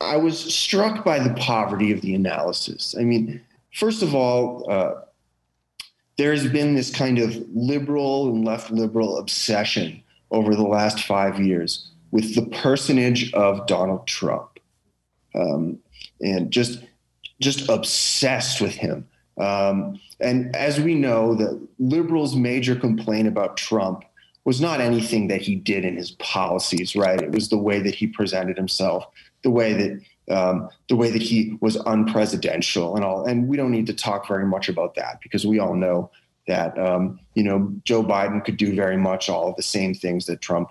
I 0.00 0.16
was 0.16 0.38
struck 0.38 1.04
by 1.04 1.18
the 1.18 1.34
poverty 1.34 1.92
of 1.92 2.00
the 2.00 2.14
analysis. 2.14 2.94
I 2.98 3.04
mean, 3.04 3.40
First 3.74 4.02
of 4.02 4.14
all, 4.14 4.70
uh, 4.70 4.94
there's 6.16 6.48
been 6.48 6.76
this 6.76 6.94
kind 6.94 7.18
of 7.18 7.36
liberal 7.52 8.28
and 8.28 8.44
left 8.44 8.70
liberal 8.70 9.18
obsession 9.18 10.00
over 10.30 10.54
the 10.54 10.62
last 10.62 11.00
five 11.04 11.40
years 11.40 11.90
with 12.12 12.36
the 12.36 12.46
personage 12.56 13.32
of 13.34 13.66
Donald 13.66 14.06
Trump, 14.06 14.60
um, 15.34 15.78
and 16.20 16.52
just 16.52 16.84
just 17.40 17.68
obsessed 17.68 18.60
with 18.60 18.74
him. 18.74 19.08
Um, 19.38 20.00
and 20.20 20.54
as 20.54 20.78
we 20.78 20.94
know, 20.94 21.34
the 21.34 21.60
liberals' 21.80 22.36
major 22.36 22.76
complaint 22.76 23.26
about 23.26 23.56
Trump 23.56 24.04
was 24.44 24.60
not 24.60 24.80
anything 24.80 25.26
that 25.28 25.42
he 25.42 25.56
did 25.56 25.84
in 25.84 25.96
his 25.96 26.12
policies, 26.12 26.94
right? 26.94 27.20
It 27.20 27.32
was 27.32 27.48
the 27.48 27.58
way 27.58 27.80
that 27.80 27.96
he 27.96 28.06
presented 28.06 28.56
himself, 28.56 29.04
the 29.44 29.50
way 29.50 29.72
that 29.74 30.00
um, 30.34 30.68
the 30.88 30.96
way 30.96 31.10
that 31.10 31.22
he 31.22 31.56
was 31.60 31.76
unpresidential 31.76 32.96
and 32.96 33.04
all. 33.04 33.24
And 33.24 33.46
we 33.46 33.56
don't 33.56 33.70
need 33.70 33.86
to 33.86 33.94
talk 33.94 34.26
very 34.26 34.46
much 34.46 34.68
about 34.68 34.94
that 34.96 35.20
because 35.22 35.46
we 35.46 35.60
all 35.60 35.74
know 35.74 36.10
that 36.48 36.76
um, 36.78 37.20
you 37.34 37.44
know 37.44 37.72
Joe 37.84 38.02
Biden 38.02 38.44
could 38.44 38.56
do 38.56 38.74
very 38.74 38.96
much 38.96 39.28
all 39.28 39.50
of 39.50 39.56
the 39.56 39.62
same 39.62 39.94
things 39.94 40.26
that 40.26 40.40
Trump 40.40 40.70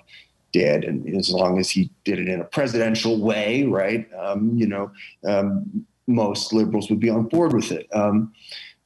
did, 0.51 0.84
and 0.84 1.07
as 1.15 1.32
long 1.32 1.59
as 1.59 1.69
he 1.69 1.89
did 2.03 2.19
it 2.19 2.28
in 2.28 2.41
a 2.41 2.45
presidential 2.45 3.19
way, 3.19 3.63
right? 3.63 4.07
Um, 4.19 4.51
you 4.57 4.67
know, 4.67 4.91
um, 5.26 5.86
most 6.07 6.51
liberals 6.51 6.89
would 6.89 6.99
be 6.99 7.09
on 7.09 7.24
board 7.24 7.53
with 7.53 7.71
it. 7.71 7.88
Um, 7.95 8.34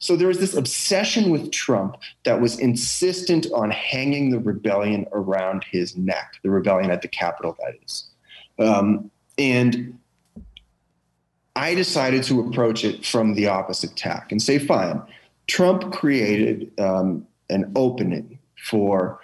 so 0.00 0.14
there 0.14 0.28
was 0.28 0.38
this 0.38 0.54
obsession 0.54 1.28
with 1.28 1.50
Trump 1.50 1.96
that 2.24 2.40
was 2.40 2.58
insistent 2.60 3.48
on 3.52 3.70
hanging 3.70 4.30
the 4.30 4.38
rebellion 4.38 5.06
around 5.12 5.64
his 5.64 5.96
neck, 5.96 6.34
the 6.44 6.50
rebellion 6.50 6.90
at 6.90 7.02
the 7.02 7.08
Capitol, 7.08 7.56
that 7.58 7.74
is. 7.84 8.04
And 9.38 9.98
I 11.56 11.74
decided 11.74 12.24
to 12.24 12.40
approach 12.40 12.84
it 12.84 13.06
from 13.06 13.34
the 13.34 13.48
opposite 13.48 13.96
tack 13.96 14.32
and 14.32 14.42
say, 14.42 14.58
fine, 14.58 15.02
Trump 15.46 15.92
created 15.92 16.72
um, 16.78 17.26
an 17.48 17.72
opening 17.74 18.38
for 18.64 19.20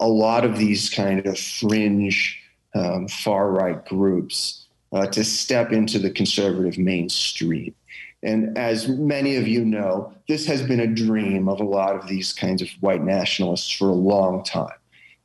a 0.00 0.08
lot 0.08 0.44
of 0.44 0.58
these 0.58 0.90
kind 0.90 1.24
of 1.26 1.38
fringe 1.38 2.40
um, 2.74 3.08
far 3.08 3.50
right 3.50 3.84
groups 3.86 4.66
uh, 4.92 5.06
to 5.06 5.24
step 5.24 5.72
into 5.72 5.98
the 5.98 6.10
conservative 6.10 6.78
mainstream. 6.78 7.74
And 8.22 8.58
as 8.58 8.88
many 8.88 9.36
of 9.36 9.46
you 9.46 9.64
know, 9.64 10.12
this 10.28 10.46
has 10.46 10.62
been 10.62 10.80
a 10.80 10.86
dream 10.86 11.48
of 11.48 11.60
a 11.60 11.64
lot 11.64 11.94
of 11.94 12.08
these 12.08 12.32
kinds 12.32 12.62
of 12.62 12.68
white 12.80 13.02
nationalists 13.02 13.70
for 13.70 13.88
a 13.88 13.94
long 13.94 14.42
time. 14.42 14.74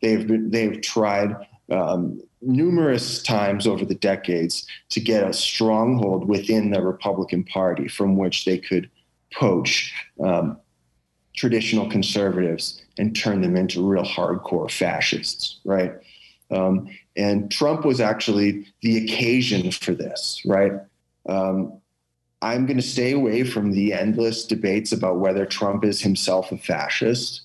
They've 0.01 0.27
been, 0.27 0.51
they've 0.51 0.81
tried 0.81 1.35
um, 1.71 2.21
numerous 2.45 3.21
times 3.21 3.65
over 3.67 3.85
the 3.85 3.95
decades 3.95 4.65
to 4.89 4.99
get 4.99 5.27
a 5.27 5.33
stronghold 5.33 6.27
within 6.27 6.71
the 6.71 6.81
Republican 6.81 7.43
Party 7.43 7.87
from 7.87 8.17
which 8.17 8.45
they 8.45 8.57
could 8.57 8.89
poach 9.33 9.93
um, 10.23 10.57
traditional 11.35 11.89
conservatives 11.89 12.81
and 12.97 13.15
turn 13.15 13.41
them 13.41 13.55
into 13.55 13.87
real 13.87 14.03
hardcore 14.03 14.69
fascists, 14.69 15.59
right? 15.65 15.93
Um, 16.51 16.89
and 17.15 17.51
Trump 17.51 17.85
was 17.85 17.99
actually 17.99 18.67
the 18.81 19.03
occasion 19.03 19.71
for 19.71 19.93
this, 19.93 20.41
right? 20.45 20.73
Um, 21.27 21.79
I'm 22.41 22.65
going 22.65 22.77
to 22.77 22.83
stay 22.83 23.13
away 23.13 23.45
from 23.45 23.71
the 23.71 23.93
endless 23.93 24.45
debates 24.45 24.91
about 24.91 25.19
whether 25.19 25.45
Trump 25.45 25.85
is 25.85 26.01
himself 26.01 26.51
a 26.51 26.57
fascist 26.57 27.43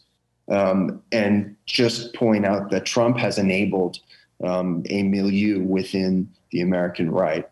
um, 0.48 1.02
and 1.12 1.56
just 1.66 2.14
point 2.14 2.44
out 2.44 2.70
that 2.70 2.84
Trump 2.84 3.16
has 3.18 3.38
enabled 3.38 3.98
um, 4.44 4.82
a 4.88 5.02
milieu 5.02 5.62
within 5.62 6.28
the 6.50 6.60
American 6.60 7.10
right, 7.10 7.48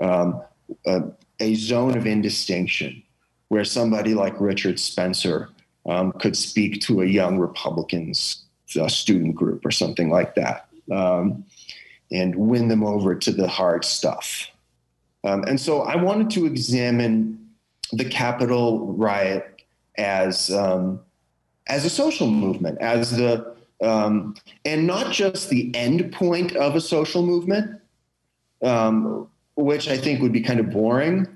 um, 0.00 0.42
a, 0.86 1.02
a, 1.40 1.54
zone 1.54 1.96
of 1.96 2.06
indistinction 2.06 3.02
where 3.48 3.64
somebody 3.64 4.14
like 4.14 4.40
Richard 4.40 4.78
Spencer 4.78 5.50
um, 5.86 6.12
could 6.12 6.36
speak 6.36 6.80
to 6.82 7.02
a 7.02 7.06
young 7.06 7.38
Republicans 7.38 8.44
uh, 8.80 8.88
student 8.88 9.34
group 9.34 9.66
or 9.66 9.70
something 9.70 10.08
like 10.10 10.34
that 10.36 10.68
um, 10.90 11.44
and 12.12 12.34
win 12.34 12.68
them 12.68 12.84
over 12.84 13.14
to 13.14 13.30
the 13.30 13.48
hard 13.48 13.84
stuff. 13.84 14.50
Um, 15.24 15.44
and 15.44 15.60
so 15.60 15.82
I 15.82 15.96
wanted 15.96 16.30
to 16.30 16.46
examine 16.46 17.50
the 17.92 18.04
Capitol 18.04 18.92
riot 18.94 19.62
as 19.98 20.50
um, 20.50 21.00
as 21.66 21.84
a 21.84 21.90
social 21.90 22.28
movement, 22.28 22.80
as 22.80 23.16
the 23.16 23.54
um, 23.82 24.34
and 24.64 24.86
not 24.86 25.12
just 25.12 25.50
the 25.50 25.74
end 25.74 26.12
point 26.12 26.54
of 26.56 26.76
a 26.76 26.80
social 26.80 27.24
movement, 27.24 27.80
um, 28.62 29.28
which 29.56 29.88
I 29.88 29.96
think 29.96 30.20
would 30.20 30.32
be 30.32 30.42
kind 30.42 30.60
of 30.60 30.70
boring, 30.70 31.26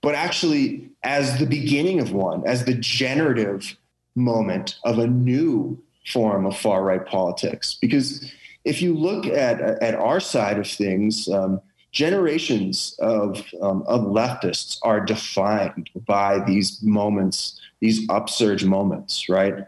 but 0.00 0.14
actually 0.14 0.90
as 1.02 1.38
the 1.38 1.46
beginning 1.46 2.00
of 2.00 2.12
one, 2.12 2.46
as 2.46 2.64
the 2.64 2.74
generative 2.74 3.76
moment 4.14 4.76
of 4.84 4.98
a 4.98 5.06
new 5.06 5.80
form 6.06 6.46
of 6.46 6.56
far 6.56 6.82
right 6.82 7.04
politics. 7.06 7.76
Because 7.80 8.32
if 8.64 8.82
you 8.82 8.94
look 8.94 9.26
at 9.26 9.60
at 9.60 9.94
our 9.94 10.20
side 10.20 10.58
of 10.58 10.66
things, 10.66 11.28
um, 11.28 11.60
generations 11.92 12.94
of 12.98 13.44
um, 13.62 13.82
of 13.86 14.02
leftists 14.02 14.78
are 14.82 15.00
defined 15.00 15.90
by 16.06 16.40
these 16.40 16.82
moments, 16.82 17.60
these 17.80 18.08
upsurge 18.08 18.64
moments, 18.64 19.28
right? 19.28 19.64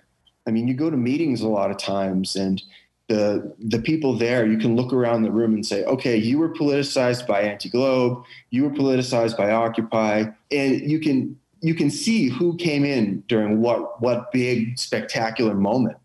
I 0.46 0.50
mean, 0.50 0.68
you 0.68 0.74
go 0.74 0.90
to 0.90 0.96
meetings 0.96 1.42
a 1.42 1.48
lot 1.48 1.70
of 1.70 1.78
times, 1.78 2.36
and 2.36 2.62
the 3.08 3.54
the 3.58 3.80
people 3.80 4.16
there, 4.16 4.46
you 4.46 4.58
can 4.58 4.76
look 4.76 4.92
around 4.92 5.22
the 5.22 5.30
room 5.30 5.54
and 5.54 5.66
say, 5.66 5.84
okay, 5.84 6.16
you 6.16 6.38
were 6.38 6.52
politicized 6.54 7.26
by 7.26 7.42
Anti-Globe, 7.42 8.24
you 8.50 8.64
were 8.64 8.70
politicized 8.70 9.36
by 9.36 9.50
Occupy, 9.50 10.24
and 10.50 10.80
you 10.90 11.00
can 11.00 11.36
you 11.60 11.74
can 11.74 11.90
see 11.90 12.28
who 12.28 12.56
came 12.56 12.84
in 12.84 13.22
during 13.28 13.60
what 13.60 14.00
what 14.00 14.32
big 14.32 14.78
spectacular 14.78 15.54
moment. 15.54 15.98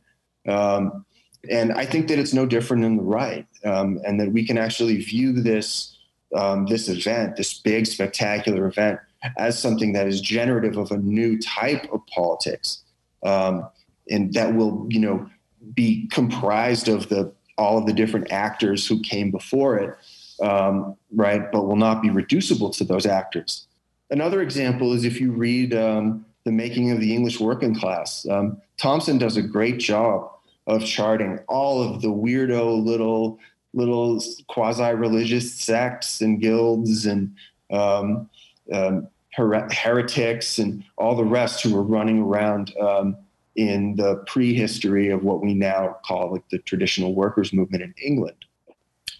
Um, 0.48 1.06
and 1.50 1.72
I 1.74 1.86
think 1.86 2.08
that 2.08 2.20
it's 2.20 2.34
no 2.34 2.46
different 2.46 2.84
in 2.84 2.98
the 2.98 3.04
right, 3.04 3.48
um, 3.64 4.00
and 4.06 4.20
that 4.20 4.32
we 4.32 4.46
can 4.46 4.58
actually 4.58 4.98
view 4.98 5.32
this 5.32 5.98
um, 6.36 6.66
this 6.66 6.90
event, 6.90 7.36
this 7.36 7.54
big 7.54 7.86
spectacular 7.86 8.66
event, 8.68 9.00
as 9.38 9.60
something 9.60 9.94
that 9.94 10.08
is 10.08 10.22
generative 10.22 10.78
of 10.78 10.92
a 10.92 10.98
new 10.98 11.40
type 11.40 11.88
of 11.94 12.02
politics, 12.08 12.84
um, 13.24 13.68
and 14.10 14.34
that 14.34 14.56
will 14.56 14.88
you 14.90 15.00
know 15.00 15.30
be 15.74 16.08
comprised 16.12 16.88
of 16.88 17.10
the 17.10 17.32
all 17.58 17.78
of 17.78 17.86
the 17.86 17.94
different 17.94 18.32
actors 18.32 18.88
who 18.88 19.00
came 19.02 19.32
before 19.32 19.78
it, 19.78 19.98
um, 20.46 20.96
right? 21.14 21.52
But 21.52 21.66
will 21.66 21.78
not 21.78 22.02
be 22.02 22.10
reducible 22.10 22.70
to 22.72 22.84
those 22.84 23.06
actors. 23.06 23.68
Another 24.10 24.42
example 24.42 24.94
is 24.94 25.06
if 25.06 25.22
you 25.22 25.32
read 25.32 25.74
um, 25.74 26.26
The 26.44 26.52
Making 26.52 26.92
of 26.92 27.00
the 27.00 27.14
English 27.16 27.40
Working 27.40 27.74
Class. 27.74 28.28
Um, 28.28 28.62
Thompson 28.78 29.18
does 29.18 29.38
a 29.38 29.42
great 29.42 29.80
job 29.80 30.30
of 30.68 30.84
charting 30.84 31.40
all 31.48 31.82
of 31.82 32.02
the 32.02 32.10
weirdo 32.10 32.84
little 32.84 33.40
little 33.74 34.22
quasi-religious 34.48 35.54
sects 35.54 36.22
and 36.22 36.40
guilds 36.40 37.06
and 37.06 37.36
um, 37.72 38.30
um, 38.72 39.08
her- 39.34 39.68
heretics 39.70 40.60
and 40.60 40.84
all 40.98 41.16
the 41.16 41.26
rest 41.26 41.62
who 41.62 41.76
were 41.76 41.84
running 41.84 42.22
around 42.22 42.74
um, 42.78 43.18
in 43.56 43.96
the 43.96 44.18
prehistory 44.28 45.10
of 45.10 45.24
what 45.24 45.42
we 45.42 45.54
now 45.54 45.98
call 46.06 46.32
like 46.32 46.48
the 46.50 46.60
traditional 46.60 47.16
workers 47.16 47.54
movement 47.54 47.84
in 47.84 47.94
England. 48.02 48.46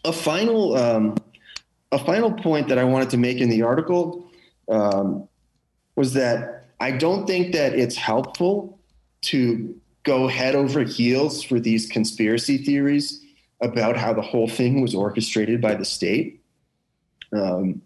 A 0.04 0.12
final 0.12 0.76
um, 0.76 1.16
a 1.92 2.00
final 2.00 2.32
point 2.32 2.68
that 2.68 2.78
I 2.78 2.84
wanted 2.84 3.10
to 3.12 3.18
make 3.18 3.40
in 3.40 3.50
the 3.50 3.62
article 3.62 4.30
um, 4.70 5.28
was 5.96 6.14
that 6.14 6.66
I 6.80 6.92
don't 6.92 7.26
think 7.26 7.54
that 7.54 7.74
it's 7.74 7.96
helpful 7.96 8.80
to 9.24 9.80
go 10.04 10.28
head 10.28 10.56
over 10.56 10.84
heels 10.84 11.42
for 11.42 11.60
these 11.60 11.88
conspiracy 11.88 12.58
theories 12.58 13.24
about 13.62 13.98
how 13.98 14.14
the 14.14 14.22
whole 14.22 14.48
thing 14.48 14.82
was 14.82 14.94
orchestrated 14.94 15.62
by 15.62 15.74
the 15.74 15.86
state. 15.86 16.44
Um, 17.34 17.82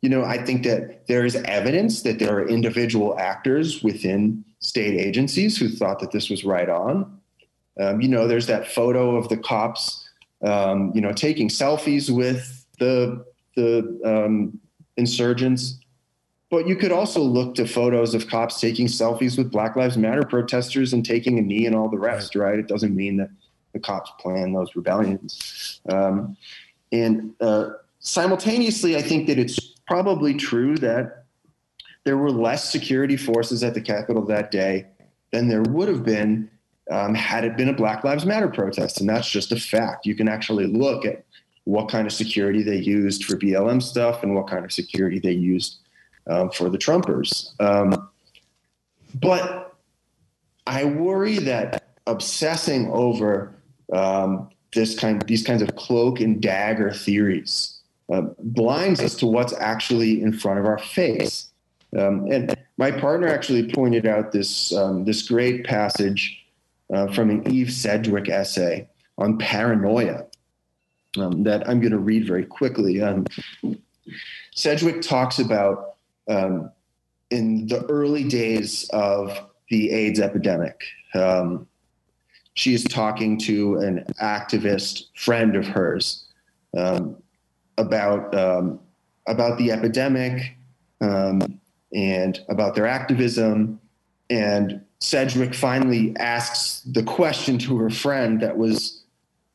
you 0.00 0.08
know, 0.08 0.24
I 0.24 0.42
think 0.42 0.62
that 0.64 1.06
there 1.08 1.26
is 1.26 1.36
evidence 1.36 2.02
that 2.02 2.18
there 2.18 2.34
are 2.34 2.48
individual 2.48 3.18
actors 3.18 3.82
within 3.82 4.44
state 4.60 4.98
agencies 4.98 5.56
who 5.56 5.68
thought 5.68 6.00
that 6.00 6.12
this 6.12 6.30
was 6.30 6.44
right 6.44 6.68
on. 6.68 7.18
Um, 7.80 8.00
you 8.00 8.08
know, 8.08 8.26
there's 8.26 8.46
that 8.46 8.68
photo 8.68 9.16
of 9.16 9.28
the 9.28 9.36
cops, 9.36 10.08
um, 10.42 10.92
you 10.94 11.00
know, 11.00 11.12
taking 11.12 11.48
selfies 11.48 12.14
with 12.14 12.66
the 12.78 13.24
the 13.56 14.00
um, 14.04 14.60
insurgents 14.96 15.80
but 16.50 16.66
you 16.66 16.74
could 16.74 16.90
also 16.90 17.20
look 17.20 17.54
to 17.54 17.66
photos 17.66 18.12
of 18.12 18.26
cops 18.26 18.60
taking 18.60 18.88
selfies 18.88 19.38
with 19.38 19.52
Black 19.52 19.76
Lives 19.76 19.96
Matter 19.96 20.22
protesters 20.22 20.92
and 20.92 21.06
taking 21.06 21.38
a 21.38 21.42
knee 21.42 21.64
and 21.64 21.76
all 21.76 21.88
the 21.88 21.98
rest, 21.98 22.34
right? 22.34 22.58
It 22.58 22.66
doesn't 22.66 22.94
mean 22.94 23.18
that 23.18 23.30
the 23.72 23.78
cops 23.78 24.10
plan 24.18 24.52
those 24.52 24.74
rebellions. 24.74 25.80
Um, 25.88 26.36
and 26.90 27.32
uh, 27.40 27.70
simultaneously, 28.00 28.96
I 28.96 29.02
think 29.02 29.28
that 29.28 29.38
it's 29.38 29.74
probably 29.86 30.34
true 30.34 30.76
that 30.78 31.19
there 32.04 32.16
were 32.16 32.30
less 32.30 32.70
security 32.70 33.16
forces 33.16 33.62
at 33.62 33.74
the 33.74 33.80
Capitol 33.80 34.24
that 34.26 34.50
day 34.50 34.86
than 35.32 35.48
there 35.48 35.62
would 35.62 35.88
have 35.88 36.04
been 36.04 36.50
um, 36.90 37.14
had 37.14 37.44
it 37.44 37.56
been 37.56 37.68
a 37.68 37.72
Black 37.72 38.04
Lives 38.04 38.26
Matter 38.26 38.48
protest. 38.48 39.00
And 39.00 39.08
that's 39.08 39.30
just 39.30 39.52
a 39.52 39.60
fact. 39.60 40.06
You 40.06 40.14
can 40.14 40.28
actually 40.28 40.66
look 40.66 41.04
at 41.04 41.24
what 41.64 41.88
kind 41.88 42.06
of 42.06 42.12
security 42.12 42.62
they 42.62 42.78
used 42.78 43.24
for 43.24 43.36
BLM 43.36 43.82
stuff 43.82 44.22
and 44.22 44.34
what 44.34 44.48
kind 44.48 44.64
of 44.64 44.72
security 44.72 45.18
they 45.18 45.32
used 45.32 45.78
um, 46.28 46.50
for 46.50 46.68
the 46.68 46.78
Trumpers. 46.78 47.52
Um, 47.60 48.10
but 49.14 49.76
I 50.66 50.84
worry 50.84 51.38
that 51.38 51.84
obsessing 52.06 52.90
over 52.90 53.54
um, 53.92 54.50
this 54.72 54.98
kind, 54.98 55.22
these 55.22 55.44
kinds 55.44 55.62
of 55.62 55.76
cloak 55.76 56.20
and 56.20 56.40
dagger 56.40 56.92
theories 56.92 57.80
uh, 58.12 58.22
blinds 58.38 59.00
us 59.00 59.14
to 59.16 59.26
what's 59.26 59.52
actually 59.54 60.22
in 60.22 60.32
front 60.32 60.58
of 60.58 60.66
our 60.66 60.78
face. 60.78 61.49
Um, 61.98 62.30
and 62.30 62.56
my 62.76 62.90
partner 62.90 63.28
actually 63.28 63.72
pointed 63.72 64.06
out 64.06 64.32
this 64.32 64.72
um, 64.72 65.04
this 65.04 65.22
great 65.28 65.64
passage 65.64 66.44
uh, 66.92 67.08
from 67.08 67.30
an 67.30 67.50
Eve 67.50 67.72
Sedgwick 67.72 68.28
essay 68.28 68.88
on 69.18 69.38
paranoia 69.38 70.26
um, 71.18 71.42
that 71.44 71.68
I'm 71.68 71.80
going 71.80 71.92
to 71.92 71.98
read 71.98 72.26
very 72.26 72.44
quickly. 72.44 73.02
Sedgwick 74.54 75.02
talks 75.02 75.38
about 75.38 75.96
um, 76.28 76.70
in 77.30 77.66
the 77.66 77.84
early 77.86 78.24
days 78.24 78.88
of 78.92 79.46
the 79.68 79.90
AIDS 79.90 80.20
epidemic. 80.20 80.82
Um, 81.14 81.66
she 82.54 82.74
is 82.74 82.84
talking 82.84 83.38
to 83.38 83.78
an 83.78 84.04
activist 84.20 85.06
friend 85.16 85.56
of 85.56 85.66
hers 85.66 86.26
um, 86.76 87.16
about 87.78 88.34
um, 88.34 88.80
about 89.26 89.58
the 89.58 89.70
epidemic 89.70 90.56
um, 91.00 91.59
and 91.94 92.40
about 92.48 92.74
their 92.74 92.86
activism. 92.86 93.80
And 94.28 94.84
Sedgwick 95.00 95.54
finally 95.54 96.16
asks 96.18 96.82
the 96.82 97.02
question 97.02 97.58
to 97.58 97.78
her 97.78 97.90
friend 97.90 98.40
that 98.40 98.56
was 98.56 99.02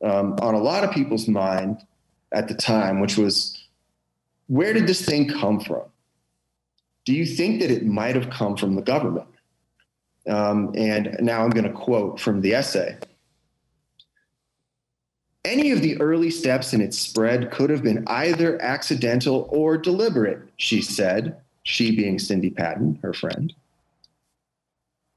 um, 0.02 0.36
on 0.40 0.54
a 0.54 0.58
lot 0.60 0.84
of 0.84 0.90
people's 0.90 1.28
mind 1.28 1.78
at 2.32 2.48
the 2.48 2.54
time, 2.54 3.00
which 3.00 3.16
was, 3.16 3.56
"Where 4.48 4.72
did 4.72 4.86
this 4.86 5.04
thing 5.04 5.28
come 5.28 5.60
from?" 5.60 5.82
do 7.06 7.14
you 7.14 7.24
think 7.24 7.60
that 7.60 7.70
it 7.70 7.86
might 7.86 8.16
have 8.16 8.28
come 8.28 8.56
from 8.56 8.74
the 8.74 8.82
government? 8.82 9.28
Um, 10.28 10.72
and 10.76 11.16
now 11.20 11.44
I'm 11.44 11.50
going 11.50 11.64
to 11.64 11.72
quote 11.72 12.20
from 12.20 12.40
the 12.42 12.52
essay. 12.52 12.98
Any 15.44 15.70
of 15.70 15.80
the 15.80 15.98
early 16.00 16.30
steps 16.30 16.74
in 16.74 16.80
its 16.80 16.98
spread 16.98 17.52
could 17.52 17.70
have 17.70 17.84
been 17.84 18.02
either 18.08 18.60
accidental 18.60 19.48
or 19.52 19.78
deliberate, 19.78 20.40
she 20.56 20.82
said, 20.82 21.36
she 21.66 21.94
being 21.94 22.18
Cindy 22.18 22.50
Patton, 22.50 22.98
her 23.02 23.12
friend. 23.12 23.52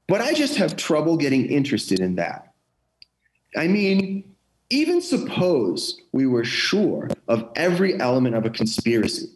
But 0.08 0.20
I 0.20 0.34
just 0.34 0.56
have 0.56 0.76
trouble 0.76 1.16
getting 1.16 1.46
interested 1.46 2.00
in 2.00 2.16
that. 2.16 2.52
I 3.56 3.68
mean, 3.68 4.34
even 4.68 5.00
suppose 5.00 6.00
we 6.10 6.26
were 6.26 6.44
sure 6.44 7.08
of 7.28 7.48
every 7.54 7.98
element 8.00 8.34
of 8.34 8.44
a 8.46 8.50
conspiracy 8.50 9.28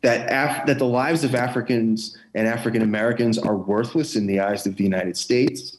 that 0.00 0.26
Af- 0.30 0.66
that 0.66 0.78
the 0.78 0.86
lives 0.86 1.22
of 1.22 1.34
Africans 1.34 2.16
and 2.34 2.48
African 2.48 2.80
Americans 2.80 3.36
are 3.36 3.56
worthless 3.56 4.16
in 4.16 4.26
the 4.26 4.40
eyes 4.40 4.66
of 4.66 4.76
the 4.76 4.84
United 4.84 5.18
States, 5.18 5.76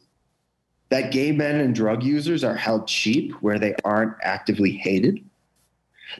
that 0.89 1.11
gay 1.11 1.31
men 1.31 1.59
and 1.59 1.73
drug 1.73 2.03
users 2.03 2.43
are 2.43 2.55
held 2.55 2.87
cheap 2.87 3.31
where 3.41 3.57
they 3.57 3.73
aren't 3.83 4.13
actively 4.21 4.71
hated, 4.71 5.25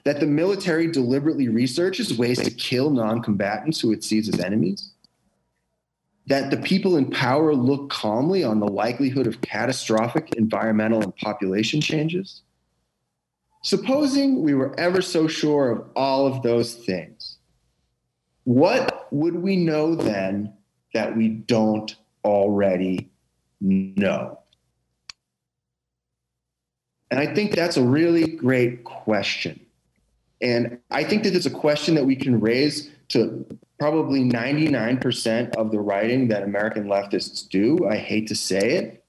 that 0.04 0.20
the 0.20 0.28
military 0.28 0.92
deliberately 0.92 1.48
researches 1.48 2.18
ways 2.18 2.40
to 2.40 2.52
kill 2.52 2.90
non-combatants 2.90 3.80
who 3.80 3.92
it 3.92 4.04
sees 4.04 4.30
as 4.30 4.40
enemies, 4.40 4.92
that 6.28 6.52
the 6.52 6.58
people 6.58 6.98
in 6.98 7.10
power 7.10 7.54
look 7.54 7.90
calmly 7.90 8.44
on 8.44 8.60
the 8.60 8.68
likelihood 8.68 9.28
of 9.28 9.42
catastrophic 9.42 10.34
environmental 10.36 11.02
and 11.02 11.16
population 11.18 11.82
changes. 11.82 12.42
Supposing 13.64 14.42
we 14.42 14.54
were 14.54 14.80
ever 14.80 15.02
so 15.02 15.28
sure 15.28 15.72
of 15.72 15.86
all 15.96 16.26
of 16.26 16.42
those 16.42 16.74
things, 16.76 17.38
what 18.44 19.08
would 19.12 19.36
we 19.36 19.56
know 19.56 19.96
then 19.96 20.54
that 20.94 21.16
we 21.16 21.28
don't 21.28 21.96
already 22.24 23.10
know? 23.60 24.40
And 27.12 27.20
I 27.20 27.34
think 27.34 27.54
that's 27.54 27.78
a 27.78 27.84
really 27.84 28.26
great 28.26 28.84
question. 28.84 29.60
And 30.42 30.80
I 30.90 31.04
think 31.04 31.24
that 31.24 31.36
it's 31.36 31.46
a 31.46 31.52
question 31.52 31.96
that 31.96 32.06
we 32.06 32.16
can 32.16 32.40
raise 32.40 32.90
to 33.10 33.46
probably 33.80 34.22
99% 34.22 35.56
of 35.56 35.72
the 35.72 35.80
writing 35.80 36.28
that 36.30 36.44
American 36.44 36.86
leftists 36.86 37.48
do. 37.48 37.88
I 37.90 37.98
hate 37.98 38.28
to 38.28 38.36
say 38.36 38.76
it. 38.76 39.04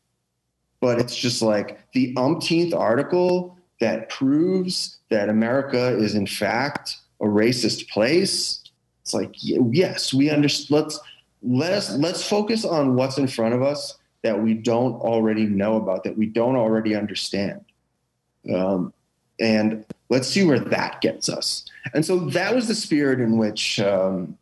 but 0.81 0.99
it's 0.99 1.17
just 1.17 1.41
like 1.43 1.79
the 1.93 2.13
umpteenth 2.17 2.75
article 2.75 3.57
that 3.81 4.09
proves 4.09 4.99
that 5.11 5.29
America 5.29 5.97
is 5.97 6.15
in 6.15 6.27
fact 6.27 6.97
a 7.21 7.25
racist 7.25 7.89
place. 7.89 8.63
It's 9.03 9.15
like 9.15 9.35
yes, 9.39 10.13
we 10.13 10.29
understand. 10.29 10.81
Let's 10.81 11.01
let 11.43 11.73
us 11.73 11.97
let's 11.97 12.27
focus 12.27 12.65
on 12.65 12.97
what's 12.97 13.19
in 13.19 13.29
front 13.29 13.55
of 13.55 13.63
us 13.63 13.97
that 14.23 14.41
we 14.41 14.55
don't 14.55 14.95
already 14.95 15.47
know 15.47 15.77
about, 15.77 16.05
that 16.05 16.17
we 16.17 16.27
don't 16.27 16.57
already 16.57 16.95
understand. 16.95 17.65
Um, 18.53 18.93
and 19.41 19.85
let's 20.13 20.29
see 20.29 20.45
where 20.45 20.61
that 20.61 21.01
gets 21.01 21.31
us. 21.31 21.65
And 21.95 22.05
so 22.05 22.19
that 22.31 22.55
was 22.55 22.69
the 22.69 22.75
spirit 22.75 23.19
in 23.19 23.39
which 23.39 23.81
um, 23.81 24.37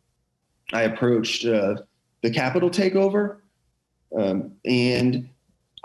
I 0.73 0.81
approached 0.83 1.45
uh, 1.45 1.77
the 2.21 2.29
Capitol 2.29 2.69
takeover. 2.69 3.37
Um, 4.15 4.51
and 4.65 5.29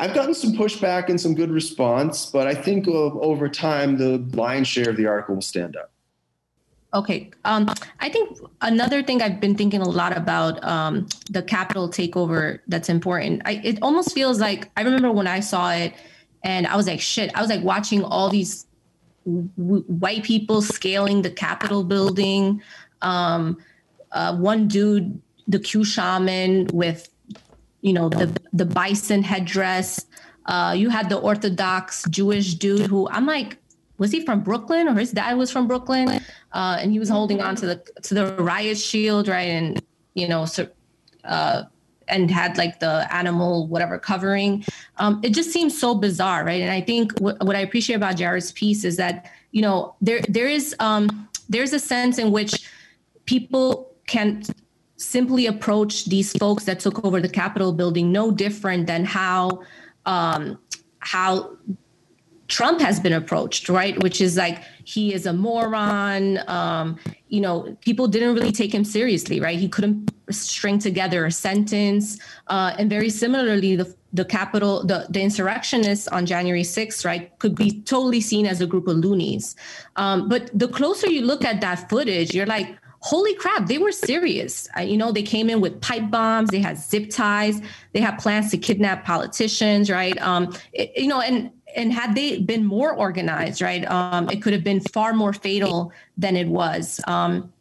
I've 0.01 0.12
gotten 0.12 0.34
some 0.34 0.55
pushback 0.55 1.09
and 1.09 1.20
some 1.20 1.37
good 1.37 1.53
response, 1.53 2.26
but 2.26 2.49
I 2.49 2.55
think 2.55 2.89
over 2.89 3.49
time, 3.49 3.97
the 3.97 4.18
lion's 4.37 4.66
share 4.66 4.91
of 4.91 4.97
the 4.97 5.07
article 5.07 5.37
will 5.37 5.43
stand 5.43 5.76
up. 5.76 5.93
Okay. 6.93 7.30
Um, 7.45 7.72
I 8.01 8.09
think 8.09 8.39
another 8.62 9.05
thing 9.05 9.22
I've 9.22 9.41
been 9.41 9.55
thinking 9.55 9.82
a 9.82 9.89
lot 9.89 10.16
about 10.16 10.62
um, 10.64 11.07
the 11.30 11.43
Capitol 11.43 11.89
takeover 11.89 12.59
that's 12.66 12.89
important. 12.89 13.43
I, 13.45 13.61
it 13.62 13.78
almost 13.82 14.12
feels 14.12 14.41
like 14.41 14.68
I 14.76 14.82
remember 14.82 15.12
when 15.12 15.28
I 15.28 15.41
saw 15.41 15.70
it 15.72 15.95
and 16.43 16.66
I 16.66 16.76
was 16.76 16.87
like, 16.87 17.01
shit, 17.01 17.30
I 17.37 17.41
was 17.41 17.51
like 17.51 17.62
watching 17.62 18.03
all 18.03 18.30
these 18.30 18.66
w- 19.27 19.83
white 19.83 20.22
people 20.22 20.62
scaling 20.62 21.22
the 21.22 21.31
Capitol 21.31 21.85
building. 21.85 22.62
Um, 23.03 23.59
uh, 24.12 24.37
one 24.37 24.68
dude, 24.68 25.20
the 25.49 25.59
Q 25.59 25.85
shaman 25.85 26.68
with, 26.72 27.09
you 27.81 27.93
know, 27.93 28.09
the, 28.09 28.35
the 28.53 28.64
bison 28.64 29.22
headdress. 29.22 30.07
Uh, 30.47 30.74
you 30.77 30.89
had 30.89 31.09
the 31.09 31.18
Orthodox 31.18 32.05
Jewish 32.09 32.55
dude 32.55 32.87
who 32.87 33.09
I'm 33.09 33.27
like, 33.27 33.59
was 33.99 34.12
he 34.12 34.24
from 34.24 34.43
Brooklyn 34.43 34.89
or 34.89 34.95
his 34.95 35.12
dad 35.12 35.37
was 35.37 35.51
from 35.51 35.66
Brooklyn? 35.66 36.20
Uh, 36.53 36.79
and 36.81 36.93
he 36.93 36.99
was 36.99 37.09
holding 37.09 37.41
on 37.41 37.57
to 37.57 37.66
the 37.66 37.83
to 38.03 38.14
the 38.14 38.35
riot 38.37 38.79
shield, 38.79 39.29
right? 39.29 39.49
And 39.49 39.83
you 40.14 40.29
know, 40.29 40.47
so, 40.47 40.68
and 42.09 42.31
had 42.31 42.57
like 42.57 42.81
the 42.81 43.07
animal 43.15 43.67
whatever 43.67 43.99
covering. 43.99 44.65
Um, 44.99 45.21
it 45.23 45.31
just 45.31 45.51
seems 45.51 45.79
so 45.79 45.95
bizarre, 45.95 46.45
right? 46.45 46.63
And 46.63 46.71
I 46.71 46.81
think 46.81 47.15
w- 47.15 47.37
what 47.43 47.57
I 47.57 47.61
appreciate 47.61 47.97
about 47.97 48.17
Jarrod's 48.17 48.53
piece 48.53 48.85
is 48.85 48.97
that 48.97 49.31
you 49.53 49.63
know 49.63 49.95
there 50.01 50.21
there 50.29 50.49
is 50.49 50.75
um, 50.81 51.29
there's 51.49 51.73
a 51.73 51.79
sense 51.79 52.19
in 52.19 52.31
which 52.31 52.69
people 53.25 53.95
can 54.07 54.43
simply 54.97 55.47
approach 55.47 56.07
these 56.07 56.33
folks 56.39 56.65
that 56.65 56.81
took 56.81 57.05
over 57.05 57.21
the 57.21 57.29
Capitol 57.29 57.73
building 57.73 58.13
no 58.13 58.31
different 58.31 58.87
than 58.87 59.05
how 59.05 59.63
um, 60.07 60.59
how 61.01 61.57
Trump 62.49 62.80
has 62.80 63.01
been 63.01 63.12
approached, 63.12 63.68
right? 63.68 64.01
Which 64.03 64.20
is 64.20 64.36
like 64.36 64.62
he 64.84 65.12
is 65.12 65.26
a 65.26 65.32
moron. 65.32 66.38
Um, 66.49 66.99
you 67.28 67.40
know, 67.40 67.76
people 67.80 68.07
didn't 68.07 68.34
really 68.34 68.53
take 68.53 68.72
him 68.72 68.84
seriously, 68.84 69.40
right? 69.40 69.59
He 69.59 69.68
couldn't 69.68 70.12
string 70.30 70.78
together 70.78 71.26
a 71.26 71.32
sentence. 71.32 72.18
Uh, 72.47 72.74
and 72.78 72.88
very 72.88 73.11
similarly, 73.11 73.76
the 73.76 73.94
the 74.12 74.24
capital, 74.24 74.82
the, 74.82 75.07
the 75.11 75.20
insurrectionists 75.20 76.09
on 76.09 76.24
January 76.24 76.62
6th, 76.62 77.05
right, 77.05 77.38
could 77.38 77.55
be 77.55 77.82
totally 77.82 78.20
seen 78.22 78.47
as 78.47 78.62
a 78.62 78.66
group 78.66 78.88
of 78.88 78.97
loonies. 78.97 79.55
Um, 79.97 80.28
but 80.28 80.51
the 80.59 80.68
closer 80.68 81.11
you 81.11 81.20
look 81.20 81.44
at 81.44 81.61
that 81.61 81.90
footage, 81.90 82.34
you're 82.34 82.47
like, 82.47 82.78
holy 83.01 83.34
crap, 83.34 83.66
they 83.66 83.78
were 83.78 83.92
serious. 83.92 84.68
Uh, 84.76 84.80
you 84.80 84.97
know, 84.97 85.12
they 85.12 85.22
came 85.22 85.51
in 85.51 85.61
with 85.61 85.80
pipe 85.82 86.11
bombs, 86.11 86.49
they 86.51 86.61
had 86.61 86.78
zip 86.78 87.11
ties, 87.11 87.61
they 87.92 88.01
had 88.01 88.18
plans 88.18 88.51
to 88.53 88.59
kidnap 88.59 89.05
politicians, 89.05 89.90
right? 89.90 90.20
Um, 90.22 90.55
it, 90.72 90.92
you 90.97 91.09
know, 91.09 91.20
and 91.20 91.51
and 91.77 91.93
had 91.93 92.14
they 92.14 92.41
been 92.41 92.64
more 92.64 92.93
organized, 92.95 93.62
right, 93.62 93.89
um, 93.91 94.29
it 94.31 94.43
could 94.43 94.53
have 94.53 94.64
been 94.64 94.81
far 94.81 95.12
more 95.12 95.33
fatal 95.33 95.93
than 96.16 96.37
it 96.37 96.49
was. 96.49 97.01
Um, 97.07 97.53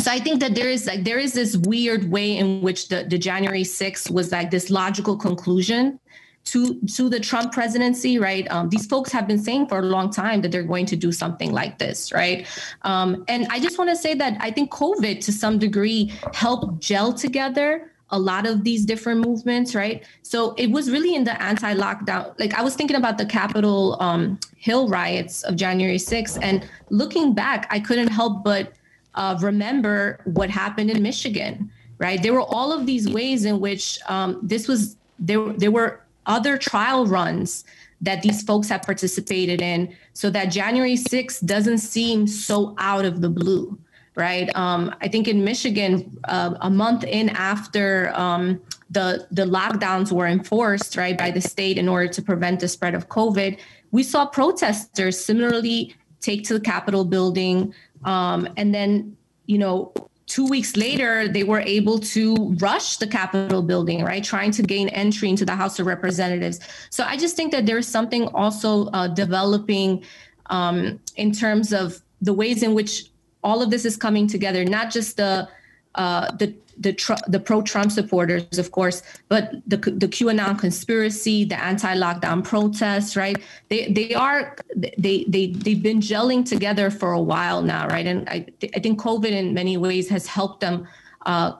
so 0.00 0.10
I 0.10 0.18
think 0.18 0.40
that 0.40 0.54
there 0.54 0.68
is 0.70 0.86
like 0.86 1.04
there 1.04 1.18
is 1.18 1.34
this 1.34 1.56
weird 1.56 2.10
way 2.10 2.36
in 2.36 2.62
which 2.62 2.88
the, 2.88 3.04
the 3.08 3.18
January 3.18 3.62
6th 3.62 4.10
was 4.10 4.32
like 4.32 4.50
this 4.50 4.70
logical 4.70 5.16
conclusion 5.16 6.00
to 6.46 6.80
to 6.96 7.08
the 7.08 7.20
Trump 7.20 7.52
presidency, 7.52 8.18
right? 8.18 8.50
Um, 8.50 8.70
these 8.70 8.86
folks 8.86 9.12
have 9.12 9.26
been 9.28 9.38
saying 9.38 9.68
for 9.68 9.80
a 9.80 9.82
long 9.82 10.10
time 10.10 10.40
that 10.40 10.52
they're 10.52 10.62
going 10.62 10.86
to 10.86 10.96
do 10.96 11.12
something 11.12 11.52
like 11.52 11.78
this, 11.78 12.12
right? 12.12 12.46
Um, 12.82 13.24
and 13.28 13.46
I 13.50 13.60
just 13.60 13.78
want 13.78 13.90
to 13.90 13.96
say 13.96 14.14
that 14.14 14.38
I 14.40 14.50
think 14.50 14.70
COVID, 14.70 15.22
to 15.24 15.32
some 15.32 15.58
degree, 15.58 16.12
helped 16.32 16.80
gel 16.80 17.12
together 17.12 17.89
a 18.10 18.18
lot 18.18 18.46
of 18.46 18.64
these 18.64 18.84
different 18.84 19.26
movements, 19.26 19.74
right? 19.74 20.04
So 20.22 20.54
it 20.54 20.70
was 20.70 20.90
really 20.90 21.14
in 21.14 21.24
the 21.24 21.40
anti-lockdown. 21.42 22.38
Like 22.38 22.54
I 22.54 22.62
was 22.62 22.74
thinking 22.74 22.96
about 22.96 23.18
the 23.18 23.26
Capitol 23.26 23.96
um, 24.00 24.38
Hill 24.56 24.88
riots 24.88 25.42
of 25.44 25.56
January 25.56 25.98
6th, 25.98 26.38
and 26.42 26.68
looking 26.90 27.34
back, 27.34 27.66
I 27.70 27.80
couldn't 27.80 28.08
help 28.08 28.44
but 28.44 28.72
uh, 29.14 29.36
remember 29.40 30.20
what 30.24 30.50
happened 30.50 30.90
in 30.90 31.02
Michigan, 31.02 31.70
right? 31.98 32.22
There 32.22 32.32
were 32.32 32.42
all 32.42 32.72
of 32.72 32.86
these 32.86 33.08
ways 33.08 33.44
in 33.44 33.60
which 33.60 33.98
um, 34.06 34.38
this 34.42 34.68
was 34.68 34.96
there. 35.18 35.52
There 35.52 35.70
were 35.70 36.00
other 36.26 36.56
trial 36.56 37.06
runs 37.06 37.64
that 38.02 38.22
these 38.22 38.42
folks 38.42 38.68
have 38.68 38.82
participated 38.82 39.60
in, 39.60 39.94
so 40.14 40.30
that 40.30 40.46
January 40.46 40.94
6th 40.94 41.44
doesn't 41.44 41.78
seem 41.78 42.26
so 42.26 42.74
out 42.78 43.04
of 43.04 43.20
the 43.20 43.28
blue 43.28 43.78
right? 44.20 44.54
Um, 44.54 44.94
I 45.00 45.08
think 45.08 45.26
in 45.26 45.42
Michigan, 45.42 46.16
uh, 46.24 46.54
a 46.60 46.70
month 46.70 47.02
in 47.04 47.30
after 47.30 48.12
um, 48.14 48.60
the 48.90 49.26
the 49.32 49.46
lockdowns 49.46 50.12
were 50.12 50.28
enforced, 50.28 50.96
right, 50.96 51.16
by 51.18 51.30
the 51.30 51.40
state 51.40 51.78
in 51.78 51.88
order 51.88 52.06
to 52.12 52.22
prevent 52.22 52.60
the 52.60 52.68
spread 52.68 52.94
of 52.94 53.08
COVID, 53.08 53.58
we 53.90 54.02
saw 54.02 54.26
protesters 54.26 55.18
similarly 55.18 55.96
take 56.20 56.44
to 56.44 56.54
the 56.54 56.60
Capitol 56.60 57.04
building, 57.04 57.74
um, 58.04 58.46
and 58.56 58.72
then 58.72 59.16
you 59.46 59.58
know. 59.58 59.92
Two 60.26 60.46
weeks 60.46 60.76
later, 60.76 61.26
they 61.26 61.42
were 61.42 61.58
able 61.58 61.98
to 61.98 62.54
rush 62.60 62.98
the 62.98 63.06
Capitol 63.08 63.62
building, 63.62 64.04
right? 64.04 64.22
Trying 64.22 64.52
to 64.52 64.62
gain 64.62 64.88
entry 64.90 65.28
into 65.28 65.44
the 65.44 65.56
House 65.56 65.80
of 65.80 65.86
Representatives. 65.86 66.60
So 66.88 67.02
I 67.02 67.16
just 67.16 67.34
think 67.34 67.50
that 67.50 67.66
there's 67.66 67.88
something 67.88 68.28
also 68.28 68.86
uh, 68.90 69.08
developing 69.08 70.04
um, 70.46 71.00
in 71.16 71.32
terms 71.32 71.72
of 71.72 72.00
the 72.22 72.32
ways 72.32 72.62
in 72.62 72.74
which 72.74 73.09
all 73.42 73.62
of 73.62 73.70
this 73.70 73.84
is 73.84 73.96
coming 73.96 74.26
together, 74.26 74.64
not 74.64 74.90
just 74.90 75.16
the 75.16 75.48
uh, 75.94 76.30
the 76.36 76.54
the, 76.78 76.94
tr- 76.94 77.12
the 77.26 77.38
pro 77.38 77.60
Trump 77.60 77.92
supporters, 77.92 78.58
of 78.58 78.72
course, 78.72 79.02
but 79.28 79.52
the 79.66 79.76
the 79.76 80.08
QAnon 80.08 80.58
conspiracy, 80.58 81.44
the 81.44 81.62
anti 81.62 81.94
lockdown 81.94 82.42
protests, 82.42 83.16
right? 83.16 83.36
They 83.68 83.92
they 83.92 84.14
are 84.14 84.56
they 84.76 85.24
they 85.28 85.48
they've 85.48 85.82
been 85.82 86.00
gelling 86.00 86.48
together 86.48 86.90
for 86.90 87.12
a 87.12 87.20
while 87.20 87.60
now, 87.60 87.86
right? 87.88 88.06
And 88.06 88.28
I 88.28 88.46
th- 88.60 88.72
I 88.74 88.80
think 88.80 89.00
COVID 89.00 89.30
in 89.30 89.52
many 89.52 89.76
ways 89.76 90.08
has 90.08 90.26
helped 90.26 90.60
them 90.60 90.88
uh, 91.26 91.56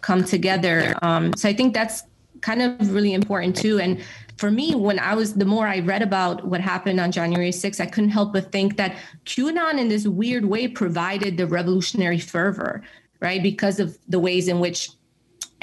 come 0.00 0.24
together. 0.24 0.94
Um, 1.02 1.34
so 1.34 1.48
I 1.48 1.52
think 1.52 1.74
that's 1.74 2.04
kind 2.40 2.62
of 2.62 2.94
really 2.94 3.12
important 3.12 3.56
too. 3.56 3.78
And 3.78 4.00
for 4.36 4.50
me, 4.50 4.74
when 4.74 4.98
I 4.98 5.14
was, 5.14 5.34
the 5.34 5.44
more 5.44 5.66
I 5.66 5.80
read 5.80 6.02
about 6.02 6.46
what 6.46 6.60
happened 6.60 7.00
on 7.00 7.10
January 7.10 7.50
6th, 7.50 7.80
I 7.80 7.86
couldn't 7.86 8.10
help 8.10 8.32
but 8.32 8.52
think 8.52 8.76
that 8.76 8.96
QAnon 9.24 9.78
in 9.78 9.88
this 9.88 10.06
weird 10.06 10.44
way 10.44 10.68
provided 10.68 11.36
the 11.36 11.46
revolutionary 11.46 12.18
fervor, 12.18 12.82
right? 13.20 13.42
Because 13.42 13.80
of 13.80 13.98
the 14.08 14.18
ways 14.18 14.48
in 14.48 14.60
which 14.60 14.90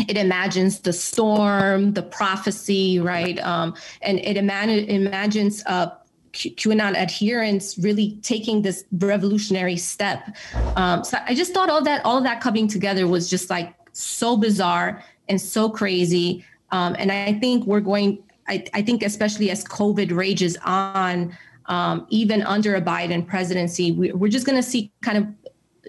it 0.08 0.18
imagines 0.18 0.80
the 0.80 0.94
storm, 0.94 1.94
the 1.94 2.02
prophecy, 2.02 3.00
right? 3.00 3.40
Um, 3.40 3.76
and 4.02 4.20
it 4.20 4.38
ima- 4.38 4.66
imagines 4.66 5.64
uh, 5.68 5.92
QAnon 6.34 6.96
adherents 6.96 7.78
really 7.78 8.18
taking 8.24 8.64
this 8.64 8.86
revolutionary 8.92 9.78
step. 9.78 10.36
Um, 10.76 11.04
so 11.04 11.20
I 11.28 11.36
just 11.36 11.54
thought 11.54 11.70
all 11.70 11.84
that, 11.84 12.04
all 12.04 12.22
that 12.22 12.42
coming 12.42 12.68
together 12.68 13.06
was 13.06 13.30
just 13.30 13.52
like 13.52 13.76
so 13.92 14.36
bizarre 14.36 15.04
and 15.30 15.40
so 15.40 15.70
crazy. 15.70 16.44
Um, 16.72 16.96
and 16.98 17.12
I 17.12 17.34
think 17.34 17.68
we're 17.68 17.82
going, 17.82 18.24
I, 18.48 18.66
I 18.74 18.82
think 18.82 19.04
especially 19.04 19.50
as 19.50 19.64
COVID 19.64 20.16
rages 20.16 20.58
on, 20.66 21.38
um, 21.68 22.06
even 22.10 22.42
under 22.44 22.76
a 22.76 22.82
Biden 22.82 23.26
presidency, 23.26 23.92
we, 23.92 24.12
we're 24.12 24.32
just 24.32 24.46
going 24.46 24.58
to 24.58 24.68
see 24.68 24.92
kind 25.02 25.18
of 25.18 25.28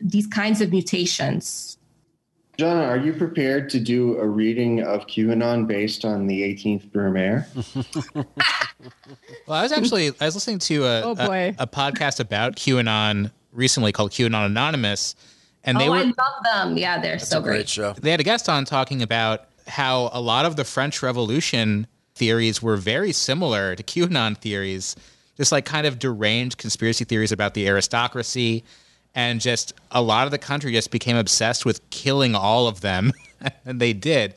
these 0.01 0.27
kinds 0.27 0.61
of 0.61 0.71
mutations. 0.71 1.79
John, 2.57 2.77
are 2.77 2.97
you 2.97 3.13
prepared 3.13 3.69
to 3.71 3.81
do 3.81 4.17
a 4.19 4.27
reading 4.27 4.81
of 4.83 5.07
QAnon 5.09 5.67
based 5.67 6.05
on 6.05 6.29
the 6.29 6.43
18th 6.43 6.89
Brumaire? 6.91 7.47
well, 8.15 9.59
I 9.59 9.63
was 9.63 9.73
actually 9.73 10.13
I 10.21 10.27
was 10.27 10.37
listening 10.37 10.61
to 10.61 10.85
a, 10.85 11.03
oh 11.03 11.15
boy. 11.17 11.55
a, 11.59 11.65
a 11.65 11.67
podcast 11.67 12.21
about 12.21 12.55
QAnon 12.55 13.33
recently 13.53 13.91
called 13.91 14.13
QAnon 14.13 14.47
Anonymous, 14.47 15.17
and 15.65 15.81
they 15.81 15.89
oh, 15.89 15.93
were 15.93 15.99
I 15.99 16.03
love 16.03 16.45
them. 16.45 16.79
Yeah, 16.79 17.01
they're 17.01 17.17
That's 17.17 17.29
so 17.29 17.41
a 17.41 17.43
great, 17.43 17.57
great. 17.57 17.69
show. 17.69 17.93
they 17.95 18.13
had 18.13 18.21
a 18.21 18.25
guest 18.25 18.49
on 18.49 18.65
talking 18.65 19.03
about 19.03 19.49
how 19.67 20.11
a 20.13 20.21
lot 20.21 20.47
of 20.47 20.55
the 20.55 20.65
French 20.65 21.03
Revolution 21.03 21.89
theories 22.15 22.63
were 22.63 22.77
very 22.77 23.13
similar 23.13 23.75
to 23.75 23.83
QAnon 23.83 24.37
theories, 24.37 24.97
just 25.37 25.53
like 25.53 25.65
kind 25.65 25.87
of 25.87 25.99
deranged 25.99 26.59
conspiracy 26.59 27.05
theories 27.05 27.33
about 27.33 27.55
the 27.55 27.69
aristocracy. 27.69 28.65
And 29.15 29.41
just 29.41 29.75
a 29.91 30.03
lot 30.03 30.27
of 30.27 30.33
the 30.33 30.39
country 30.39 30.73
just 30.73 30.91
became 30.91 31.17
obsessed 31.17 31.65
with 31.65 31.89
killing 31.91 32.35
all 32.35 32.67
of 32.67 32.81
them. 32.81 33.13
and 33.65 33.81
they 33.81 33.93
did. 33.93 34.35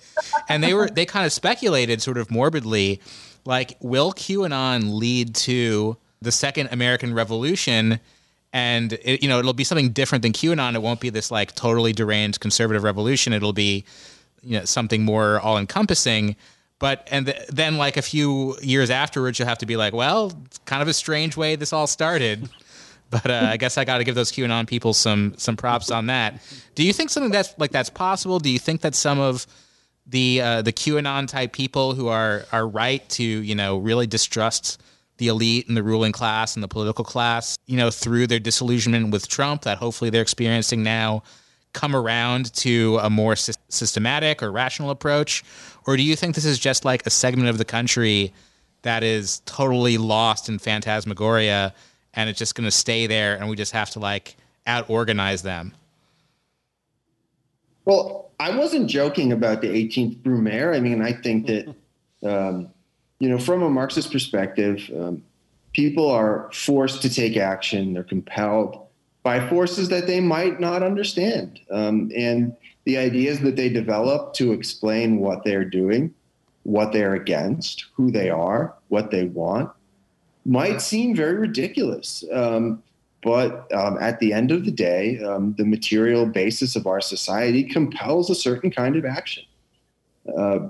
And 0.49 0.63
they 0.63 0.73
were, 0.73 0.87
they 0.87 1.05
kind 1.05 1.25
of 1.25 1.31
speculated 1.31 2.01
sort 2.01 2.17
of 2.17 2.29
morbidly 2.29 3.01
like, 3.45 3.77
will 3.79 4.11
QAnon 4.11 4.93
lead 4.97 5.33
to 5.35 5.97
the 6.21 6.31
second 6.31 6.69
American 6.71 7.13
Revolution? 7.13 7.99
And 8.53 8.93
it, 8.93 9.23
you 9.23 9.29
know, 9.29 9.39
it'll 9.39 9.53
be 9.53 9.63
something 9.63 9.91
different 9.91 10.21
than 10.21 10.33
QAnon. 10.33 10.75
It 10.75 10.81
won't 10.81 10.99
be 10.99 11.09
this 11.09 11.31
like 11.31 11.55
totally 11.55 11.93
deranged 11.93 12.39
conservative 12.39 12.83
revolution. 12.83 13.33
It'll 13.33 13.53
be, 13.53 13.85
you 14.43 14.59
know, 14.59 14.65
something 14.65 15.03
more 15.03 15.39
all 15.39 15.57
encompassing. 15.57 16.35
But 16.79 17.07
and 17.11 17.25
th- 17.25 17.47
then 17.49 17.77
like 17.77 17.97
a 17.97 18.01
few 18.01 18.55
years 18.61 18.89
afterwards, 18.89 19.39
you'll 19.39 19.47
have 19.47 19.57
to 19.59 19.65
be 19.65 19.77
like, 19.77 19.93
well, 19.93 20.31
kind 20.65 20.81
of 20.81 20.87
a 20.87 20.93
strange 20.93 21.35
way 21.35 21.55
this 21.55 21.73
all 21.73 21.87
started. 21.87 22.49
But 23.09 23.31
uh, 23.31 23.47
I 23.51 23.55
guess 23.55 23.77
I 23.77 23.85
got 23.85 23.99
to 23.99 24.03
give 24.03 24.15
those 24.15 24.33
QAnon 24.33 24.67
people 24.67 24.93
some 24.93 25.33
some 25.37 25.55
props 25.55 25.91
on 25.91 26.07
that. 26.07 26.41
Do 26.75 26.83
you 26.83 26.91
think 26.91 27.09
something 27.09 27.31
that's 27.31 27.53
like 27.57 27.71
that's 27.71 27.89
possible? 27.89 28.37
Do 28.37 28.49
you 28.49 28.59
think 28.59 28.81
that 28.81 28.95
some 28.95 29.17
of 29.17 29.47
the 30.05 30.41
uh, 30.41 30.61
the 30.61 30.73
QAnon 30.73 31.29
type 31.29 31.53
people 31.53 31.93
who 31.93 32.09
are 32.09 32.45
are 32.51 32.67
right 32.67 33.07
to 33.11 33.23
you 33.23 33.55
know 33.55 33.77
really 33.77 34.07
distrust 34.07 34.81
the 35.17 35.27
elite 35.27 35.67
and 35.67 35.75
the 35.75 35.83
ruling 35.83 36.11
class 36.11 36.55
and 36.55 36.63
the 36.63 36.67
political 36.67 37.03
class, 37.03 37.57
you 37.65 37.77
know, 37.77 37.89
through 37.89 38.27
their 38.27 38.39
disillusionment 38.39 39.11
with 39.11 39.27
Trump 39.27 39.63
that 39.63 39.77
hopefully 39.77 40.09
they're 40.09 40.21
experiencing 40.21 40.83
now, 40.83 41.23
come 41.73 41.95
around 41.95 42.53
to 42.53 42.99
a 43.01 43.09
more 43.09 43.35
sy- 43.35 43.53
systematic 43.69 44.43
or 44.43 44.51
rational 44.51 44.89
approach, 44.89 45.43
or 45.87 45.97
do 45.97 46.03
you 46.03 46.15
think 46.15 46.35
this 46.35 46.45
is 46.45 46.59
just 46.59 46.85
like 46.85 47.05
a 47.07 47.09
segment 47.09 47.49
of 47.49 47.57
the 47.57 47.65
country 47.65 48.33
that 48.83 49.01
is 49.01 49.41
totally 49.45 49.97
lost 49.97 50.49
in 50.49 50.59
phantasmagoria? 50.59 51.73
and 52.17 52.29
it's 52.29 52.39
just 52.39 52.55
going 52.55 52.65
to 52.65 52.71
stay 52.71 53.07
there 53.07 53.35
and 53.37 53.47
we 53.47 53.55
just 53.55 53.71
have 53.71 53.91
to 53.91 53.99
like 53.99 54.35
out 54.65 54.89
organize 54.89 55.43
them? 55.43 55.73
Well 57.85 58.25
i 58.39 58.55
wasn't 58.55 58.89
joking 58.89 59.31
about 59.31 59.61
the 59.61 59.67
18th 59.67 60.17
brumaire. 60.17 60.75
I 60.75 60.79
mean 60.81 61.01
i 61.01 61.13
think 61.13 61.47
that 61.47 61.73
um, 62.23 62.69
you 63.19 63.29
know 63.29 63.37
from 63.37 63.63
a 63.63 63.69
marxist 63.69 64.11
perspective 64.11 64.91
um, 64.93 65.23
people 65.73 66.09
are 66.09 66.49
forced 66.51 67.03
to 67.03 67.09
take 67.09 67.37
action. 67.37 67.93
They're 67.93 68.03
compelled 68.03 68.87
by 69.21 69.47
forces 69.47 69.89
that 69.89 70.07
they 70.07 70.19
might 70.19 70.59
not 70.59 70.81
understand. 70.81 71.59
Um, 71.69 72.11
and 72.15 72.55
the 72.87 72.97
ideas 72.97 73.41
that 73.41 73.57
they 73.57 73.67
develop 73.67 74.33
to 74.33 74.53
explain 74.53 75.19
what 75.19 75.43
they're 75.43 75.65
doing 75.65 76.13
what 76.63 76.91
they're 76.93 77.15
against 77.15 77.85
who 77.95 78.09
they 78.11 78.29
are 78.29 78.73
what 78.87 79.11
they 79.11 79.25
want 79.25 79.69
might 80.45 80.81
seem 80.81 81.13
very 81.13 81.35
ridiculous. 81.35 82.23
Um, 82.31 82.81
but 83.21 83.69
um, 83.73 83.97
at 83.99 84.19
the 84.19 84.31
end 84.31 84.51
of 84.51 84.63
the 84.63 84.71
day, 84.71 85.21
um, 85.21 85.53
the 85.57 85.65
material 85.65 86.25
basis 86.25 86.77
of 86.77 86.87
our 86.87 87.01
society 87.01 87.63
compels 87.65 88.29
a 88.29 88.35
certain 88.35 88.71
kind 88.71 88.95
of 88.95 89.03
action. 89.03 89.43
Uh, 90.37 90.69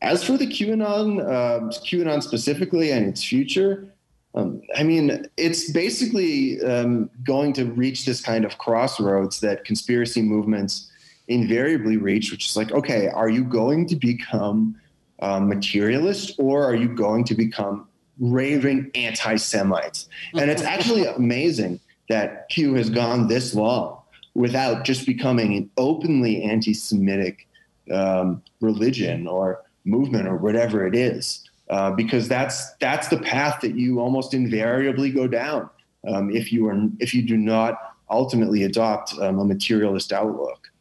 as 0.00 0.24
for 0.24 0.36
the 0.36 0.46
QAnon, 0.46 1.20
uh, 1.20 1.60
QAnon 1.86 2.22
specifically 2.22 2.90
and 2.90 3.06
its 3.06 3.22
future, 3.22 3.94
um, 4.34 4.62
I 4.74 4.82
mean, 4.82 5.26
it's 5.36 5.70
basically 5.70 6.60
um, 6.62 7.08
going 7.22 7.52
to 7.52 7.66
reach 7.66 8.04
this 8.04 8.20
kind 8.20 8.44
of 8.44 8.58
crossroads 8.58 9.38
that 9.40 9.64
conspiracy 9.64 10.22
movements 10.22 10.90
invariably 11.28 11.96
reach, 11.96 12.30
which 12.30 12.46
is 12.46 12.56
like, 12.56 12.72
okay, 12.72 13.08
are 13.08 13.28
you 13.28 13.44
going 13.44 13.86
to 13.88 13.96
become 13.96 14.76
uh, 15.20 15.40
materialist 15.40 16.34
or 16.38 16.64
are 16.64 16.74
you 16.74 16.88
going 16.88 17.24
to 17.24 17.34
become 17.34 17.86
raving 18.18 18.90
anti 18.94 19.36
Semites. 19.36 20.08
And 20.34 20.50
it's 20.50 20.62
actually 20.62 21.06
amazing 21.16 21.80
that 22.08 22.48
Q 22.48 22.74
has 22.74 22.90
gone 22.90 23.28
this 23.28 23.54
long 23.54 23.98
without 24.34 24.84
just 24.84 25.06
becoming 25.06 25.54
an 25.54 25.70
openly 25.76 26.42
anti 26.42 26.74
Semitic 26.74 27.46
um, 27.92 28.42
religion 28.60 29.26
or 29.26 29.62
movement 29.84 30.28
or 30.28 30.36
whatever 30.36 30.86
it 30.86 30.94
is. 30.94 31.48
Uh, 31.70 31.90
because 31.90 32.28
that's 32.28 32.74
that's 32.74 33.08
the 33.08 33.18
path 33.18 33.60
that 33.62 33.76
you 33.76 33.98
almost 34.00 34.34
invariably 34.34 35.10
go 35.10 35.26
down 35.26 35.70
um, 36.06 36.30
if 36.30 36.52
you 36.52 36.66
are 36.66 36.76
if 36.98 37.14
you 37.14 37.22
do 37.22 37.36
not 37.36 37.94
ultimately 38.10 38.64
adopt 38.64 39.16
um, 39.20 39.38
a 39.38 39.44
materialist 39.44 40.12
outlook. 40.12 40.71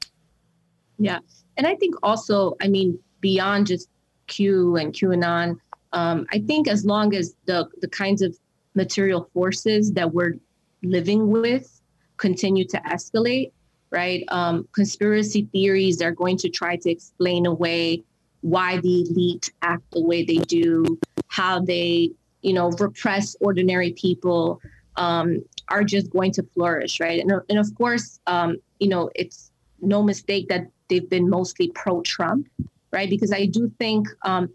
Yeah, 1.03 1.19
and 1.57 1.65
I 1.65 1.75
think 1.75 1.95
also, 2.03 2.55
I 2.61 2.67
mean, 2.67 2.99
beyond 3.21 3.67
just 3.67 3.89
Q 4.27 4.75
and 4.75 4.93
QAnon, 4.93 5.57
um, 5.93 6.25
I 6.31 6.39
think 6.39 6.67
as 6.67 6.85
long 6.85 7.15
as 7.15 7.35
the 7.45 7.67
the 7.81 7.87
kinds 7.87 8.21
of 8.21 8.37
material 8.75 9.29
forces 9.33 9.91
that 9.93 10.13
we're 10.13 10.35
living 10.83 11.29
with 11.29 11.81
continue 12.17 12.65
to 12.65 12.77
escalate, 12.81 13.51
right? 13.89 14.23
Um, 14.29 14.67
conspiracy 14.73 15.47
theories 15.51 16.01
are 16.01 16.11
going 16.11 16.37
to 16.37 16.49
try 16.49 16.77
to 16.77 16.89
explain 16.89 17.45
away 17.45 18.03
why 18.41 18.77
the 18.77 19.01
elite 19.01 19.51
act 19.61 19.83
the 19.91 20.01
way 20.01 20.23
they 20.23 20.37
do, 20.37 20.99
how 21.27 21.59
they, 21.59 22.11
you 22.41 22.53
know, 22.53 22.69
repress 22.79 23.35
ordinary 23.41 23.91
people, 23.93 24.61
um, 24.97 25.43
are 25.67 25.83
just 25.83 26.09
going 26.11 26.31
to 26.33 26.43
flourish, 26.53 26.99
right? 26.99 27.21
And, 27.21 27.31
and 27.49 27.59
of 27.59 27.73
course, 27.75 28.19
um, 28.27 28.57
you 28.79 28.87
know, 28.87 29.09
it's 29.15 29.51
no 29.81 30.03
mistake 30.03 30.47
that 30.49 30.67
they've 30.91 31.09
been 31.09 31.29
mostly 31.29 31.71
pro-Trump, 31.73 32.47
right? 32.91 33.09
Because 33.09 33.31
I 33.31 33.45
do 33.45 33.71
think 33.79 34.07
um, 34.23 34.49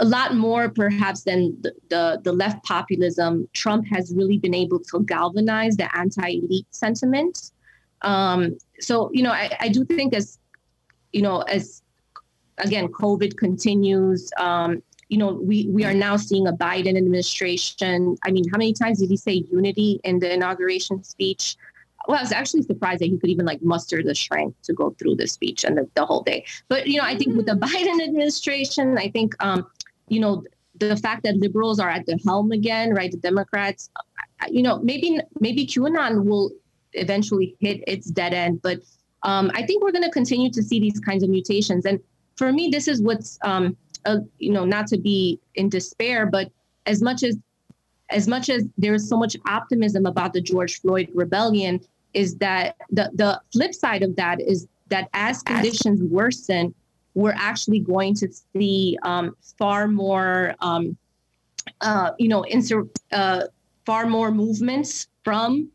a 0.00 0.04
lot 0.04 0.34
more 0.34 0.68
perhaps 0.68 1.22
than 1.22 1.56
the, 1.62 1.72
the, 1.88 2.20
the, 2.22 2.32
left 2.32 2.62
populism, 2.64 3.48
Trump 3.54 3.86
has 3.88 4.12
really 4.14 4.38
been 4.38 4.54
able 4.54 4.78
to 4.78 5.00
galvanize 5.04 5.76
the 5.76 5.88
anti-elite 5.96 6.66
sentiment. 6.70 7.52
Um, 8.02 8.58
so, 8.80 9.10
you 9.12 9.22
know, 9.22 9.32
I, 9.32 9.50
I, 9.60 9.68
do 9.68 9.84
think 9.84 10.14
as, 10.14 10.38
you 11.12 11.22
know, 11.22 11.40
as 11.42 11.82
again, 12.58 12.88
COVID 12.88 13.36
continues, 13.36 14.30
um, 14.38 14.82
you 15.08 15.18
know, 15.18 15.32
we, 15.32 15.66
we 15.70 15.84
are 15.84 15.94
now 15.94 16.16
seeing 16.16 16.46
a 16.46 16.52
Biden 16.52 16.96
administration. 16.96 18.16
I 18.24 18.30
mean, 18.30 18.44
how 18.52 18.58
many 18.58 18.74
times 18.74 19.00
did 19.00 19.10
he 19.10 19.16
say 19.16 19.44
unity 19.50 20.00
in 20.04 20.18
the 20.18 20.32
inauguration 20.32 21.02
speech? 21.02 21.56
Well, 22.08 22.16
I 22.16 22.22
was 22.22 22.32
actually 22.32 22.62
surprised 22.62 23.02
that 23.02 23.06
he 23.06 23.18
could 23.18 23.28
even 23.28 23.44
like 23.44 23.62
muster 23.62 24.02
the 24.02 24.14
strength 24.14 24.62
to 24.62 24.72
go 24.72 24.96
through 24.98 25.16
the 25.16 25.26
speech 25.26 25.62
and 25.64 25.76
the, 25.76 25.88
the 25.94 26.06
whole 26.06 26.22
day. 26.22 26.46
But 26.68 26.86
you 26.86 26.96
know, 26.96 27.04
I 27.04 27.14
think 27.14 27.36
with 27.36 27.44
the 27.44 27.52
Biden 27.52 28.02
administration, 28.02 28.96
I 28.96 29.10
think 29.10 29.34
um, 29.40 29.66
you 30.08 30.18
know 30.18 30.42
the 30.78 30.96
fact 30.96 31.22
that 31.24 31.36
liberals 31.36 31.78
are 31.78 31.90
at 31.90 32.06
the 32.06 32.18
helm 32.24 32.50
again, 32.50 32.94
right? 32.94 33.10
The 33.10 33.18
Democrats, 33.18 33.90
you 34.48 34.62
know, 34.62 34.78
maybe 34.78 35.20
maybe 35.38 35.66
QAnon 35.66 36.24
will 36.24 36.50
eventually 36.94 37.54
hit 37.60 37.84
its 37.86 38.06
dead 38.10 38.32
end, 38.32 38.62
but 38.62 38.80
um, 39.24 39.50
I 39.54 39.66
think 39.66 39.82
we're 39.82 39.92
going 39.92 40.04
to 40.04 40.10
continue 40.10 40.50
to 40.52 40.62
see 40.62 40.80
these 40.80 40.98
kinds 41.00 41.22
of 41.22 41.28
mutations. 41.28 41.84
And 41.84 42.00
for 42.36 42.52
me, 42.52 42.70
this 42.70 42.88
is 42.88 43.02
what's 43.02 43.38
um, 43.42 43.76
uh, 44.06 44.20
you 44.38 44.52
know 44.52 44.64
not 44.64 44.86
to 44.88 44.98
be 44.98 45.38
in 45.56 45.68
despair, 45.68 46.24
but 46.24 46.50
as 46.86 47.02
much 47.02 47.22
as 47.22 47.36
as 48.08 48.26
much 48.26 48.48
as 48.48 48.64
there 48.78 48.94
is 48.94 49.06
so 49.06 49.18
much 49.18 49.36
optimism 49.46 50.06
about 50.06 50.32
the 50.32 50.40
George 50.40 50.80
Floyd 50.80 51.10
rebellion, 51.14 51.80
is 52.18 52.36
that 52.38 52.74
the, 52.90 53.08
the 53.14 53.40
flip 53.52 53.72
side 53.72 54.02
of 54.02 54.16
that 54.16 54.40
is 54.40 54.66
that 54.88 55.08
as 55.12 55.40
conditions 55.42 56.02
worsen, 56.02 56.74
we're 57.14 57.38
actually 57.50 57.78
going 57.78 58.14
to 58.16 58.28
see 58.52 58.98
um, 59.02 59.36
far 59.56 59.86
more, 59.86 60.54
um, 60.60 60.96
uh, 61.80 62.10
you 62.18 62.28
know, 62.28 62.42
insur- 62.42 62.90
uh, 63.12 63.42
far 63.86 64.06
more 64.06 64.32
movements 64.32 65.06
from 65.24 65.70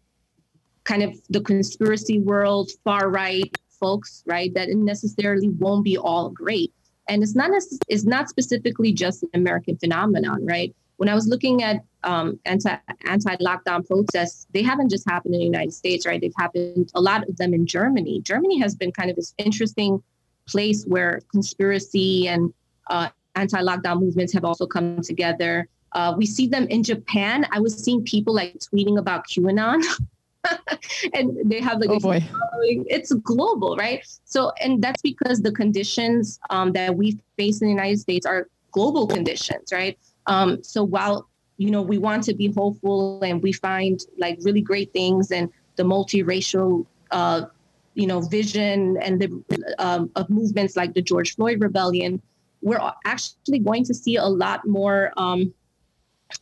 kind 0.83 1.01
of 1.01 1.15
the 1.29 1.39
conspiracy 1.39 2.19
world, 2.19 2.69
far 2.83 3.09
right 3.09 3.57
folks, 3.79 4.23
right? 4.25 4.53
That 4.53 4.67
necessarily 4.69 5.49
won't 5.49 5.85
be 5.85 5.97
all 5.97 6.29
great, 6.29 6.73
and 7.07 7.23
it's 7.23 7.35
not 7.35 7.51
necess- 7.51 7.79
it's 7.87 8.03
not 8.03 8.27
specifically 8.27 8.91
just 8.91 9.23
an 9.23 9.29
American 9.33 9.77
phenomenon, 9.77 10.45
right? 10.45 10.75
When 11.03 11.09
I 11.09 11.15
was 11.15 11.27
looking 11.27 11.63
at 11.63 11.83
um, 12.05 12.39
anti 12.45 12.77
anti 13.03 13.35
lockdown 13.35 13.85
protests, 13.85 14.47
they 14.53 14.61
haven't 14.63 14.87
just 14.87 15.05
happened 15.05 15.33
in 15.35 15.41
the 15.41 15.45
United 15.45 15.73
States, 15.73 16.05
right? 16.05 16.21
They've 16.21 16.39
happened 16.39 16.93
a 16.95 17.01
lot 17.01 17.27
of 17.27 17.35
them 17.35 17.53
in 17.53 17.65
Germany. 17.65 18.21
Germany 18.21 18.57
has 18.59 18.73
been 18.73 18.89
kind 18.89 19.09
of 19.09 19.17
this 19.17 19.33
interesting 19.37 20.01
place 20.47 20.85
where 20.85 21.19
conspiracy 21.29 22.29
and 22.29 22.53
uh, 22.89 23.09
anti 23.35 23.59
lockdown 23.59 23.99
movements 23.99 24.31
have 24.31 24.45
also 24.45 24.65
come 24.65 25.01
together. 25.01 25.67
Uh, 25.91 26.13
we 26.17 26.25
see 26.25 26.47
them 26.47 26.67
in 26.69 26.83
Japan. 26.83 27.45
I 27.51 27.59
was 27.59 27.77
seeing 27.77 28.01
people 28.05 28.33
like 28.33 28.59
tweeting 28.59 28.97
about 28.97 29.27
QAnon. 29.27 29.83
and 31.13 31.37
they 31.43 31.59
have 31.59 31.79
like 31.79 31.89
oh 31.89 31.99
boy. 31.99 32.21
it's 32.87 33.13
global 33.13 33.77
right 33.77 34.05
so 34.25 34.51
and 34.59 34.83
that's 34.83 35.01
because 35.01 35.41
the 35.41 35.53
conditions 35.53 36.37
um, 36.49 36.73
that 36.73 36.93
we 36.93 37.17
face 37.37 37.61
in 37.61 37.67
the 37.67 37.71
united 37.71 37.97
states 37.97 38.25
are 38.25 38.49
global 38.73 39.07
conditions 39.07 39.71
right 39.71 39.97
um, 40.27 40.63
so 40.63 40.83
while 40.83 41.29
you 41.57 41.71
know 41.71 41.81
we 41.81 41.97
want 41.97 42.23
to 42.23 42.33
be 42.33 42.51
hopeful 42.51 43.21
and 43.21 43.41
we 43.41 43.51
find 43.51 44.05
like 44.17 44.37
really 44.41 44.61
great 44.61 44.91
things 44.93 45.31
and 45.31 45.49
the 45.75 45.83
multiracial 45.83 46.85
uh, 47.11 47.43
you 47.93 48.07
know 48.07 48.21
vision 48.21 48.97
and 49.01 49.21
the 49.21 49.75
um, 49.79 50.09
of 50.15 50.29
movements 50.29 50.75
like 50.75 50.93
the 50.93 51.01
George 51.01 51.35
Floyd 51.35 51.61
rebellion, 51.61 52.21
we're 52.61 52.79
actually 53.05 53.59
going 53.59 53.83
to 53.85 53.93
see 53.93 54.15
a 54.15 54.25
lot 54.25 54.65
more 54.67 55.11
um, 55.17 55.53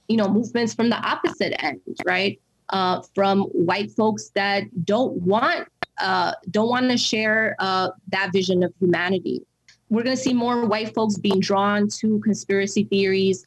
you 0.08 0.18
know 0.18 0.28
movements 0.28 0.74
from 0.74 0.90
the 0.90 0.98
opposite 0.98 1.62
end, 1.64 1.82
right? 2.06 2.40
Uh, 2.70 3.02
from 3.14 3.44
white 3.48 3.92
folks 3.92 4.30
that 4.30 4.64
don't 4.86 5.14
want 5.14 5.68
uh, 6.00 6.34
don't 6.52 6.70
want 6.70 6.90
to 6.90 6.98
share 6.98 7.56
uh, 7.60 7.90
that 8.10 8.32
vision 8.32 8.64
of 8.64 8.74
humanity 8.80 9.46
we're 9.92 10.04
going 10.04 10.16
to 10.16 10.22
see 10.22 10.34
more 10.34 10.66
white 10.66 10.96
folks 10.96 11.18
being 11.18 11.42
drawn 11.42 11.90
to 12.00 12.20
conspiracy 12.20 12.86
theories, 12.86 13.46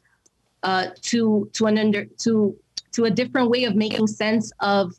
uh, 0.65 0.87
to 1.01 1.49
to 1.53 1.67
an 1.67 1.77
under 1.77 2.05
to 2.05 2.55
to 2.91 3.05
a 3.05 3.11
different 3.11 3.49
way 3.49 3.63
of 3.65 3.75
making 3.75 4.07
sense 4.07 4.51
of 4.59 4.93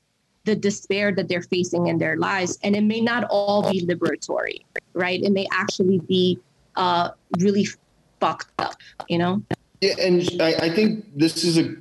the 0.44 0.54
despair 0.54 1.12
that 1.12 1.28
they're 1.28 1.42
facing 1.42 1.88
in 1.88 1.98
their 1.98 2.16
lives, 2.16 2.56
and 2.62 2.76
it 2.76 2.84
may 2.84 3.00
not 3.00 3.24
all 3.30 3.68
be 3.70 3.84
liberatory, 3.84 4.60
right? 4.94 5.20
It 5.22 5.32
may 5.32 5.48
actually 5.50 5.98
be 5.98 6.38
uh, 6.76 7.10
really 7.38 7.66
fucked 8.20 8.52
up, 8.60 8.76
you 9.08 9.18
know. 9.18 9.42
Yeah, 9.80 9.94
and 10.00 10.40
I, 10.40 10.54
I 10.54 10.70
think 10.70 11.04
this 11.16 11.42
is 11.42 11.58
a 11.58 11.74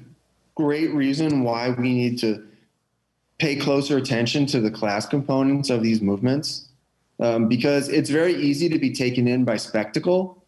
great 0.56 0.92
reason 0.94 1.44
why 1.44 1.70
we 1.70 1.94
need 1.94 2.18
to 2.20 2.44
pay 3.38 3.56
closer 3.56 3.98
attention 3.98 4.48
to 4.48 4.60
the 4.60 4.72
class 4.72 5.06
components 5.06 5.70
of 5.70 5.84
these 5.84 6.02
movements 6.02 6.70
um, 7.20 7.48
because 7.48 7.90
it's 7.90 8.10
very 8.10 8.34
easy 8.36 8.68
to 8.70 8.80
be 8.80 8.92
taken 8.92 9.28
in 9.28 9.46
by 9.46 9.58
spectacle. 9.58 10.44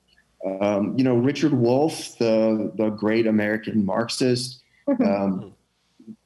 Um, 0.61 0.97
you 0.97 1.03
know, 1.03 1.15
Richard 1.15 1.53
Wolff, 1.53 2.17
the, 2.17 2.71
the 2.75 2.89
great 2.89 3.27
American 3.27 3.85
Marxist, 3.85 4.61
um, 4.87 5.53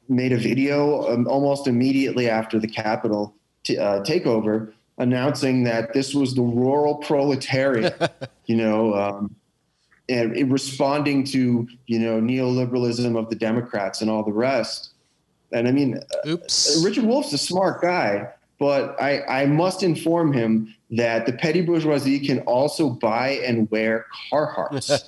made 0.08 0.32
a 0.32 0.38
video 0.38 1.08
um, 1.12 1.28
almost 1.28 1.68
immediately 1.68 2.30
after 2.30 2.60
the 2.60 2.68
Capitol 2.68 3.34
t- 3.64 3.78
uh, 3.78 4.02
takeover 4.04 4.74
announcing 4.98 5.64
that 5.64 5.94
this 5.94 6.14
was 6.14 6.36
the 6.36 6.42
rural 6.42 6.96
proletariat, 6.96 8.30
you 8.46 8.56
know, 8.56 8.94
um, 8.94 9.36
and 10.10 10.52
responding 10.52 11.24
to, 11.24 11.68
you 11.88 12.00
know, 12.00 12.20
neoliberalism 12.20 13.18
of 13.18 13.30
the 13.30 13.36
Democrats 13.36 14.02
and 14.02 14.10
all 14.10 14.24
the 14.24 14.34
rest. 14.34 14.92
And 15.54 15.68
I 15.68 15.72
mean, 15.72 16.00
Oops. 16.28 16.82
Richard 16.84 17.06
Wolff's 17.06 17.34
a 17.34 17.38
smart 17.38 17.82
guy, 17.82 18.28
but 18.62 18.96
I, 19.02 19.24
I 19.24 19.46
must 19.48 19.82
inform 19.82 20.34
him 20.34 20.76
that 20.92 21.26
the 21.26 21.34
petty 21.34 21.62
bourgeoisie 21.62 22.20
can 22.20 22.42
also 22.42 22.92
buy 22.92 23.30
and 23.44 23.68
wear 23.72 24.06
Carhartts. 24.32 25.08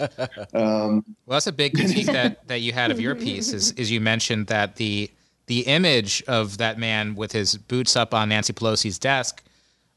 um, 0.55 1.05
well, 1.27 1.35
that's 1.35 1.45
a 1.45 1.51
big 1.51 1.75
critique 1.75 2.07
that, 2.07 2.47
that 2.47 2.61
you 2.61 2.73
had 2.73 2.89
of 2.89 2.99
your 2.99 3.13
piece 3.13 3.53
is, 3.53 3.71
is 3.73 3.91
you 3.91 4.01
mentioned 4.01 4.47
that 4.47 4.77
the 4.77 5.11
the 5.45 5.59
image 5.67 6.23
of 6.27 6.57
that 6.57 6.79
man 6.79 7.13
with 7.13 7.31
his 7.31 7.55
boots 7.55 7.95
up 7.95 8.11
on 8.15 8.29
Nancy 8.29 8.53
Pelosi's 8.53 8.97
desk 8.97 9.43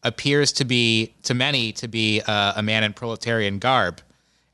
appears 0.02 0.52
to 0.52 0.66
be 0.66 1.14
to 1.22 1.32
many 1.32 1.72
to 1.72 1.88
be 1.88 2.20
uh, 2.26 2.52
a 2.56 2.62
man 2.62 2.84
in 2.84 2.92
proletarian 2.92 3.58
garb, 3.58 4.02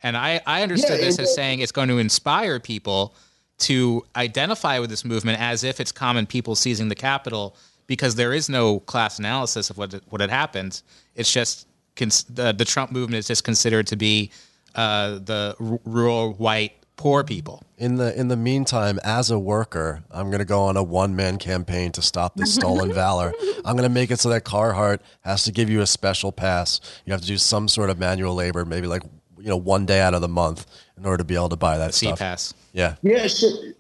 and 0.05 0.17
I 0.17 0.41
I 0.47 0.63
understood 0.63 1.01
yeah, 1.01 1.07
this 1.07 1.19
as 1.19 1.35
saying 1.35 1.59
it's 1.59 1.73
going 1.73 1.89
to 1.89 1.99
inspire 1.99 2.61
people 2.61 3.17
to 3.61 4.05
identify 4.15 4.79
with 4.79 4.91
this 4.91 5.05
movement 5.05 5.41
as 5.41 5.65
if 5.65 5.81
it's 5.81 5.91
common 5.91 6.27
people 6.27 6.55
seizing 6.55 6.89
the 6.89 6.95
Capitol 6.95 7.57
because 7.87 8.15
there 8.15 8.33
is 8.33 8.49
no 8.49 8.81
class 8.81 9.19
analysis 9.19 9.71
of 9.71 9.79
what 9.79 9.95
what 10.09 10.21
had 10.21 10.31
happened. 10.31 10.83
It's 11.15 11.33
just 11.33 11.67
cons- 11.97 12.25
the 12.25 12.53
the 12.53 12.65
Trump 12.65 12.93
movement 12.93 13.19
is 13.19 13.27
just 13.27 13.45
considered 13.45 13.87
to 13.89 13.97
be 13.97 14.31
uh, 14.75 15.19
the 15.25 15.55
r- 15.61 15.81
rural 15.85 16.33
white 16.35 16.73
poor 16.97 17.25
people. 17.25 17.63
In 17.79 17.97
the 17.97 18.19
in 18.19 18.29
the 18.29 18.37
meantime, 18.37 18.99
as 19.05 19.31
a 19.31 19.39
worker, 19.39 20.03
I'm 20.11 20.27
going 20.27 20.39
to 20.39 20.45
go 20.45 20.63
on 20.63 20.77
a 20.77 20.83
one 20.83 21.17
man 21.17 21.39
campaign 21.39 21.93
to 21.93 22.03
stop 22.03 22.37
this 22.37 22.55
stolen 22.55 22.93
valor. 23.03 23.33
I'm 23.65 23.77
going 23.77 23.89
to 23.89 23.95
make 23.95 24.11
it 24.11 24.21
so 24.21 24.29
that 24.31 24.45
Carhartt 24.45 25.01
has 25.23 25.45
to 25.45 25.53
give 25.53 25.69
you 25.69 25.81
a 25.81 25.87
special 25.87 26.33
pass. 26.33 26.81
You 27.05 27.13
have 27.13 27.21
to 27.23 27.27
do 27.27 27.39
some 27.39 27.69
sort 27.69 27.91
of 27.91 27.99
manual 27.99 28.35
labor, 28.35 28.65
maybe 28.65 28.87
like 28.87 29.03
you 29.39 29.49
know 29.49 29.57
one 29.57 29.85
day 29.87 30.01
out 30.01 30.15
of 30.15 30.21
the 30.21 30.29
month 30.29 30.67
in 30.97 31.05
order 31.05 31.19
to 31.19 31.25
be 31.25 31.35
able 31.35 31.49
to 31.49 31.57
buy 31.57 31.79
that 31.79 31.95
C 31.95 32.07
stuff. 32.07 32.19
pass. 32.21 32.55
Yeah. 32.73 32.95
Yeah. 33.03 33.27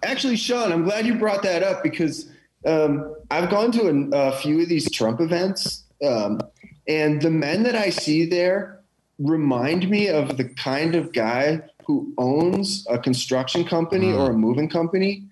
Actually, 0.02 0.36
Sean, 0.36 0.72
I'm 0.72 0.82
glad 0.84 1.06
you 1.06 1.14
brought 1.14 1.42
that 1.44 1.62
up 1.62 1.82
because 1.84 2.28
um, 2.66 3.14
I've 3.30 3.50
gone 3.50 3.72
to 3.72 3.88
a, 3.88 4.28
a, 4.28 4.32
few 4.32 4.60
of 4.60 4.68
these 4.68 4.90
Trump 4.90 5.20
events, 5.20 5.84
um, 6.04 6.40
and 6.86 7.20
the 7.20 7.30
men 7.30 7.62
that 7.64 7.74
I 7.74 7.90
see 7.90 8.26
there 8.26 8.80
remind 9.18 9.88
me 9.88 10.08
of 10.08 10.36
the 10.36 10.44
kind 10.44 10.94
of 10.94 11.12
guy 11.12 11.62
who 11.86 12.12
owns 12.18 12.86
a 12.88 12.98
construction 12.98 13.64
company 13.64 14.08
mm. 14.08 14.18
or 14.18 14.30
a 14.30 14.34
moving 14.34 14.68
company, 14.68 15.24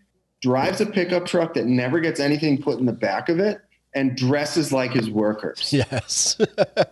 drives 0.42 0.80
a 0.80 0.86
pickup 0.86 1.26
truck 1.26 1.54
that 1.54 1.66
never 1.66 2.00
gets 2.00 2.18
anything 2.20 2.60
put 2.60 2.78
in 2.78 2.86
the 2.86 2.92
back 2.92 3.28
of 3.28 3.38
it, 3.38 3.60
and 3.94 4.16
dresses 4.16 4.72
like 4.72 4.92
his 4.92 5.10
workers. 5.10 5.72
Yes. 5.80 6.36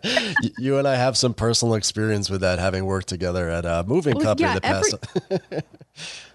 you 0.58 0.78
and 0.78 0.86
I 0.86 0.96
have 0.96 1.16
some 1.16 1.34
personal 1.34 1.74
experience 1.74 2.30
with 2.30 2.40
that, 2.40 2.58
having 2.58 2.84
worked 2.84 3.08
together 3.08 3.48
at 3.48 3.64
a 3.64 3.84
moving 3.86 4.16
well, 4.16 4.24
company 4.24 4.48
yeah, 4.48 4.50
in 4.50 4.54
the 4.54 4.60
past. 4.60 4.94
Every- 5.30 5.62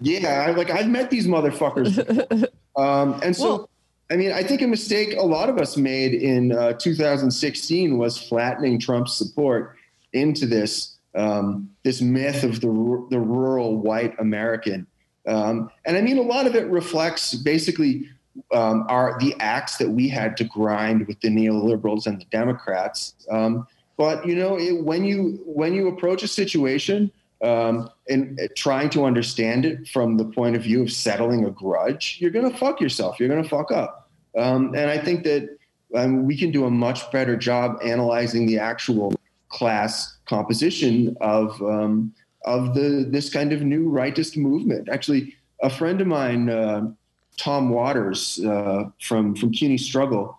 yeah, 0.00 0.54
like 0.56 0.70
I've 0.70 0.88
met 0.88 1.10
these 1.10 1.26
motherfuckers. 1.26 2.48
Um, 2.76 3.20
and 3.22 3.36
so, 3.36 3.44
well, 3.44 3.70
I 4.14 4.16
mean, 4.16 4.30
I 4.30 4.44
think 4.44 4.62
a 4.62 4.68
mistake 4.68 5.16
a 5.16 5.26
lot 5.26 5.50
of 5.50 5.58
us 5.58 5.76
made 5.76 6.14
in 6.14 6.52
uh, 6.52 6.74
2016 6.74 7.98
was 7.98 8.16
flattening 8.16 8.78
Trump's 8.78 9.12
support 9.12 9.76
into 10.12 10.46
this 10.46 10.94
um, 11.16 11.68
this 11.82 12.00
myth 12.00 12.44
of 12.44 12.60
the 12.60 12.68
the 13.10 13.18
rural 13.18 13.76
white 13.76 14.14
American. 14.20 14.86
Um, 15.26 15.68
and 15.84 15.96
I 15.96 16.00
mean, 16.00 16.18
a 16.18 16.22
lot 16.22 16.46
of 16.46 16.54
it 16.54 16.68
reflects 16.68 17.34
basically 17.34 18.08
um, 18.52 18.86
are 18.88 19.18
the 19.18 19.34
acts 19.40 19.78
that 19.78 19.90
we 19.90 20.08
had 20.08 20.36
to 20.36 20.44
grind 20.44 21.08
with 21.08 21.18
the 21.20 21.28
neoliberals 21.28 22.06
and 22.06 22.20
the 22.20 22.26
Democrats. 22.26 23.14
Um, 23.28 23.66
but 23.96 24.24
you 24.24 24.36
know, 24.36 24.56
it, 24.56 24.84
when 24.84 25.04
you 25.04 25.42
when 25.44 25.74
you 25.74 25.88
approach 25.88 26.22
a 26.22 26.28
situation 26.28 27.10
um, 27.42 27.90
and 28.08 28.38
uh, 28.38 28.46
trying 28.54 28.90
to 28.90 29.06
understand 29.06 29.64
it 29.64 29.88
from 29.88 30.18
the 30.18 30.24
point 30.24 30.54
of 30.54 30.62
view 30.62 30.82
of 30.82 30.92
settling 30.92 31.44
a 31.44 31.50
grudge, 31.50 32.18
you're 32.20 32.30
gonna 32.30 32.56
fuck 32.56 32.80
yourself. 32.80 33.18
You're 33.18 33.28
gonna 33.28 33.42
fuck 33.42 33.72
up. 33.72 34.02
Um, 34.36 34.74
and 34.74 34.90
I 34.90 34.98
think 34.98 35.24
that 35.24 35.56
um, 35.94 36.24
we 36.24 36.36
can 36.36 36.50
do 36.50 36.64
a 36.64 36.70
much 36.70 37.10
better 37.12 37.36
job 37.36 37.78
analyzing 37.82 38.46
the 38.46 38.58
actual 38.58 39.14
class 39.48 40.16
composition 40.26 41.16
of 41.20 41.60
um, 41.62 42.12
of 42.44 42.74
the 42.74 43.06
this 43.08 43.32
kind 43.32 43.52
of 43.52 43.62
new 43.62 43.90
rightist 43.90 44.36
movement. 44.36 44.88
Actually, 44.88 45.36
a 45.62 45.70
friend 45.70 46.00
of 46.00 46.06
mine. 46.06 46.50
Uh, 46.50 46.90
Tom 47.36 47.70
Waters 47.70 48.40
uh, 48.44 48.84
from 49.00 49.34
from 49.34 49.52
CUNY 49.52 49.78
Struggle 49.78 50.38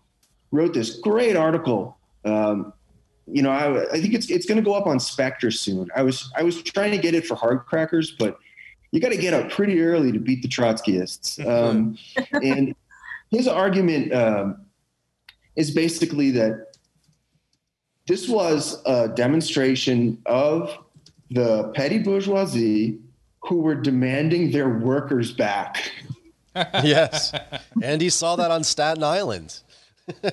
wrote 0.51 0.73
this 0.73 0.99
great 0.99 1.35
article. 1.35 1.97
Um, 2.23 2.73
you 3.27 3.41
know, 3.41 3.49
I, 3.49 3.91
I, 3.91 4.01
think 4.01 4.13
it's 4.13 4.29
it's 4.29 4.45
going 4.45 4.57
to 4.57 4.63
go 4.63 4.73
up 4.75 4.87
on 4.87 4.99
Spectre 4.99 5.51
soon. 5.51 5.89
I 5.95 6.03
was 6.03 6.31
I 6.35 6.43
was 6.43 6.61
trying 6.63 6.91
to 6.91 6.97
get 6.97 7.15
it 7.15 7.25
for 7.25 7.35
Hard 7.35 7.65
Crackers, 7.65 8.11
but 8.11 8.37
you 8.91 8.99
got 8.99 9.09
to 9.09 9.17
get 9.17 9.33
up 9.33 9.49
pretty 9.49 9.81
early 9.81 10.11
to 10.11 10.19
beat 10.19 10.41
the 10.41 10.47
Trotskyists. 10.47 11.43
Um, 11.45 11.97
and 12.31 12.75
his 13.31 13.47
argument 13.47 14.13
um, 14.13 14.65
is 15.55 15.71
basically 15.71 16.31
that 16.31 16.67
this 18.07 18.29
was 18.29 18.81
a 18.85 19.09
demonstration 19.09 20.21
of 20.25 20.77
the 21.31 21.71
petty 21.75 21.99
bourgeoisie 21.99 22.99
who 23.39 23.61
were 23.61 23.75
demanding 23.75 24.51
their 24.51 24.69
workers 24.69 25.31
back. 25.31 25.91
yes. 26.55 27.33
Andy 27.81 28.09
saw 28.09 28.35
that 28.35 28.51
on 28.51 28.63
Staten 28.63 29.03
Island. 29.03 29.59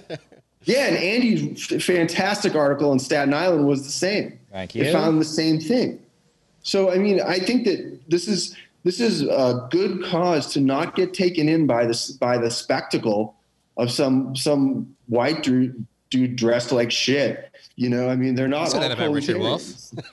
yeah, 0.65 0.87
and 0.87 0.97
Andy's 0.97 1.67
fantastic 1.85 2.55
article 2.55 2.91
on 2.91 2.99
Staten 2.99 3.35
Island 3.35 3.67
was 3.67 3.85
the 3.85 3.91
same. 3.91 4.39
Thank 4.51 4.75
you. 4.75 4.85
They 4.85 4.93
found 4.93 5.21
the 5.21 5.25
same 5.25 5.61
thing. 5.61 5.99
So 6.63 6.93
I 6.93 6.99
mean, 6.99 7.21
I 7.21 7.39
think 7.39 7.65
that 7.65 8.01
this 8.09 8.29
is 8.29 8.57
this 8.85 9.01
is 9.01 9.23
a 9.23 9.69
good 9.71 10.05
cause 10.05 10.53
to 10.55 10.61
not 10.61 10.95
get 10.95 11.15
taken 11.15 11.49
in 11.49 11.67
by 11.67 11.87
this 11.87 12.11
by 12.11 12.39
the 12.39 12.51
spectacle 12.51 13.37
of 13.77 13.91
some 13.91 14.35
some 14.37 14.95
white 15.07 15.43
dude, 15.43 15.87
dude 16.11 16.37
dressed 16.37 16.73
like 16.73 16.91
shit. 16.91 17.51
You 17.77 17.89
know, 17.89 18.09
I 18.09 18.17
mean, 18.17 18.35
they're 18.35 18.49
not. 18.49 18.71
Say 18.71 18.81
that 18.81 18.91
about 18.93 19.13
Richard 19.13 19.39
Wolff. 19.39 19.63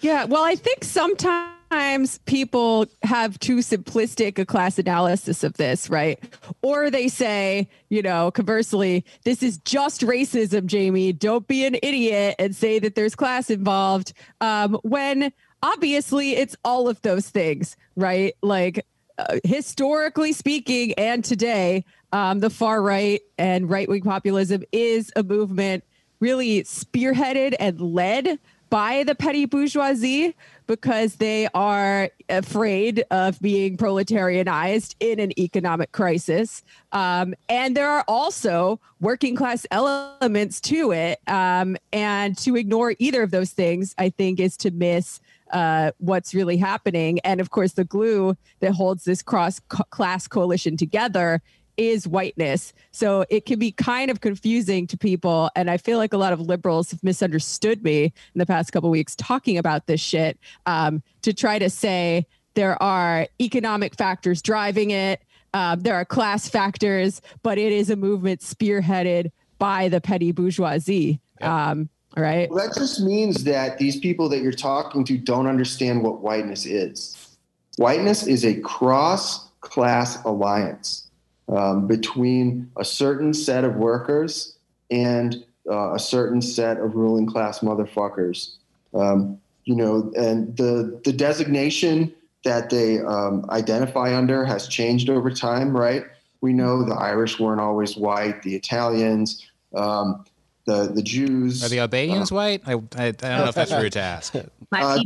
yeah, 0.00 0.24
well, 0.24 0.44
I 0.44 0.54
think 0.54 0.84
sometimes 0.84 1.52
sometimes 1.72 2.18
people 2.26 2.86
have 3.02 3.38
too 3.38 3.58
simplistic 3.58 4.38
a 4.38 4.44
class 4.44 4.78
analysis 4.78 5.42
of 5.42 5.54
this, 5.54 5.88
right? 5.88 6.22
Or 6.60 6.90
they 6.90 7.08
say, 7.08 7.66
you 7.88 8.02
know, 8.02 8.30
conversely, 8.30 9.06
this 9.24 9.42
is 9.42 9.56
just 9.58 10.02
racism, 10.02 10.66
Jamie. 10.66 11.14
Don't 11.14 11.46
be 11.46 11.64
an 11.64 11.76
idiot 11.82 12.36
and 12.38 12.54
say 12.54 12.78
that 12.78 12.94
there's 12.94 13.14
class 13.14 13.48
involved. 13.48 14.12
Um, 14.42 14.78
when 14.82 15.32
obviously 15.62 16.36
it's 16.36 16.56
all 16.64 16.88
of 16.88 17.00
those 17.02 17.28
things, 17.28 17.76
right? 17.96 18.34
Like 18.42 18.84
uh, 19.18 19.38
historically 19.44 20.32
speaking, 20.32 20.92
and 20.94 21.24
today, 21.24 21.84
um, 22.12 22.40
the 22.40 22.50
far 22.50 22.82
right 22.82 23.20
and 23.38 23.70
right 23.70 23.88
wing 23.88 24.02
populism 24.02 24.64
is 24.72 25.12
a 25.16 25.22
movement 25.22 25.84
really 26.20 26.62
spearheaded 26.62 27.54
and 27.58 27.80
led 27.80 28.38
by 28.70 29.04
the 29.04 29.14
petty 29.14 29.44
bourgeoisie 29.44 30.34
because 30.66 31.16
they 31.16 31.46
are 31.52 32.08
afraid 32.30 33.04
of 33.10 33.38
being 33.40 33.76
proletarianized 33.76 34.94
in 34.98 35.20
an 35.20 35.38
economic 35.38 35.92
crisis. 35.92 36.62
Um, 36.92 37.34
and 37.50 37.76
there 37.76 37.90
are 37.90 38.04
also 38.08 38.80
working 38.98 39.36
class 39.36 39.66
elements 39.70 40.58
to 40.62 40.92
it. 40.92 41.20
Um, 41.26 41.76
and 41.92 42.38
to 42.38 42.56
ignore 42.56 42.94
either 42.98 43.22
of 43.22 43.30
those 43.30 43.50
things, 43.50 43.94
I 43.98 44.08
think, 44.08 44.40
is 44.40 44.56
to 44.58 44.70
miss. 44.70 45.20
Uh, 45.52 45.92
what's 45.98 46.34
really 46.34 46.56
happening. 46.56 47.18
And 47.20 47.38
of 47.40 47.50
course, 47.50 47.72
the 47.74 47.84
glue 47.84 48.34
that 48.60 48.72
holds 48.72 49.04
this 49.04 49.22
cross 49.22 49.60
co- 49.68 49.84
class 49.90 50.26
coalition 50.26 50.78
together 50.78 51.42
is 51.76 52.06
whiteness. 52.06 52.72
So 52.90 53.24
it 53.30 53.46
can 53.46 53.58
be 53.58 53.72
kind 53.72 54.10
of 54.10 54.20
confusing 54.20 54.86
to 54.88 54.96
people. 54.96 55.50
And 55.56 55.70
I 55.70 55.76
feel 55.76 55.98
like 55.98 56.12
a 56.12 56.18
lot 56.18 56.32
of 56.32 56.40
liberals 56.40 56.90
have 56.90 57.02
misunderstood 57.02 57.82
me 57.82 58.04
in 58.04 58.38
the 58.38 58.46
past 58.46 58.72
couple 58.72 58.90
weeks 58.90 59.16
talking 59.16 59.58
about 59.58 59.86
this 59.86 60.00
shit 60.00 60.38
um, 60.66 61.02
to 61.22 61.32
try 61.32 61.58
to 61.58 61.70
say 61.70 62.26
there 62.54 62.80
are 62.82 63.26
economic 63.40 63.94
factors 63.94 64.42
driving 64.42 64.90
it. 64.90 65.22
Um, 65.54 65.80
there 65.80 65.94
are 65.94 66.04
class 66.04 66.48
factors, 66.48 67.20
but 67.42 67.58
it 67.58 67.72
is 67.72 67.90
a 67.90 67.96
movement 67.96 68.40
spearheaded 68.40 69.30
by 69.58 69.88
the 69.88 70.00
petty 70.00 70.32
bourgeoisie. 70.32 71.20
Um, 71.40 71.88
right. 72.16 72.50
Well, 72.50 72.66
that 72.66 72.76
just 72.76 73.00
means 73.00 73.44
that 73.44 73.78
these 73.78 73.98
people 73.98 74.28
that 74.30 74.42
you're 74.42 74.52
talking 74.52 75.04
to 75.04 75.16
don't 75.16 75.46
understand 75.46 76.02
what 76.02 76.20
whiteness 76.20 76.66
is. 76.66 77.36
Whiteness 77.76 78.26
is 78.26 78.44
a 78.44 78.60
cross 78.60 79.48
class 79.60 80.22
alliance 80.24 81.08
um, 81.48 81.86
between 81.86 82.70
a 82.76 82.84
certain 82.84 83.32
set 83.32 83.64
of 83.64 83.76
workers 83.76 84.56
and 84.90 85.44
uh, 85.70 85.94
a 85.94 85.98
certain 85.98 86.42
set 86.42 86.78
of 86.78 86.94
ruling 86.96 87.26
class 87.26 87.60
motherfuckers. 87.60 88.56
Um, 88.94 89.40
you 89.64 89.76
know, 89.76 90.12
and 90.16 90.56
the 90.56 91.00
the 91.04 91.12
designation 91.12 92.12
that 92.44 92.70
they 92.70 92.98
um, 92.98 93.46
identify 93.50 94.16
under 94.16 94.44
has 94.44 94.66
changed 94.66 95.08
over 95.08 95.30
time, 95.30 95.76
right? 95.76 96.04
We 96.40 96.52
know 96.52 96.82
the 96.82 96.94
Irish 96.94 97.38
weren't 97.38 97.60
always 97.60 97.96
white, 97.96 98.42
the 98.42 98.56
Italians, 98.56 99.46
um, 99.74 100.24
the 100.64 100.92
the 100.94 101.02
Jews. 101.02 101.64
Are 101.64 101.68
the 101.68 101.80
Albanians 101.80 102.32
uh, 102.32 102.36
white? 102.36 102.62
I, 102.66 102.72
I, 102.72 102.76
I 102.76 103.10
don't 103.10 103.22
know 103.22 103.44
if 103.48 103.54
that's 103.54 103.72
rude 103.72 103.92
to 103.92 104.00
ask. 104.00 104.34
Uh, 104.74 104.98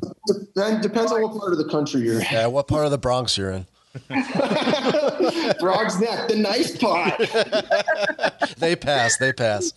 dep- 0.55 0.81
depends 0.81 1.11
on 1.11 1.21
what 1.23 1.37
part 1.37 1.51
of 1.51 1.59
the 1.59 1.69
country 1.69 2.03
you're 2.03 2.21
in. 2.21 2.27
Yeah, 2.31 2.47
what 2.47 2.69
part 2.69 2.85
of 2.85 2.93
the 2.93 2.99
Bronx 2.99 3.37
you're 3.37 3.51
in? 3.51 3.67
Throgs 5.59 6.01
Neck, 6.01 6.29
the 6.29 6.37
nice 6.37 6.77
part. 6.77 7.19
They 8.59 8.77
pass. 8.77 9.17
They 9.19 9.33
pass. 9.33 9.73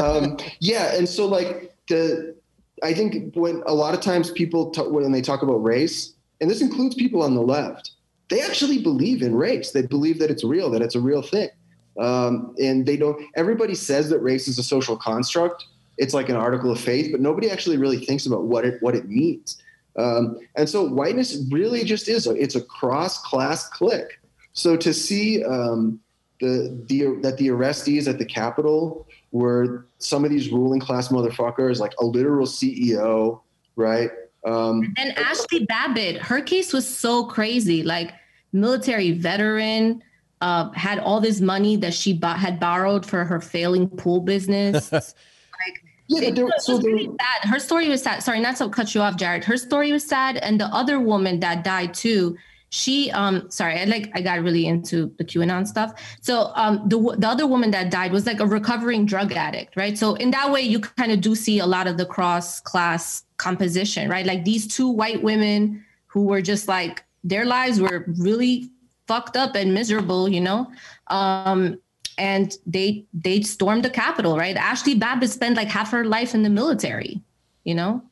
um, 0.00 0.38
yeah, 0.60 0.96
and 0.96 1.06
so 1.08 1.26
like 1.26 1.74
the, 1.88 2.34
I 2.82 2.94
think 2.94 3.34
when 3.34 3.62
a 3.66 3.74
lot 3.74 3.92
of 3.94 4.00
times 4.00 4.30
people 4.30 4.70
talk, 4.70 4.90
when 4.90 5.12
they 5.12 5.20
talk 5.20 5.42
about 5.42 5.62
race, 5.62 6.14
and 6.40 6.50
this 6.50 6.60
includes 6.60 6.94
people 6.94 7.22
on 7.22 7.34
the 7.34 7.42
left, 7.42 7.92
they 8.28 8.40
actually 8.40 8.78
believe 8.78 9.22
in 9.22 9.34
race. 9.34 9.72
They 9.72 9.82
believe 9.82 10.18
that 10.18 10.30
it's 10.30 10.44
real, 10.44 10.70
that 10.70 10.82
it's 10.82 10.94
a 10.94 11.00
real 11.00 11.22
thing, 11.22 11.50
um, 11.98 12.54
and 12.60 12.84
they 12.84 12.96
don't. 12.96 13.22
Everybody 13.36 13.74
says 13.74 14.08
that 14.10 14.20
race 14.20 14.48
is 14.48 14.58
a 14.58 14.62
social 14.62 14.96
construct. 14.96 15.66
It's 15.98 16.14
like 16.14 16.28
an 16.28 16.36
article 16.36 16.70
of 16.70 16.80
faith, 16.80 17.10
but 17.10 17.20
nobody 17.20 17.50
actually 17.50 17.78
really 17.78 18.04
thinks 18.04 18.26
about 18.26 18.44
what 18.44 18.64
it 18.64 18.82
what 18.82 18.94
it 18.94 19.08
means. 19.08 19.62
Um, 19.96 20.38
and 20.56 20.68
so 20.68 20.86
whiteness 20.86 21.42
really 21.50 21.82
just 21.84 22.08
is 22.08 22.26
a, 22.26 22.32
it's 22.32 22.54
a 22.54 22.60
cross 22.60 23.22
class 23.22 23.68
clique. 23.68 24.20
So 24.52 24.76
to 24.76 24.92
see 24.92 25.42
um, 25.44 26.00
the, 26.40 26.78
the 26.88 27.18
that 27.22 27.38
the 27.38 27.48
arrestees 27.48 28.08
at 28.08 28.18
the 28.18 28.24
Capitol 28.24 29.06
were 29.32 29.86
some 29.98 30.24
of 30.24 30.30
these 30.30 30.50
ruling 30.50 30.80
class 30.80 31.08
motherfuckers, 31.08 31.78
like 31.78 31.94
a 32.00 32.04
literal 32.04 32.46
CEO, 32.46 33.40
right? 33.76 34.10
Um, 34.46 34.94
And 34.96 35.16
Ashley 35.18 35.64
Babbitt, 35.66 36.18
her 36.18 36.40
case 36.40 36.72
was 36.72 36.86
so 36.86 37.24
crazy. 37.24 37.82
Like 37.82 38.12
military 38.52 39.12
veteran, 39.12 40.02
uh, 40.40 40.70
had 40.72 40.98
all 40.98 41.20
this 41.20 41.40
money 41.40 41.76
that 41.76 41.94
she 41.94 42.12
bought, 42.12 42.38
had 42.38 42.60
borrowed 42.60 43.04
for 43.06 43.24
her 43.24 43.40
failing 43.40 43.88
pool 43.88 44.20
business. 44.20 44.92
like 44.92 45.82
yeah, 46.08 46.28
it 46.28 46.34
there- 46.34 46.44
was 46.44 46.64
so 46.64 46.78
there- 46.78 46.92
really 46.92 47.06
sad. 47.06 47.48
Her 47.50 47.58
story 47.58 47.88
was 47.88 48.02
sad. 48.02 48.22
Sorry, 48.22 48.40
not 48.40 48.56
to 48.56 48.68
cut 48.68 48.94
you 48.94 49.00
off, 49.00 49.16
Jarrod. 49.16 49.44
Her 49.44 49.56
story 49.56 49.92
was 49.92 50.06
sad, 50.06 50.36
and 50.38 50.60
the 50.60 50.66
other 50.66 51.00
woman 51.00 51.40
that 51.40 51.64
died 51.64 51.94
too. 51.94 52.36
She, 52.68 53.10
um, 53.12 53.48
sorry, 53.50 53.78
I 53.78 53.84
like 53.84 54.10
I 54.14 54.20
got 54.20 54.42
really 54.42 54.66
into 54.66 55.14
the 55.18 55.24
QAnon 55.24 55.66
stuff. 55.66 55.92
So, 56.20 56.50
um, 56.56 56.82
the 56.88 56.98
the 57.16 57.28
other 57.28 57.46
woman 57.46 57.70
that 57.70 57.90
died 57.90 58.12
was 58.12 58.26
like 58.26 58.40
a 58.40 58.46
recovering 58.46 59.06
drug 59.06 59.32
addict, 59.32 59.76
right? 59.76 59.96
So 59.96 60.14
in 60.16 60.32
that 60.32 60.50
way, 60.50 60.62
you 60.62 60.80
kind 60.80 61.12
of 61.12 61.20
do 61.20 61.34
see 61.36 61.60
a 61.60 61.66
lot 61.66 61.86
of 61.86 61.96
the 61.96 62.04
cross 62.04 62.60
class 62.60 63.22
composition, 63.36 64.10
right? 64.10 64.26
Like 64.26 64.44
these 64.44 64.66
two 64.66 64.88
white 64.88 65.22
women 65.22 65.84
who 66.06 66.24
were 66.24 66.42
just 66.42 66.66
like 66.66 67.04
their 67.22 67.44
lives 67.44 67.80
were 67.80 68.04
really 68.18 68.68
fucked 69.06 69.36
up 69.36 69.54
and 69.54 69.72
miserable, 69.72 70.28
you 70.28 70.40
know. 70.40 70.70
Um, 71.08 71.78
and 72.18 72.56
they 72.66 73.04
they 73.12 73.42
stormed 73.42 73.84
the 73.84 73.90
Capitol, 73.90 74.36
right? 74.36 74.56
Ashley 74.56 74.94
Babbitt 74.94 75.30
spent 75.30 75.56
like 75.56 75.68
half 75.68 75.90
her 75.90 76.04
life 76.04 76.34
in 76.34 76.42
the 76.42 76.50
military, 76.50 77.20
you 77.64 77.74
know. 77.74 78.02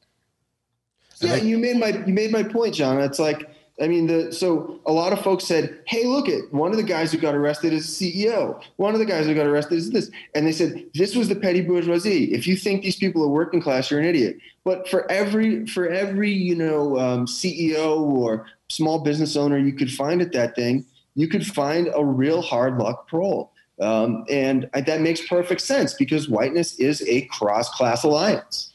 Yeah, 1.20 1.36
you 1.36 1.59
made 1.59 1.76
my 1.78 1.88
you 2.07 2.12
made 2.12 2.30
my 2.30 2.42
point, 2.42 2.74
John. 2.74 3.01
It's 3.01 3.18
like 3.18 3.49
I 3.82 3.88
mean, 3.88 4.07
the 4.07 4.32
so 4.32 4.80
a 4.86 4.92
lot 4.92 5.12
of 5.12 5.20
folks 5.20 5.45
said, 5.45 5.80
"Hey, 5.86 6.05
look 6.05 6.28
at 6.28 6.53
one 6.53 6.70
of 6.70 6.76
the 6.76 6.82
guys 6.84 7.11
who 7.11 7.18
got 7.18 7.34
arrested 7.34 7.72
is 7.72 7.86
CEO. 7.86 8.61
One 8.76 8.95
of 8.95 9.01
the 9.01 9.07
guys 9.07 9.26
who 9.26 9.34
got 9.34 9.47
arrested 9.47 9.78
is 9.78 9.90
this," 9.90 10.11
and 10.34 10.47
they 10.47 10.53
said, 10.53 10.84
"This 10.95 11.16
was 11.16 11.28
the 11.28 11.34
petty 11.34 11.61
bourgeoisie. 11.61 12.32
If 12.32 12.47
you 12.47 12.57
think 12.57 12.82
these 12.82 12.97
people 12.97 13.24
are 13.24 13.28
working 13.28 13.61
class, 13.61 13.90
you're 13.90 13.99
an 13.99 14.07
idiot." 14.07 14.38
But 14.64 14.88
for 14.88 15.11
every 15.11 15.66
for 15.66 15.88
every 15.88 16.30
you 16.30 16.55
know 16.55 16.99
um, 16.99 17.26
CEO 17.26 18.01
or 18.01 18.47
small 18.69 19.01
business 19.01 19.37
owner 19.37 19.59
you 19.59 19.73
could 19.73 19.93
find 19.93 20.23
at 20.23 20.33
that 20.33 20.55
thing, 20.55 20.85
you 21.15 21.29
could 21.29 21.47
find 21.47 21.91
a 21.95 22.05
real 22.05 22.43
hard 22.43 22.79
luck 22.79 23.09
prole. 23.09 23.53
Um, 23.81 24.25
and 24.31 24.71
that 24.73 25.01
makes 25.01 25.27
perfect 25.27 25.61
sense 25.61 25.95
because 25.95 26.29
whiteness 26.29 26.79
is 26.79 27.03
a 27.09 27.23
cross 27.23 27.69
class 27.71 28.05
alliance. 28.05 28.73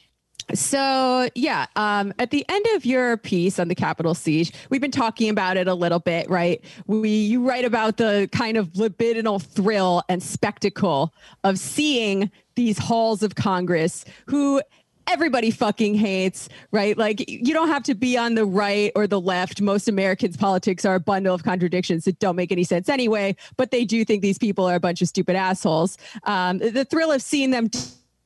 So 0.54 1.30
yeah, 1.36 1.68
um, 1.76 2.12
at 2.18 2.32
the 2.32 2.44
end 2.50 2.66
of 2.76 2.84
your 2.86 3.18
piece 3.18 3.60
on 3.60 3.68
the 3.68 3.76
Capitol 3.76 4.16
siege, 4.16 4.52
we've 4.70 4.82
been 4.82 4.90
talking 4.90 5.30
about 5.30 5.58
it 5.58 5.68
a 5.68 5.74
little 5.74 6.00
bit, 6.00 6.28
right? 6.30 6.64
We 6.88 7.10
you 7.10 7.48
write 7.48 7.66
about 7.66 7.98
the 7.98 8.28
kind 8.32 8.58
of 8.58 8.70
libidinal 8.70 9.42
thrill 9.42 10.02
and 10.10 10.24
spectacle 10.24 11.14
of 11.44 11.60
seeing 11.60 12.32
these 12.56 12.78
halls 12.78 13.22
of 13.22 13.36
Congress 13.36 14.06
who 14.26 14.62
everybody 15.10 15.52
fucking 15.52 15.96
hates, 15.96 16.50
right? 16.72 16.98
Like 16.98 17.28
you 17.30 17.54
don't 17.54 17.68
have 17.68 17.84
to 17.84 17.96
be 17.96 18.18
on 18.18 18.36
the 18.36 18.46
right 18.46 18.92
or 18.96 19.08
the 19.08 19.20
left. 19.20 19.62
Most 19.62 19.88
Americans' 19.88 20.38
politics 20.38 20.86
are 20.86 20.96
a 20.96 21.00
bundle 21.00 21.34
of 21.34 21.44
contradictions 21.44 22.06
that 22.06 22.20
don't 22.20 22.36
make 22.36 22.52
any 22.52 22.64
sense 22.64 22.90
anyway, 22.90 23.36
but 23.58 23.72
they 23.72 23.86
do 23.86 24.06
think 24.06 24.22
these 24.22 24.38
people 24.38 24.66
are 24.66 24.76
a 24.76 24.80
bunch 24.80 25.02
of 25.02 25.08
stupid 25.08 25.36
assholes. 25.36 25.98
Um, 26.24 26.60
the 26.60 26.86
thrill 26.86 27.12
of 27.12 27.22
seeing 27.22 27.52
them 27.52 27.70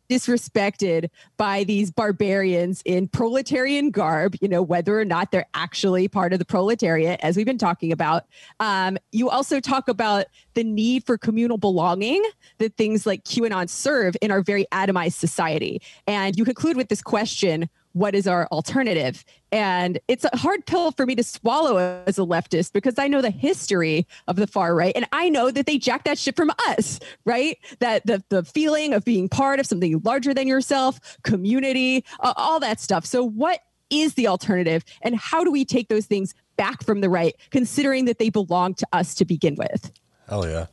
disrespected 0.09 1.09
by 1.37 1.63
these 1.63 1.91
barbarians 1.91 2.81
in 2.85 3.07
proletarian 3.07 3.91
garb, 3.91 4.35
you 4.41 4.47
know, 4.47 4.61
whether 4.61 4.99
or 4.99 5.05
not 5.05 5.31
they're 5.31 5.47
actually 5.53 6.07
part 6.07 6.33
of 6.33 6.39
the 6.39 6.45
proletariat, 6.45 7.19
as 7.23 7.37
we've 7.37 7.45
been 7.45 7.57
talking 7.57 7.91
about. 7.91 8.25
Um, 8.59 8.97
you 9.11 9.29
also 9.29 9.59
talk 9.59 9.87
about 9.87 10.25
the 10.53 10.63
need 10.63 11.05
for 11.05 11.17
communal 11.17 11.57
belonging 11.57 12.23
that 12.57 12.75
things 12.77 13.05
like 13.05 13.23
QAnon 13.23 13.69
serve 13.69 14.15
in 14.21 14.31
our 14.31 14.41
very 14.41 14.65
atomized 14.71 15.13
society. 15.13 15.81
And 16.07 16.37
you 16.37 16.45
conclude 16.45 16.77
with 16.77 16.89
this 16.89 17.01
question 17.01 17.69
what 17.93 18.15
is 18.15 18.27
our 18.27 18.47
alternative? 18.47 19.23
And 19.51 19.99
it's 20.07 20.25
a 20.25 20.35
hard 20.35 20.65
pill 20.65 20.91
for 20.91 21.05
me 21.05 21.15
to 21.15 21.23
swallow 21.23 22.03
as 22.05 22.17
a 22.17 22.21
leftist 22.21 22.73
because 22.73 22.95
I 22.97 23.07
know 23.07 23.21
the 23.21 23.29
history 23.29 24.07
of 24.27 24.35
the 24.35 24.47
far 24.47 24.75
right 24.75 24.93
and 24.95 25.07
I 25.11 25.29
know 25.29 25.51
that 25.51 25.65
they 25.65 25.77
jack 25.77 26.03
that 26.03 26.17
shit 26.17 26.35
from 26.35 26.51
us, 26.67 26.99
right? 27.25 27.57
That 27.79 28.05
the, 28.05 28.23
the 28.29 28.43
feeling 28.43 28.93
of 28.93 29.05
being 29.05 29.29
part 29.29 29.59
of 29.59 29.65
something 29.65 30.01
larger 30.03 30.33
than 30.33 30.47
yourself, 30.47 30.99
community, 31.23 32.03
uh, 32.19 32.33
all 32.35 32.59
that 32.59 32.79
stuff. 32.79 33.05
So, 33.05 33.23
what 33.23 33.61
is 33.89 34.15
the 34.15 34.27
alternative 34.27 34.83
and 35.03 35.15
how 35.15 35.43
do 35.43 35.51
we 35.51 35.63
take 35.63 35.87
those 35.87 36.05
things 36.05 36.33
back 36.55 36.83
from 36.83 37.01
the 37.01 37.09
right, 37.09 37.35
considering 37.51 38.05
that 38.05 38.17
they 38.17 38.29
belong 38.29 38.73
to 38.75 38.87
us 38.91 39.13
to 39.15 39.25
begin 39.25 39.55
with? 39.55 39.91
Hell 40.27 40.47
yeah. 40.47 40.65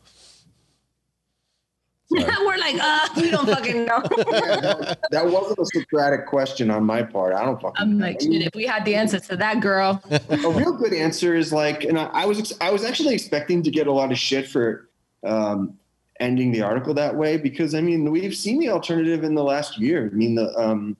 We're 2.44 2.56
like, 2.56 2.76
uh, 2.80 3.08
we 3.16 3.30
don't 3.30 3.46
fucking 3.46 3.84
know. 3.84 4.00
that, 4.02 4.98
that 5.12 5.26
wasn't 5.26 5.60
a 5.60 5.66
Socratic 5.66 6.26
question 6.26 6.68
on 6.68 6.84
my 6.84 7.04
part. 7.04 7.34
I 7.34 7.44
don't 7.44 7.60
fucking. 7.60 7.76
I'm 7.78 7.98
know. 7.98 8.06
like, 8.06 8.20
shit, 8.20 8.42
if 8.42 8.54
we 8.54 8.66
had 8.66 8.84
the 8.84 8.96
answer 8.96 9.20
to 9.20 9.36
that 9.36 9.60
girl, 9.60 10.02
a 10.10 10.50
real 10.50 10.72
good 10.72 10.92
answer 10.92 11.36
is 11.36 11.52
like, 11.52 11.84
and 11.84 11.96
I, 11.96 12.06
I 12.06 12.24
was 12.24 12.40
ex- 12.40 12.58
I 12.60 12.70
was 12.70 12.84
actually 12.84 13.14
expecting 13.14 13.62
to 13.62 13.70
get 13.70 13.86
a 13.86 13.92
lot 13.92 14.10
of 14.10 14.18
shit 14.18 14.48
for 14.48 14.88
um, 15.24 15.78
ending 16.18 16.50
the 16.50 16.62
article 16.62 16.94
that 16.94 17.14
way 17.14 17.36
because 17.36 17.76
I 17.76 17.80
mean 17.80 18.10
we've 18.10 18.34
seen 18.34 18.58
the 18.58 18.70
alternative 18.70 19.22
in 19.22 19.36
the 19.36 19.44
last 19.44 19.78
year. 19.78 20.10
I 20.12 20.16
mean 20.16 20.34
the 20.34 20.52
um, 20.58 20.96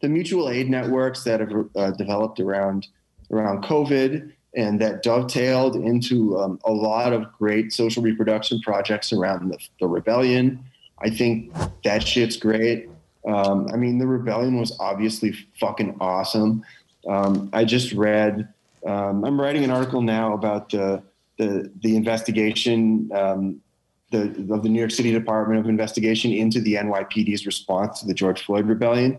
the 0.00 0.08
mutual 0.08 0.48
aid 0.48 0.70
networks 0.70 1.24
that 1.24 1.40
have 1.40 1.52
uh, 1.76 1.90
developed 1.90 2.40
around 2.40 2.88
around 3.30 3.64
COVID 3.64 4.32
and 4.56 4.80
that 4.80 5.02
dovetailed 5.02 5.76
into 5.76 6.36
um, 6.38 6.58
a 6.64 6.72
lot 6.72 7.12
of 7.12 7.30
great 7.38 7.72
social 7.72 8.02
reproduction 8.02 8.58
projects 8.60 9.12
around 9.12 9.50
the, 9.50 9.58
the 9.80 9.86
rebellion. 9.86 10.64
I 10.98 11.10
think 11.10 11.52
that 11.84 12.02
shit's 12.02 12.38
great. 12.38 12.88
Um, 13.28 13.68
I 13.72 13.76
mean, 13.76 13.98
the 13.98 14.06
rebellion 14.06 14.58
was 14.58 14.74
obviously 14.80 15.34
fucking 15.60 15.98
awesome. 16.00 16.64
Um, 17.06 17.50
I 17.52 17.64
just 17.64 17.92
read. 17.92 18.48
Um, 18.86 19.24
I'm 19.24 19.38
writing 19.38 19.62
an 19.62 19.70
article 19.70 20.00
now 20.00 20.32
about 20.32 20.70
the 20.70 21.02
the 21.38 21.70
the 21.82 21.96
investigation 21.96 23.10
um, 23.12 23.60
the 24.10 24.22
of 24.50 24.62
the 24.62 24.68
New 24.68 24.78
York 24.78 24.90
City 24.90 25.12
Department 25.12 25.60
of 25.60 25.68
Investigation 25.68 26.32
into 26.32 26.60
the 26.60 26.74
NYPD's 26.74 27.44
response 27.44 28.00
to 28.00 28.06
the 28.06 28.14
George 28.14 28.42
Floyd 28.44 28.66
rebellion, 28.66 29.18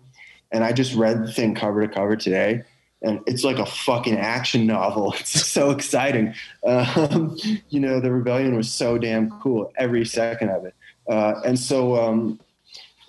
and 0.51 0.63
I 0.63 0.71
just 0.71 0.95
read 0.95 1.23
the 1.23 1.31
thing 1.31 1.53
cover 1.53 1.85
to 1.85 1.93
cover 1.93 2.15
today. 2.15 2.63
And 3.01 3.19
it's 3.27 3.43
like 3.43 3.59
a 3.59 3.65
fucking 3.65 4.17
action 4.17 4.65
novel. 4.65 5.13
It's 5.19 5.45
so 5.45 5.71
exciting. 5.71 6.33
Um, 6.65 7.37
you 7.69 7.79
know, 7.79 7.99
the 7.99 8.11
rebellion 8.11 8.55
was 8.55 8.71
so 8.71 8.97
damn 8.97 9.29
cool 9.39 9.71
every 9.77 10.05
second 10.05 10.49
of 10.49 10.65
it. 10.65 10.75
Uh, 11.07 11.41
and 11.45 11.57
so, 11.57 11.95
um, 11.95 12.39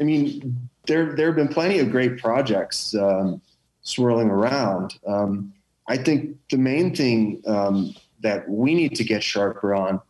I 0.00 0.04
mean, 0.04 0.68
there 0.86 1.14
there 1.14 1.26
have 1.26 1.36
been 1.36 1.48
plenty 1.48 1.78
of 1.78 1.90
great 1.90 2.18
projects 2.18 2.94
um, 2.94 3.40
swirling 3.82 4.30
around. 4.30 4.98
Um, 5.06 5.52
I 5.88 5.96
think 5.96 6.36
the 6.50 6.58
main 6.58 6.94
thing 6.94 7.42
um, 7.46 7.94
that 8.20 8.48
we 8.48 8.74
need 8.74 8.94
to 8.96 9.04
get 9.04 9.22
sharper 9.22 9.74
on 9.74 10.00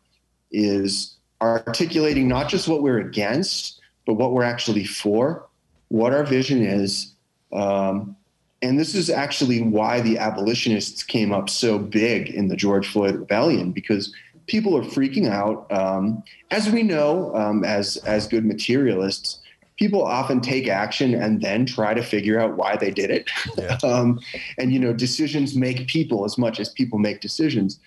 is 0.51 1.17
articulating 1.41 2.29
not 2.29 2.49
just 2.49 2.69
what 2.69 2.83
we're 2.83 2.99
against, 2.99 3.81
but 4.07 4.15
what 4.15 4.33
we're 4.33 4.43
actually 4.43 4.85
for, 4.85 5.47
what 5.89 6.13
our 6.13 6.25
vision 6.25 6.63
is. 6.63 7.15
Um, 7.53 8.17
and 8.63 8.79
this 8.79 8.95
is 8.95 9.09
actually 9.09 9.63
why 9.63 10.01
the 10.01 10.19
abolitionists 10.19 11.03
came 11.03 11.33
up 11.33 11.49
so 11.49 11.79
big 11.79 12.29
in 12.31 12.49
the 12.49 12.57
George 12.57 12.89
Floyd 12.89 13.17
rebellion, 13.17 13.73
because 13.73 14.13
people 14.47 14.77
are 14.77 14.83
freaking 14.83 15.29
out. 15.29 15.71
Um, 15.71 16.23
as 16.51 16.71
we 16.71 16.83
know, 16.83 17.35
um, 17.37 17.65
as 17.65 17.99
as 17.99 18.27
good 18.27 18.45
materialists, 18.45 19.39
people 19.79 20.03
often 20.03 20.41
take 20.41 20.67
action 20.69 21.15
and 21.15 21.41
then 21.41 21.67
try 21.67 21.95
to 21.95 22.03
figure 22.03 22.41
out 22.41 22.57
why 22.57 22.77
they 22.77 22.91
did 22.91 23.11
it. 23.11 23.31
Yeah. 23.57 23.79
um, 23.85 24.21
and 24.59 24.73
you 24.73 24.81
know, 24.81 24.93
decisions 24.93 25.55
make 25.55 25.87
people 25.87 26.25
as 26.25 26.37
much 26.37 26.59
as 26.59 26.69
people 26.69 26.99
make 26.99 27.21
decisions. 27.21 27.79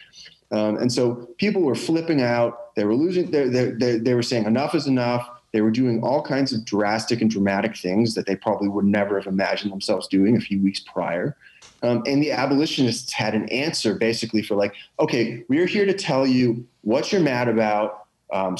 Um, 0.51 0.77
and 0.77 0.91
so 0.91 1.27
people 1.37 1.61
were 1.61 1.75
flipping 1.75 2.21
out. 2.21 2.75
They 2.75 2.85
were 2.85 2.95
losing. 2.95 3.31
They, 3.31 3.47
they, 3.47 3.97
they 3.97 4.13
were 4.13 4.23
saying 4.23 4.45
enough 4.45 4.75
is 4.75 4.87
enough. 4.87 5.29
They 5.53 5.61
were 5.61 5.71
doing 5.71 6.01
all 6.01 6.21
kinds 6.21 6.53
of 6.53 6.63
drastic 6.63 7.21
and 7.21 7.29
dramatic 7.29 7.75
things 7.75 8.15
that 8.15 8.25
they 8.25 8.35
probably 8.35 8.69
would 8.69 8.85
never 8.85 9.17
have 9.17 9.27
imagined 9.27 9.71
themselves 9.71 10.07
doing 10.07 10.37
a 10.37 10.39
few 10.39 10.61
weeks 10.61 10.79
prior. 10.79 11.35
Um, 11.83 12.03
and 12.05 12.21
the 12.21 12.31
abolitionists 12.31 13.11
had 13.11 13.33
an 13.33 13.49
answer 13.49 13.95
basically 13.95 14.43
for 14.43 14.55
like, 14.55 14.73
okay, 14.99 15.43
we're 15.49 15.65
here 15.65 15.85
to 15.85 15.93
tell 15.93 16.25
you 16.25 16.65
what 16.81 17.11
you're 17.11 17.21
mad 17.21 17.47
about, 17.47 18.05
um, 18.31 18.55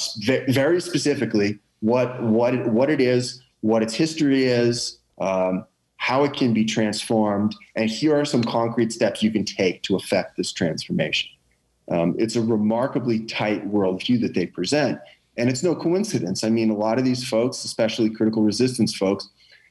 very 0.49 0.81
specifically 0.81 1.59
what 1.81 2.21
what 2.21 2.67
what 2.67 2.89
it 2.89 3.01
is, 3.01 3.41
what 3.61 3.83
its 3.83 3.93
history 3.93 4.45
is, 4.45 4.99
um, 5.19 5.65
how 5.97 6.23
it 6.23 6.33
can 6.33 6.53
be 6.53 6.65
transformed, 6.65 7.55
and 7.75 7.89
here 7.89 8.19
are 8.19 8.25
some 8.25 8.43
concrete 8.43 8.91
steps 8.91 9.21
you 9.21 9.31
can 9.31 9.45
take 9.45 9.83
to 9.83 9.95
affect 9.95 10.37
this 10.37 10.51
transformation. 10.51 11.29
Um, 11.91 12.15
it's 12.17 12.35
a 12.35 12.41
remarkably 12.41 13.19
tight 13.21 13.69
worldview 13.69 14.21
that 14.21 14.33
they 14.33 14.45
present, 14.45 14.99
and 15.41 15.49
it's 15.49 15.63
no 15.63 15.75
coincidence. 15.75 16.43
I 16.43 16.49
mean, 16.49 16.69
a 16.69 16.75
lot 16.75 16.99
of 16.99 17.03
these 17.03 17.27
folks, 17.27 17.63
especially 17.63 18.11
critical 18.11 18.43
resistance 18.43 18.95
folks, 18.95 19.27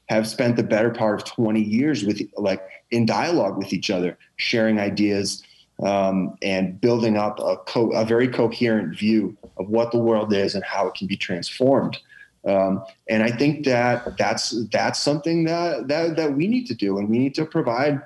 have 0.09 0.27
spent 0.27 0.57
the 0.57 0.65
better 0.65 0.91
part 0.91 1.21
of 1.21 1.25
20 1.25 1.63
years 1.63 2.03
with 2.03 2.21
like 2.37 2.61
in 2.91 3.07
dialogue 3.07 3.57
with 3.57 3.73
each 3.73 3.89
other, 3.89 4.19
sharing 4.35 4.81
ideas 4.81 5.45
um, 5.85 6.37
and 6.43 6.81
building 6.81 7.17
up 7.17 7.39
a, 7.39 7.57
co- 7.59 7.93
a 7.93 8.05
very 8.05 8.27
coherent 8.27 8.99
view 8.99 9.37
of 9.59 9.69
what 9.69 9.93
the 9.93 9.99
world 9.99 10.33
is 10.33 10.57
and 10.57 10.65
how 10.65 10.89
it 10.89 10.95
can 10.95 11.07
be 11.07 11.17
transformed. 11.17 11.97
Um, 12.45 12.85
and 13.09 13.23
I 13.23 13.31
think 13.31 13.65
that 13.67 14.19
that's 14.19 14.51
that's 14.73 14.99
something 15.01 15.45
that 15.45 15.87
that 15.87 16.17
that 16.17 16.35
we 16.35 16.49
need 16.49 16.67
to 16.67 16.75
do, 16.75 16.99
and 16.99 17.09
we 17.09 17.19
need 17.19 17.35
to 17.37 17.45
provide 17.45 18.01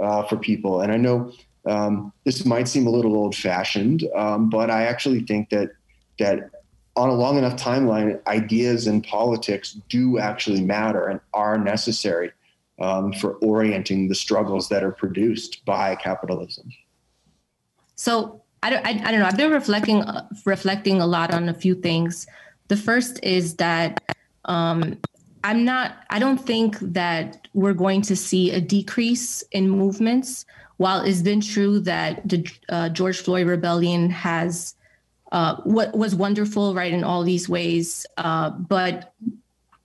uh, 0.00 0.22
for 0.22 0.36
people. 0.36 0.82
And 0.82 0.92
I 0.92 0.98
know 0.98 1.32
um, 1.66 2.12
this 2.24 2.44
might 2.44 2.68
seem 2.68 2.86
a 2.86 2.90
little 2.90 3.16
old-fashioned, 3.16 4.04
um, 4.14 4.50
but 4.50 4.70
I 4.70 4.84
actually 4.84 5.20
think 5.20 5.50
that 5.50 5.70
that 6.18 6.50
on 6.98 7.08
a 7.08 7.14
long 7.14 7.38
enough 7.38 7.56
timeline, 7.56 8.20
ideas 8.26 8.88
and 8.88 9.04
politics 9.04 9.76
do 9.88 10.18
actually 10.18 10.60
matter 10.60 11.06
and 11.06 11.20
are 11.32 11.56
necessary 11.56 12.32
um, 12.80 13.12
for 13.12 13.34
orienting 13.36 14.08
the 14.08 14.14
struggles 14.14 14.68
that 14.68 14.82
are 14.82 14.90
produced 14.90 15.64
by 15.64 15.94
capitalism. 15.94 16.70
So 17.94 18.42
I 18.64 18.70
don't, 18.70 18.84
I, 18.84 18.90
I 18.90 19.10
don't 19.12 19.20
know. 19.20 19.26
I've 19.26 19.36
been 19.36 19.52
reflecting 19.52 20.02
uh, 20.02 20.26
reflecting 20.44 21.00
a 21.00 21.06
lot 21.06 21.32
on 21.32 21.48
a 21.48 21.54
few 21.54 21.76
things. 21.76 22.26
The 22.66 22.76
first 22.76 23.20
is 23.22 23.54
that 23.56 24.16
um, 24.46 24.98
I'm 25.44 25.64
not. 25.64 26.04
I 26.10 26.18
don't 26.18 26.38
think 26.38 26.78
that 26.80 27.46
we're 27.54 27.74
going 27.74 28.02
to 28.02 28.16
see 28.16 28.50
a 28.50 28.60
decrease 28.60 29.42
in 29.52 29.70
movements. 29.70 30.44
While 30.78 31.00
it's 31.02 31.22
been 31.22 31.40
true 31.40 31.80
that 31.80 32.28
the 32.28 32.48
uh, 32.68 32.88
George 32.88 33.18
Floyd 33.18 33.46
rebellion 33.48 34.10
has 34.10 34.74
uh, 35.32 35.56
what 35.64 35.96
was 35.96 36.14
wonderful, 36.14 36.74
right, 36.74 36.92
in 36.92 37.04
all 37.04 37.22
these 37.22 37.48
ways, 37.48 38.06
uh, 38.16 38.50
but 38.50 39.12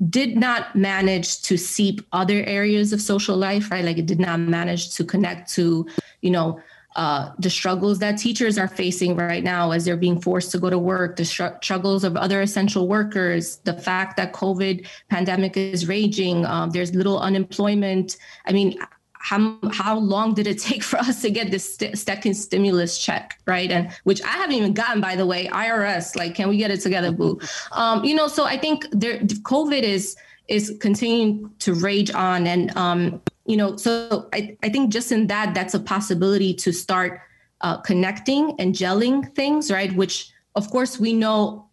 did 0.10 0.36
not 0.36 0.76
manage 0.76 1.42
to 1.44 1.58
seep 1.58 2.02
other 2.12 2.44
areas 2.46 2.94
of 2.94 3.02
social 3.02 3.38
life, 3.38 3.72
right? 3.72 3.86
Like 3.86 3.98
it 3.98 4.06
did 4.06 4.20
not 4.20 4.40
manage 4.40 4.96
to 4.96 5.04
connect 5.04 5.52
to, 5.54 5.88
you 6.22 6.32
know, 6.32 6.60
uh, 6.96 7.32
the 7.40 7.50
struggles 7.50 8.00
that 8.00 8.18
teachers 8.18 8.58
are 8.58 8.68
facing 8.68 9.16
right 9.16 9.44
now 9.44 9.72
as 9.72 9.84
they're 9.84 9.98
being 9.98 10.22
forced 10.22 10.52
to 10.52 10.60
go 10.60 10.70
to 10.70 10.78
work, 10.78 11.16
the 11.16 11.26
struggles 11.26 12.04
of 12.04 12.16
other 12.16 12.42
essential 12.42 12.88
workers, 12.88 13.58
the 13.64 13.74
fact 13.74 14.16
that 14.18 14.32
COVID 14.34 14.86
pandemic 15.10 15.58
is 15.58 15.88
raging, 15.88 16.46
um, 16.46 16.70
there's 16.70 16.94
little 16.94 17.20
unemployment. 17.20 18.18
I 18.46 18.52
mean, 18.52 18.78
how 19.24 19.58
how 19.72 19.98
long 19.98 20.34
did 20.34 20.48
it 20.48 20.60
take 20.60 20.84
for 20.92 20.98
us 20.98 21.22
to 21.22 21.32
get 21.32 21.50
this 21.50 21.76
st- 21.76 21.98
second 21.98 22.34
stimulus 22.34 22.98
check, 22.98 23.40
right? 23.48 23.72
And 23.72 23.90
which 24.04 24.22
I 24.24 24.34
haven't 24.34 24.56
even 24.56 24.74
gotten, 24.74 25.00
by 25.02 25.16
the 25.16 25.26
way. 25.26 25.48
IRS, 25.48 26.16
like, 26.16 26.36
can 26.36 26.50
we 26.50 26.58
get 26.58 26.70
it 26.72 26.82
together, 26.82 27.12
boo? 27.12 27.40
Um, 27.72 28.04
you 28.04 28.14
know, 28.14 28.28
so 28.28 28.46
I 28.46 28.58
think 28.58 28.86
there, 28.92 29.20
COVID 29.20 29.82
is 29.82 30.16
is 30.48 30.78
continuing 30.82 31.50
to 31.60 31.74
rage 31.74 32.12
on, 32.12 32.46
and 32.46 32.76
um, 32.78 33.22
you 33.46 33.58
know, 33.58 33.78
so 33.78 34.28
I, 34.34 34.58
I 34.62 34.70
think 34.70 34.92
just 34.92 35.12
in 35.12 35.28
that, 35.28 35.54
that's 35.56 35.74
a 35.74 35.80
possibility 35.80 36.54
to 36.56 36.72
start 36.72 37.22
uh, 37.62 37.78
connecting 37.78 38.56
and 38.60 38.76
gelling 38.76 39.34
things, 39.36 39.72
right? 39.72 39.94
Which, 39.96 40.32
of 40.56 40.70
course, 40.70 41.00
we 41.00 41.14
know 41.14 41.70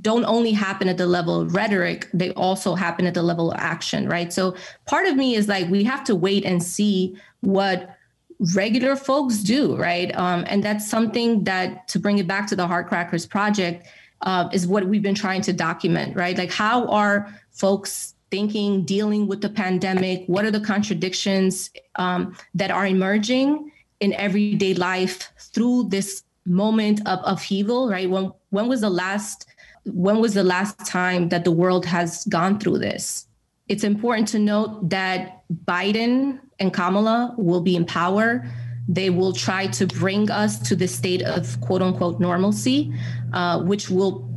don't 0.00 0.24
only 0.24 0.52
happen 0.52 0.88
at 0.88 0.96
the 0.96 1.06
level 1.06 1.40
of 1.40 1.54
rhetoric, 1.54 2.08
they 2.12 2.32
also 2.32 2.74
happen 2.74 3.06
at 3.06 3.14
the 3.14 3.22
level 3.22 3.52
of 3.52 3.58
action, 3.58 4.08
right? 4.08 4.32
So 4.32 4.56
part 4.86 5.06
of 5.06 5.16
me 5.16 5.34
is 5.34 5.48
like, 5.48 5.68
we 5.68 5.84
have 5.84 6.04
to 6.04 6.14
wait 6.14 6.44
and 6.44 6.62
see 6.62 7.16
what 7.40 7.96
regular 8.54 8.96
folks 8.96 9.38
do, 9.38 9.76
right? 9.76 10.14
Um, 10.16 10.44
and 10.48 10.62
that's 10.62 10.88
something 10.88 11.44
that, 11.44 11.86
to 11.88 11.98
bring 11.98 12.18
it 12.18 12.26
back 12.26 12.46
to 12.48 12.56
the 12.56 12.66
Hard 12.66 12.86
Crackers 12.86 13.26
Project, 13.26 13.86
uh, 14.22 14.48
is 14.52 14.66
what 14.66 14.86
we've 14.86 15.02
been 15.02 15.14
trying 15.14 15.42
to 15.42 15.52
document, 15.52 16.16
right? 16.16 16.36
Like, 16.36 16.50
how 16.50 16.86
are 16.88 17.32
folks 17.50 18.14
thinking, 18.30 18.84
dealing 18.84 19.26
with 19.26 19.40
the 19.42 19.48
pandemic? 19.48 20.24
What 20.26 20.44
are 20.44 20.50
the 20.50 20.60
contradictions 20.60 21.70
um, 21.96 22.34
that 22.54 22.70
are 22.70 22.86
emerging 22.86 23.70
in 24.00 24.12
everyday 24.14 24.74
life 24.74 25.30
through 25.38 25.84
this 25.84 26.24
moment 26.46 27.06
of 27.06 27.20
upheaval? 27.24 27.90
Right? 27.90 28.08
When 28.08 28.32
when 28.50 28.66
was 28.66 28.80
the 28.80 28.90
last 28.90 29.46
when 29.86 30.18
was 30.18 30.34
the 30.34 30.44
last 30.44 30.78
time 30.86 31.28
that 31.28 31.44
the 31.44 31.50
world 31.50 31.84
has 31.86 32.24
gone 32.24 32.58
through 32.58 32.78
this? 32.78 33.26
It's 33.68 33.84
important 33.84 34.28
to 34.28 34.38
note 34.38 34.90
that 34.90 35.42
Biden 35.64 36.40
and 36.58 36.72
Kamala 36.72 37.34
will 37.38 37.60
be 37.60 37.76
in 37.76 37.84
power. 37.84 38.46
They 38.88 39.10
will 39.10 39.32
try 39.32 39.66
to 39.68 39.86
bring 39.86 40.30
us 40.30 40.58
to 40.68 40.76
the 40.76 40.86
state 40.86 41.22
of 41.22 41.60
quote 41.60 41.82
unquote 41.82 42.20
normalcy, 42.20 42.92
uh, 43.32 43.62
which 43.62 43.88
will 43.88 44.28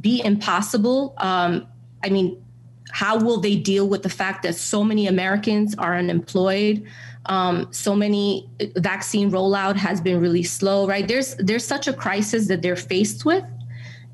be 0.00 0.22
impossible. 0.24 1.14
Um, 1.18 1.66
I 2.02 2.10
mean, 2.10 2.42
how 2.90 3.18
will 3.18 3.40
they 3.40 3.56
deal 3.56 3.88
with 3.88 4.02
the 4.02 4.08
fact 4.08 4.42
that 4.42 4.54
so 4.54 4.84
many 4.84 5.06
Americans 5.06 5.74
are 5.76 5.96
unemployed? 5.96 6.84
Um, 7.26 7.68
so 7.72 7.96
many 7.96 8.48
vaccine 8.76 9.30
rollout 9.30 9.76
has 9.76 10.00
been 10.00 10.20
really 10.20 10.42
slow, 10.42 10.86
right? 10.86 11.06
There's 11.06 11.36
there's 11.36 11.64
such 11.64 11.88
a 11.88 11.92
crisis 11.92 12.48
that 12.48 12.60
they're 12.62 12.76
faced 12.76 13.24
with, 13.24 13.44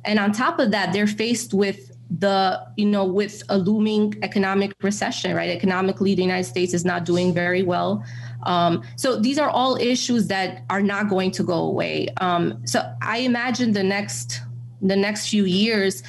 and 0.04 0.18
on 0.18 0.32
top 0.32 0.58
of 0.58 0.70
that, 0.70 0.92
they're 0.92 1.06
faced 1.06 1.54
with 1.54 1.90
the 2.18 2.60
you 2.76 2.86
know 2.86 3.04
with 3.04 3.42
a 3.48 3.58
looming 3.58 4.14
economic 4.22 4.72
recession, 4.82 5.34
right? 5.34 5.50
Economically, 5.50 6.14
the 6.14 6.22
United 6.22 6.44
States 6.44 6.74
is 6.74 6.84
not 6.84 7.04
doing 7.04 7.32
very 7.32 7.62
well. 7.62 8.04
Um, 8.44 8.82
so 8.96 9.18
these 9.20 9.38
are 9.38 9.48
all 9.48 9.76
issues 9.76 10.26
that 10.28 10.64
are 10.70 10.82
not 10.82 11.08
going 11.08 11.30
to 11.32 11.42
go 11.42 11.54
away. 11.54 12.08
Um, 12.20 12.66
so 12.66 12.80
I 13.02 13.18
imagine 13.18 13.72
the 13.72 13.84
next 13.84 14.40
the 14.82 14.96
next 14.96 15.28
few 15.28 15.44
years 15.44 16.02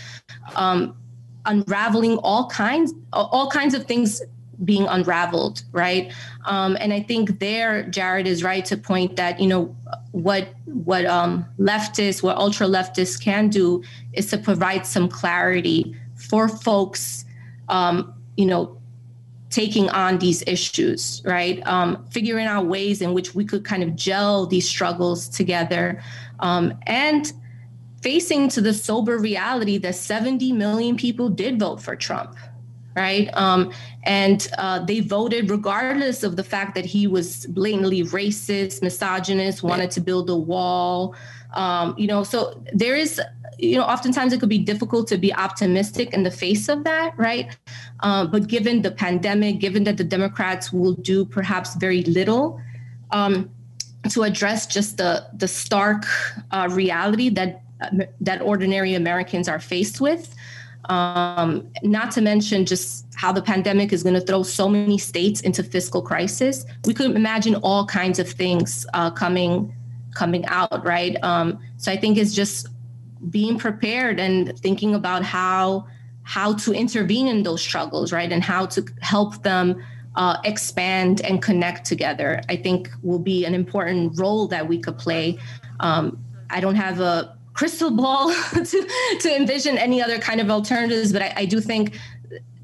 um, 0.55 0.95
unraveling 1.45 2.18
all 2.19 2.47
kinds 2.47 2.93
all 3.13 3.49
kinds 3.49 3.73
of 3.73 3.85
things 3.85 4.22
being 4.63 4.85
unraveled 4.88 5.63
right 5.72 6.13
um, 6.45 6.77
and 6.80 6.93
i 6.93 6.99
think 6.99 7.39
there 7.39 7.84
Jarrod 7.85 8.26
is 8.26 8.43
right 8.43 8.63
to 8.65 8.77
point 8.77 9.15
that 9.15 9.39
you 9.39 9.47
know 9.47 9.76
what 10.11 10.49
what 10.65 11.05
um, 11.05 11.45
leftists 11.59 12.22
what 12.23 12.38
ultra 12.38 12.68
leftists 12.68 13.22
can 13.22 13.49
do 13.49 13.84
is 14.13 14.30
to 14.30 14.38
provide 14.38 14.85
some 14.85 15.07
clarity 15.07 15.95
for 16.15 16.47
folks 16.47 17.26
um, 17.69 18.13
you 18.38 18.45
know 18.45 18.77
taking 19.49 19.89
on 19.89 20.18
these 20.19 20.43
issues 20.47 21.22
right 21.26 21.65
um, 21.68 22.05
figuring 22.09 22.47
out 22.47 22.68
ways 22.68 23.01
in 23.01 23.13
which 23.13 23.35
we 23.35 23.43
could 23.43 23.65
kind 23.65 23.84
of 23.84 23.95
gel 23.95 24.45
these 24.45 24.68
struggles 24.68 25.27
together 25.27 26.01
um, 26.39 26.73
and 26.88 27.34
facing 28.01 28.49
to 28.49 28.61
the 28.61 28.73
sober 28.73 29.18
reality 29.18 29.77
that 29.77 29.95
70 29.95 30.51
million 30.53 30.97
people 30.97 31.30
did 31.30 31.59
vote 31.59 31.81
for 31.81 31.95
Trump. 31.95 32.35
Right? 32.95 33.30
Um, 33.34 33.72
and 34.03 34.47
uh, 34.57 34.84
they 34.84 34.99
voted 34.99 35.49
regardless 35.49 36.23
of 36.23 36.35
the 36.35 36.43
fact 36.43 36.76
that 36.76 36.85
he 36.85 37.07
was 37.07 37.45
blatantly 37.47 38.03
racist, 38.03 38.81
misogynist, 38.81 39.63
wanted 39.63 39.91
to 39.91 40.01
build 40.01 40.30
a 40.30 40.35
wall. 40.35 41.15
Um, 41.53 41.95
you 41.97 42.07
know, 42.07 42.23
so 42.23 42.63
there 42.73 42.95
is, 42.95 43.22
you 43.57 43.77
know, 43.77 43.84
oftentimes 43.84 44.34
it 44.34 44.39
could 44.39 44.49
be 44.49 44.57
difficult 44.59 45.07
to 45.09 45.18
be 45.18 45.34
optimistic 45.34 46.13
in 46.13 46.23
the 46.23 46.31
face 46.31 46.69
of 46.69 46.84
that, 46.84 47.18
right? 47.18 47.55
Um, 48.01 48.31
but 48.31 48.47
given 48.47 48.81
the 48.81 48.91
pandemic, 48.91 49.59
given 49.59 49.84
that 49.85 49.97
the 49.97 50.03
Democrats 50.03 50.73
will 50.73 50.93
do 50.93 51.26
perhaps 51.26 51.76
very 51.76 52.03
little 52.03 52.59
um, 53.11 53.49
to 54.09 54.23
address 54.23 54.65
just 54.65 54.97
the 54.97 55.27
the 55.34 55.47
stark 55.47 56.05
uh, 56.51 56.68
reality 56.72 57.30
that 57.30 57.61
that 58.19 58.41
ordinary 58.41 58.93
Americans 58.93 59.47
are 59.47 59.59
faced 59.59 60.01
with. 60.01 60.35
Um, 60.86 61.70
not 61.84 62.12
to 62.12 62.22
mention 62.22 62.66
just 62.66 63.06
how 63.16 63.32
the 63.32 63.41
pandemic 63.41 63.94
is 63.94 64.03
going 64.03 64.16
to 64.16 64.22
throw 64.22 64.44
so 64.44 64.68
many 64.68 64.98
states 64.98 65.41
into 65.41 65.64
fiscal 65.64 66.02
crisis. 66.02 66.66
We 66.86 66.94
could 66.94 67.16
imagine 67.16 67.56
all 67.56 67.86
kinds 67.86 68.20
of 68.20 68.30
things 68.30 68.86
uh, 68.94 69.12
coming 69.12 69.76
coming 70.16 70.45
out, 70.48 70.86
right? 70.86 71.16
Um, 71.24 71.60
so 71.78 71.91
I 71.91 71.98
think 71.98 72.18
it's 72.18 72.34
just 72.34 72.68
being 73.30 73.58
prepared 73.58 74.20
and 74.20 74.58
thinking 74.60 74.95
about 74.95 75.24
how 75.24 75.88
how 76.24 76.53
to 76.53 76.74
intervene 76.74 77.28
in 77.28 77.44
those 77.44 77.62
struggles, 77.62 78.12
right, 78.12 78.32
and 78.32 78.44
how 78.44 78.66
to 78.68 78.86
help 79.02 79.44
them 79.44 79.84
uh, 80.16 80.38
expand 80.44 81.22
and 81.22 81.41
connect 81.41 81.86
together. 81.86 82.41
I 82.49 82.56
think 82.56 82.90
will 83.02 83.20
be 83.20 83.45
an 83.45 83.53
important 83.53 84.20
role 84.20 84.48
that 84.48 84.68
we 84.68 84.80
could 84.80 84.98
play. 84.98 85.38
Um, 85.80 86.24
I 86.49 86.60
don't 86.60 86.76
have 86.76 86.99
a 86.99 87.38
crystal 87.53 87.91
ball 87.91 88.34
to 88.53 88.90
to 89.19 89.36
envision 89.36 89.78
any 89.78 90.02
other 90.02 90.19
kind 90.19 90.40
of 90.40 90.49
alternatives, 90.49 91.11
but 91.14 91.22
I, 91.22 91.34
I 91.38 91.45
do 91.45 91.60
think 91.60 91.98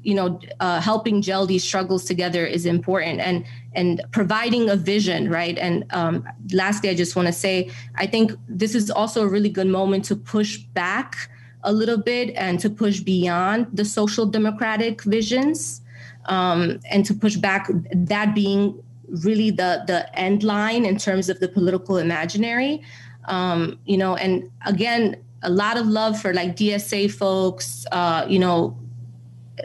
you 0.02 0.14
know 0.14 0.40
uh, 0.60 0.80
helping 0.80 1.20
gel 1.20 1.46
these 1.46 1.64
struggles 1.64 2.04
together 2.04 2.46
is 2.46 2.64
important 2.66 3.20
and 3.20 3.44
and 3.74 4.02
providing 4.12 4.70
a 4.70 4.76
vision 4.76 5.28
right? 5.30 5.58
And 5.58 5.84
um, 5.90 6.24
lastly 6.52 6.88
i 6.88 6.94
just 6.94 7.16
want 7.16 7.26
to 7.26 7.32
say 7.32 7.70
i 7.96 8.06
think 8.06 8.32
this 8.48 8.74
is 8.74 8.90
also 8.90 9.22
a 9.22 9.28
really 9.28 9.50
good 9.50 9.66
moment 9.66 10.04
to 10.06 10.16
push 10.16 10.56
back 10.56 11.30
a 11.64 11.72
little 11.72 11.98
bit 11.98 12.34
and 12.36 12.60
to 12.60 12.70
push 12.70 13.00
beyond 13.00 13.66
the 13.72 13.84
social 13.84 14.24
democratic 14.24 15.02
visions 15.02 15.82
um, 16.26 16.78
and 16.90 17.04
to 17.04 17.14
push 17.14 17.36
back 17.36 17.68
that 17.92 18.34
being 18.34 18.80
really 19.24 19.50
the 19.50 19.82
the 19.86 20.18
end 20.18 20.42
line 20.42 20.84
in 20.84 20.96
terms 20.96 21.28
of 21.28 21.40
the 21.40 21.48
political 21.48 21.96
imaginary 21.96 22.82
um, 23.28 23.78
you 23.84 23.96
know, 23.96 24.16
and 24.16 24.50
again, 24.66 25.16
a 25.42 25.50
lot 25.50 25.76
of 25.76 25.86
love 25.86 26.20
for 26.20 26.34
like 26.34 26.56
DSA 26.56 27.12
folks, 27.12 27.86
uh, 27.92 28.26
you 28.28 28.38
know, 28.38 28.76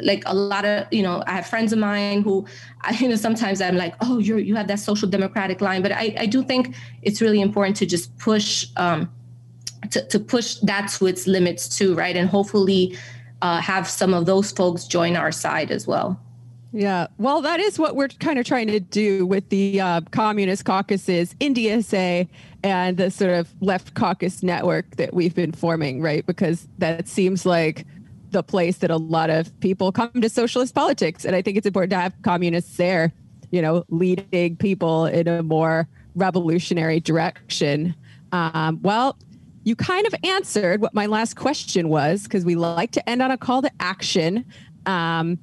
like 0.02 0.24
a 0.26 0.34
lot 0.34 0.66
of, 0.66 0.88
you 0.92 1.04
know, 1.04 1.24
I 1.28 1.34
have 1.34 1.48
friends 1.48 1.72
of 1.74 1.80
mine 1.80 2.22
who, 2.22 2.46
I, 2.82 2.96
you 2.96 3.10
know, 3.10 3.16
sometimes 3.16 3.62
I'm 3.62 3.78
like, 3.78 3.96
oh, 4.02 4.20
you're, 4.20 4.40
you 4.40 4.56
have 4.56 4.68
that 4.68 4.80
social 4.80 5.08
democratic 5.10 5.62
line, 5.62 5.82
but 5.82 5.92
I, 5.92 6.14
I 6.18 6.26
do 6.26 6.44
think 6.44 6.76
it's 7.02 7.22
really 7.22 7.42
important 7.42 7.76
to 7.78 7.86
just 7.86 8.16
push, 8.18 8.68
um, 8.78 9.12
to, 9.92 10.06
to 10.08 10.20
push 10.20 10.56
that 10.56 10.90
to 10.98 11.08
its 11.08 11.28
limits 11.28 11.68
too, 11.70 11.96
right? 11.96 12.16
And 12.16 12.30
hopefully 12.30 12.98
uh, 13.42 13.60
have 13.60 13.88
some 13.88 14.14
of 14.14 14.26
those 14.26 14.52
folks 14.52 14.86
join 14.86 15.16
our 15.16 15.32
side 15.32 15.72
as 15.72 15.88
well. 15.88 16.20
Yeah, 16.76 17.06
well, 17.20 17.44
that 17.44 17.60
is 17.60 17.78
what 17.78 17.96
we're 17.96 18.08
kind 18.08 18.40
of 18.40 18.48
trying 18.48 18.66
to 18.68 18.80
do 18.80 19.28
with 19.28 19.48
the 19.50 19.80
uh, 19.80 20.02
communist 20.10 20.66
caucuses 20.66 21.36
in 21.40 21.54
DSA 21.54 22.28
and 22.64 22.98
the 22.98 23.12
sort 23.12 23.30
of 23.30 23.54
left 23.62 23.94
caucus 23.94 24.42
network 24.42 24.96
that 24.96 25.14
we've 25.14 25.36
been 25.36 25.52
forming, 25.52 26.02
right? 26.02 26.26
Because 26.26 26.68
that 26.80 27.08
seems 27.08 27.46
like 27.46 27.86
the 28.32 28.42
place 28.42 28.78
that 28.78 28.90
a 28.90 28.98
lot 28.98 29.30
of 29.30 29.58
people 29.60 29.92
come 29.92 30.10
to 30.20 30.28
socialist 30.28 30.74
politics. 30.74 31.26
And 31.26 31.36
I 31.36 31.44
think 31.44 31.58
it's 31.58 31.68
important 31.68 31.92
to 31.92 31.98
have 31.98 32.14
communists 32.24 32.76
there, 32.76 33.14
you 33.52 33.62
know, 33.62 33.86
leading 33.90 34.56
people 34.56 35.06
in 35.06 35.28
a 35.28 35.44
more 35.44 35.88
revolutionary 36.16 37.00
direction. 37.00 37.94
Um, 38.32 38.80
well, 38.82 39.16
you 39.64 39.76
kind 39.76 40.08
of 40.08 40.16
answered 40.24 40.82
what 40.82 40.96
my 40.96 41.06
last 41.06 41.36
question 41.36 41.88
was 41.88 42.24
because 42.24 42.44
we 42.44 42.56
like 42.56 42.90
to 42.94 43.08
end 43.08 43.22
on 43.22 43.30
a 43.30 43.38
call 43.38 43.62
to 43.62 43.72
action. 43.80 44.44
Um, 44.88 45.38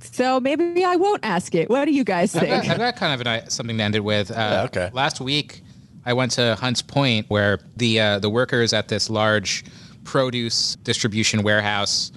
so 0.00 0.40
maybe 0.40 0.84
I 0.84 0.96
won't 0.96 1.24
ask 1.24 1.54
it. 1.54 1.68
What 1.68 1.84
do 1.84 1.92
you 1.92 2.04
guys 2.04 2.32
think? 2.32 2.44
I've 2.44 2.62
got, 2.62 2.70
I've 2.72 2.78
got 2.78 2.96
kind 2.96 3.20
of 3.20 3.26
an, 3.26 3.50
something 3.50 3.76
to 3.76 3.82
end 3.82 3.94
it 3.94 4.04
with. 4.04 4.30
Uh, 4.30 4.34
yeah, 4.34 4.62
okay. 4.64 4.90
Last 4.92 5.20
week, 5.20 5.62
I 6.04 6.12
went 6.12 6.32
to 6.32 6.56
Hunts 6.56 6.82
Point, 6.82 7.26
where 7.28 7.60
the 7.76 8.00
uh, 8.00 8.18
the 8.18 8.30
workers 8.30 8.72
at 8.72 8.88
this 8.88 9.10
large 9.10 9.64
produce 10.04 10.76
distribution 10.76 11.42
warehouse 11.42 12.10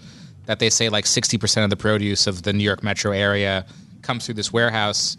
that 0.45 0.59
they 0.59 0.69
say 0.69 0.89
like 0.89 1.05
60% 1.05 1.63
of 1.63 1.69
the 1.69 1.75
produce 1.75 2.25
of 2.27 2.43
the 2.43 2.53
New 2.53 2.63
York 2.63 2.83
metro 2.83 3.11
area 3.11 3.65
comes 4.01 4.25
through 4.25 4.35
this 4.35 4.51
warehouse. 4.51 5.17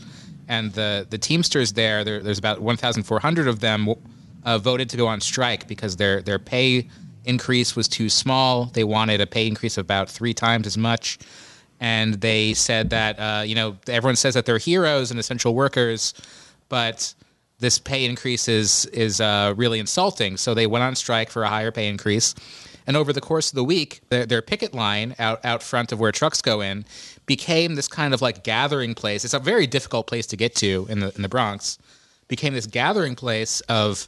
And 0.48 0.72
the, 0.72 1.06
the 1.08 1.18
Teamsters 1.18 1.74
there, 1.74 2.02
there 2.02 2.20
there's 2.20 2.38
about 2.38 2.60
1,400 2.60 3.48
of 3.48 3.60
them, 3.60 3.88
uh, 4.44 4.58
voted 4.58 4.90
to 4.90 4.96
go 4.96 5.06
on 5.06 5.20
strike 5.20 5.68
because 5.68 5.96
their, 5.96 6.20
their 6.22 6.38
pay 6.38 6.88
increase 7.24 7.76
was 7.76 7.88
too 7.88 8.08
small. 8.08 8.66
They 8.66 8.84
wanted 8.84 9.20
a 9.20 9.26
pay 9.26 9.46
increase 9.46 9.78
of 9.78 9.86
about 9.86 10.10
three 10.10 10.34
times 10.34 10.66
as 10.66 10.76
much. 10.76 11.18
And 11.82 12.14
they 12.20 12.54
said 12.54 12.90
that, 12.90 13.18
uh, 13.18 13.42
you 13.42 13.56
know, 13.56 13.76
everyone 13.88 14.14
says 14.14 14.34
that 14.34 14.46
they're 14.46 14.58
heroes 14.58 15.10
and 15.10 15.18
essential 15.18 15.52
workers, 15.52 16.14
but 16.68 17.12
this 17.58 17.80
pay 17.80 18.04
increase 18.04 18.46
is 18.46 18.86
is 18.86 19.20
uh, 19.20 19.52
really 19.56 19.80
insulting. 19.80 20.36
So 20.36 20.54
they 20.54 20.68
went 20.68 20.84
on 20.84 20.94
strike 20.94 21.28
for 21.28 21.42
a 21.42 21.48
higher 21.48 21.72
pay 21.72 21.88
increase. 21.88 22.36
And 22.86 22.96
over 22.96 23.12
the 23.12 23.20
course 23.20 23.50
of 23.50 23.56
the 23.56 23.64
week, 23.64 24.00
their, 24.10 24.26
their 24.26 24.42
picket 24.42 24.74
line 24.74 25.16
out, 25.18 25.44
out 25.44 25.62
front 25.62 25.90
of 25.90 25.98
where 25.98 26.12
trucks 26.12 26.40
go 26.40 26.60
in 26.60 26.84
became 27.26 27.74
this 27.74 27.88
kind 27.88 28.14
of 28.14 28.22
like 28.22 28.44
gathering 28.44 28.94
place. 28.94 29.24
It's 29.24 29.34
a 29.34 29.40
very 29.40 29.66
difficult 29.66 30.06
place 30.06 30.26
to 30.28 30.36
get 30.36 30.54
to 30.56 30.86
in 30.88 31.00
the 31.00 31.12
in 31.16 31.22
the 31.22 31.28
Bronx. 31.28 31.78
Became 32.28 32.54
this 32.54 32.66
gathering 32.66 33.16
place 33.16 33.60
of 33.62 34.06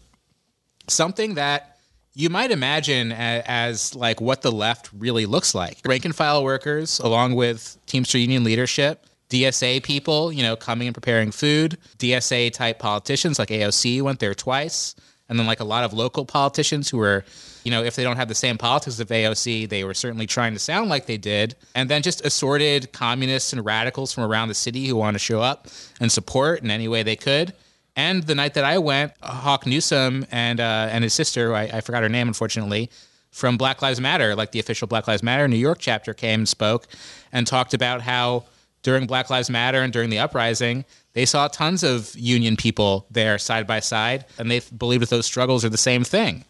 something 0.86 1.34
that 1.34 1.73
you 2.14 2.30
might 2.30 2.50
imagine 2.50 3.12
as, 3.12 3.42
as, 3.46 3.94
like 3.94 4.20
what 4.20 4.42
the 4.42 4.52
left 4.52 4.90
really 4.92 5.26
looks 5.26 5.54
like. 5.54 5.78
Rank 5.84 6.04
and 6.04 6.14
file 6.14 6.44
workers, 6.44 7.00
along 7.00 7.34
with 7.34 7.76
Teamster 7.86 8.18
Union 8.18 8.44
leadership, 8.44 9.06
DSA 9.30 9.82
people, 9.82 10.32
you 10.32 10.42
know, 10.42 10.54
coming 10.54 10.86
and 10.86 10.94
preparing 10.94 11.32
food, 11.32 11.76
DSA 11.98 12.52
type 12.52 12.78
politicians 12.78 13.38
like 13.38 13.48
AOC 13.48 14.00
went 14.02 14.20
there 14.20 14.34
twice, 14.34 14.94
and 15.28 15.38
then 15.38 15.46
like 15.46 15.60
a 15.60 15.64
lot 15.64 15.84
of 15.84 15.92
local 15.92 16.24
politicians 16.24 16.88
who 16.88 16.98
were, 16.98 17.24
you 17.64 17.70
know, 17.70 17.82
if 17.82 17.96
they 17.96 18.04
don't 18.04 18.16
have 18.16 18.28
the 18.28 18.34
same 18.34 18.58
politics 18.58 19.00
of 19.00 19.08
AOC, 19.08 19.68
they 19.68 19.82
were 19.82 19.94
certainly 19.94 20.26
trying 20.26 20.52
to 20.52 20.58
sound 20.58 20.90
like 20.90 21.06
they 21.06 21.16
did, 21.16 21.56
and 21.74 21.88
then 21.88 22.02
just 22.02 22.24
assorted 22.24 22.92
communists 22.92 23.52
and 23.52 23.64
radicals 23.64 24.12
from 24.12 24.24
around 24.24 24.48
the 24.48 24.54
city 24.54 24.86
who 24.86 24.96
want 24.96 25.14
to 25.14 25.18
show 25.18 25.40
up 25.40 25.66
and 26.00 26.12
support 26.12 26.62
in 26.62 26.70
any 26.70 26.86
way 26.86 27.02
they 27.02 27.16
could. 27.16 27.54
And 27.96 28.24
the 28.24 28.34
night 28.34 28.54
that 28.54 28.64
I 28.64 28.78
went, 28.78 29.12
Hawk 29.22 29.66
Newsome 29.66 30.26
and 30.30 30.60
uh, 30.60 30.88
and 30.90 31.04
his 31.04 31.14
sister, 31.14 31.54
I, 31.54 31.64
I 31.64 31.80
forgot 31.80 32.02
her 32.02 32.08
name 32.08 32.28
unfortunately, 32.28 32.90
from 33.30 33.56
Black 33.56 33.82
Lives 33.82 34.00
Matter, 34.00 34.34
like 34.34 34.52
the 34.52 34.60
official 34.60 34.86
Black 34.86 35.06
Lives 35.06 35.22
Matter 35.22 35.46
New 35.48 35.56
York 35.56 35.78
chapter, 35.80 36.14
came 36.14 36.40
and 36.40 36.48
spoke 36.48 36.86
and 37.32 37.46
talked 37.46 37.74
about 37.74 38.00
how 38.00 38.44
during 38.82 39.06
Black 39.06 39.30
Lives 39.30 39.48
Matter 39.48 39.80
and 39.80 39.92
during 39.92 40.10
the 40.10 40.18
uprising, 40.18 40.84
they 41.14 41.24
saw 41.24 41.48
tons 41.48 41.82
of 41.82 42.14
union 42.16 42.56
people 42.56 43.06
there 43.10 43.38
side 43.38 43.66
by 43.66 43.80
side, 43.80 44.24
and 44.38 44.50
they 44.50 44.60
believed 44.76 45.02
that 45.02 45.10
those 45.10 45.26
struggles 45.26 45.64
are 45.64 45.68
the 45.68 45.76
same 45.76 46.04
thing. 46.04 46.44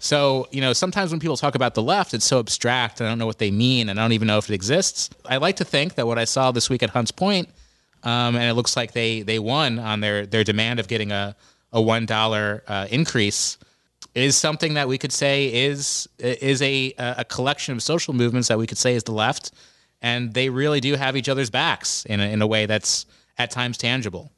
So, 0.00 0.46
you 0.52 0.60
know, 0.60 0.72
sometimes 0.72 1.10
when 1.10 1.18
people 1.18 1.36
talk 1.36 1.54
about 1.56 1.74
the 1.74 1.82
left, 1.82 2.14
it's 2.14 2.24
so 2.24 2.38
abstract. 2.38 3.00
I 3.00 3.08
don't 3.08 3.18
know 3.18 3.26
what 3.26 3.38
they 3.38 3.50
mean, 3.50 3.88
and 3.88 3.98
I 3.98 4.04
don't 4.04 4.12
even 4.12 4.28
know 4.28 4.38
if 4.38 4.48
it 4.48 4.54
exists. 4.54 5.10
I 5.26 5.38
like 5.38 5.56
to 5.56 5.64
think 5.64 5.94
that 5.94 6.06
what 6.06 6.18
I 6.18 6.24
saw 6.24 6.52
this 6.52 6.70
week 6.70 6.82
at 6.82 6.90
Hunts 6.90 7.10
Point, 7.10 7.48
um, 8.08 8.36
and 8.36 8.44
it 8.44 8.54
looks 8.54 8.76
like 8.76 8.92
they 8.92 9.22
they 9.22 9.38
won 9.38 9.78
on 9.78 10.00
their 10.00 10.26
their 10.26 10.44
demand 10.44 10.80
of 10.80 10.88
getting 10.88 11.12
a 11.12 11.36
a 11.72 11.80
one 11.80 12.06
dollar 12.06 12.62
uh, 12.66 12.86
increase, 12.90 13.58
is 14.14 14.36
something 14.36 14.74
that 14.74 14.88
we 14.88 14.98
could 14.98 15.12
say 15.12 15.66
is 15.66 16.08
is 16.18 16.62
a 16.62 16.94
a 16.98 17.24
collection 17.24 17.74
of 17.74 17.82
social 17.82 18.14
movements 18.14 18.48
that 18.48 18.58
we 18.58 18.66
could 18.66 18.78
say 18.78 18.94
is 18.94 19.02
the 19.04 19.12
left 19.12 19.52
and 20.00 20.34
they 20.34 20.48
really 20.48 20.80
do 20.80 20.94
have 20.94 21.16
each 21.16 21.28
other's 21.28 21.50
backs 21.50 22.04
in 22.06 22.20
a, 22.20 22.24
in 22.24 22.40
a 22.40 22.46
way 22.46 22.66
that's 22.66 23.06
at 23.36 23.50
times 23.50 23.78
tangible. 23.78 24.32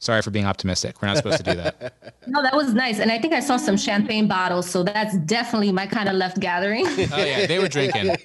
Sorry 0.00 0.22
for 0.22 0.30
being 0.30 0.46
optimistic. 0.46 1.02
We're 1.02 1.08
not 1.08 1.18
supposed 1.18 1.36
to 1.36 1.42
do 1.42 1.54
that. 1.56 2.14
no, 2.26 2.42
that 2.42 2.56
was 2.56 2.72
nice. 2.72 3.00
And 3.00 3.12
I 3.12 3.18
think 3.18 3.34
I 3.34 3.40
saw 3.40 3.58
some 3.58 3.76
champagne 3.76 4.26
bottles. 4.26 4.68
So 4.68 4.82
that's 4.82 5.14
definitely 5.18 5.72
my 5.72 5.86
kind 5.86 6.08
of 6.08 6.14
left 6.14 6.40
gathering. 6.40 6.86
oh, 6.86 7.06
yeah. 7.18 7.46
They 7.46 7.58
were 7.58 7.68
drinking. 7.68 8.16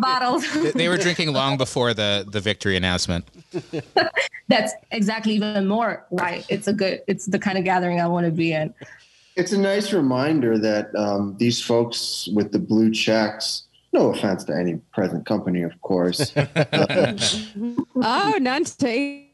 bottles. 0.00 0.44
they 0.72 0.88
were 0.88 0.96
drinking 0.96 1.32
long 1.32 1.56
before 1.56 1.94
the, 1.94 2.26
the 2.28 2.40
victory 2.40 2.76
announcement. 2.76 3.28
that's 4.48 4.72
exactly 4.90 5.34
even 5.34 5.68
more 5.68 6.04
right. 6.10 6.44
it's 6.48 6.66
a 6.66 6.72
good, 6.72 7.02
it's 7.06 7.26
the 7.26 7.38
kind 7.38 7.56
of 7.56 7.62
gathering 7.62 8.00
I 8.00 8.08
want 8.08 8.26
to 8.26 8.32
be 8.32 8.52
in. 8.52 8.74
It's 9.36 9.52
a 9.52 9.58
nice 9.58 9.92
reminder 9.92 10.58
that 10.58 10.92
um, 10.96 11.36
these 11.38 11.62
folks 11.62 12.28
with 12.34 12.50
the 12.50 12.58
blue 12.58 12.90
checks 12.90 13.68
no 13.92 14.12
offense 14.12 14.44
to 14.44 14.54
any 14.54 14.76
present 14.92 15.26
company, 15.26 15.62
of 15.62 15.80
course. 15.80 16.32
oh, 16.36 18.38
none 18.40 18.64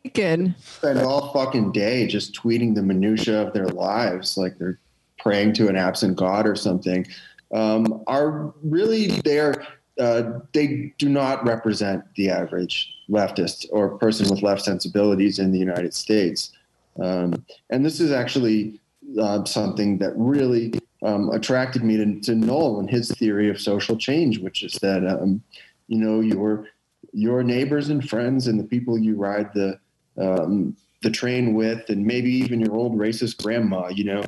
taken. 0.06 0.54
Spend 0.58 1.00
all 1.00 1.32
fucking 1.32 1.72
day 1.72 2.06
just 2.06 2.34
tweeting 2.34 2.74
the 2.74 2.82
minutia 2.82 3.42
of 3.46 3.52
their 3.52 3.68
lives, 3.68 4.36
like 4.36 4.58
they're 4.58 4.78
praying 5.18 5.52
to 5.54 5.68
an 5.68 5.76
absent 5.76 6.16
god 6.16 6.46
or 6.46 6.56
something. 6.56 7.06
Um, 7.52 8.02
are 8.06 8.52
really 8.62 9.08
there 9.20 9.66
uh, 9.98 10.40
they 10.52 10.92
do 10.98 11.08
not 11.08 11.44
represent 11.46 12.04
the 12.16 12.28
average 12.28 12.92
leftist 13.08 13.66
or 13.70 13.96
person 13.96 14.28
with 14.28 14.42
left 14.42 14.62
sensibilities 14.62 15.38
in 15.38 15.52
the 15.52 15.58
United 15.58 15.94
States. 15.94 16.52
Um, 17.00 17.44
and 17.70 17.84
this 17.84 18.00
is 18.00 18.12
actually 18.12 18.80
uh, 19.18 19.44
something 19.44 19.96
that 19.98 20.12
really 20.16 20.74
um, 21.02 21.30
attracted 21.30 21.82
me 21.82 21.96
to, 21.96 22.20
to 22.20 22.34
Noel 22.34 22.80
and 22.80 22.90
his 22.90 23.10
theory 23.12 23.48
of 23.48 23.60
social 23.60 23.96
change, 23.96 24.38
which 24.38 24.62
is 24.62 24.74
that 24.82 25.06
um, 25.06 25.42
you 25.88 25.98
know 25.98 26.20
your 26.20 26.66
your 27.12 27.42
neighbors 27.42 27.88
and 27.88 28.06
friends 28.06 28.46
and 28.48 28.60
the 28.60 28.64
people 28.64 28.98
you 28.98 29.14
ride 29.14 29.50
the 29.54 29.78
um, 30.18 30.76
the 31.02 31.10
train 31.10 31.54
with, 31.54 31.88
and 31.88 32.04
maybe 32.04 32.30
even 32.30 32.60
your 32.60 32.74
old 32.74 32.98
racist 32.98 33.42
grandma. 33.42 33.88
You 33.88 34.04
know, 34.04 34.24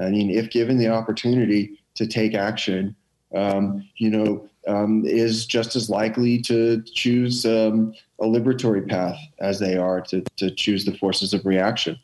I 0.00 0.10
mean, 0.10 0.30
if 0.30 0.50
given 0.50 0.78
the 0.78 0.88
opportunity 0.88 1.78
to 1.94 2.06
take 2.06 2.34
action, 2.34 2.96
um, 3.34 3.88
you 3.96 4.10
know, 4.10 4.48
um, 4.66 5.04
is 5.04 5.46
just 5.46 5.74
as 5.76 5.90
likely 5.90 6.40
to 6.42 6.82
choose 6.82 7.44
um, 7.44 7.92
a 8.20 8.24
liberatory 8.24 8.88
path 8.88 9.18
as 9.40 9.58
they 9.58 9.76
are 9.76 10.00
to, 10.02 10.22
to 10.36 10.50
choose 10.50 10.84
the 10.84 10.96
forces 10.98 11.34
of 11.34 11.44
reaction. 11.44 11.98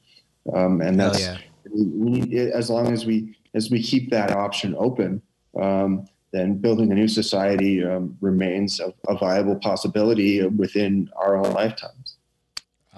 Um, 0.55 0.81
and 0.81 0.99
that's 0.99 1.21
yeah. 1.21 1.39
we, 1.71 2.39
as 2.39 2.71
long 2.71 2.93
as 2.93 3.07
we 3.07 3.37
as 3.55 3.71
we 3.71 3.83
keep 3.83 4.11
that 4.11 4.31
option 4.31 4.75
open, 4.79 5.23
um, 5.61 6.07
then 6.33 6.59
building 6.59 6.93
a 6.93 6.95
new 6.95 7.09
society 7.09 7.85
um, 7.85 8.17
remains 8.21 8.81
a, 8.81 8.93
a, 9.09 9.17
viable 9.17 9.57
possibility 9.57 10.45
within 10.47 11.09
our 11.17 11.37
own 11.37 11.53
lifetimes. 11.53 12.18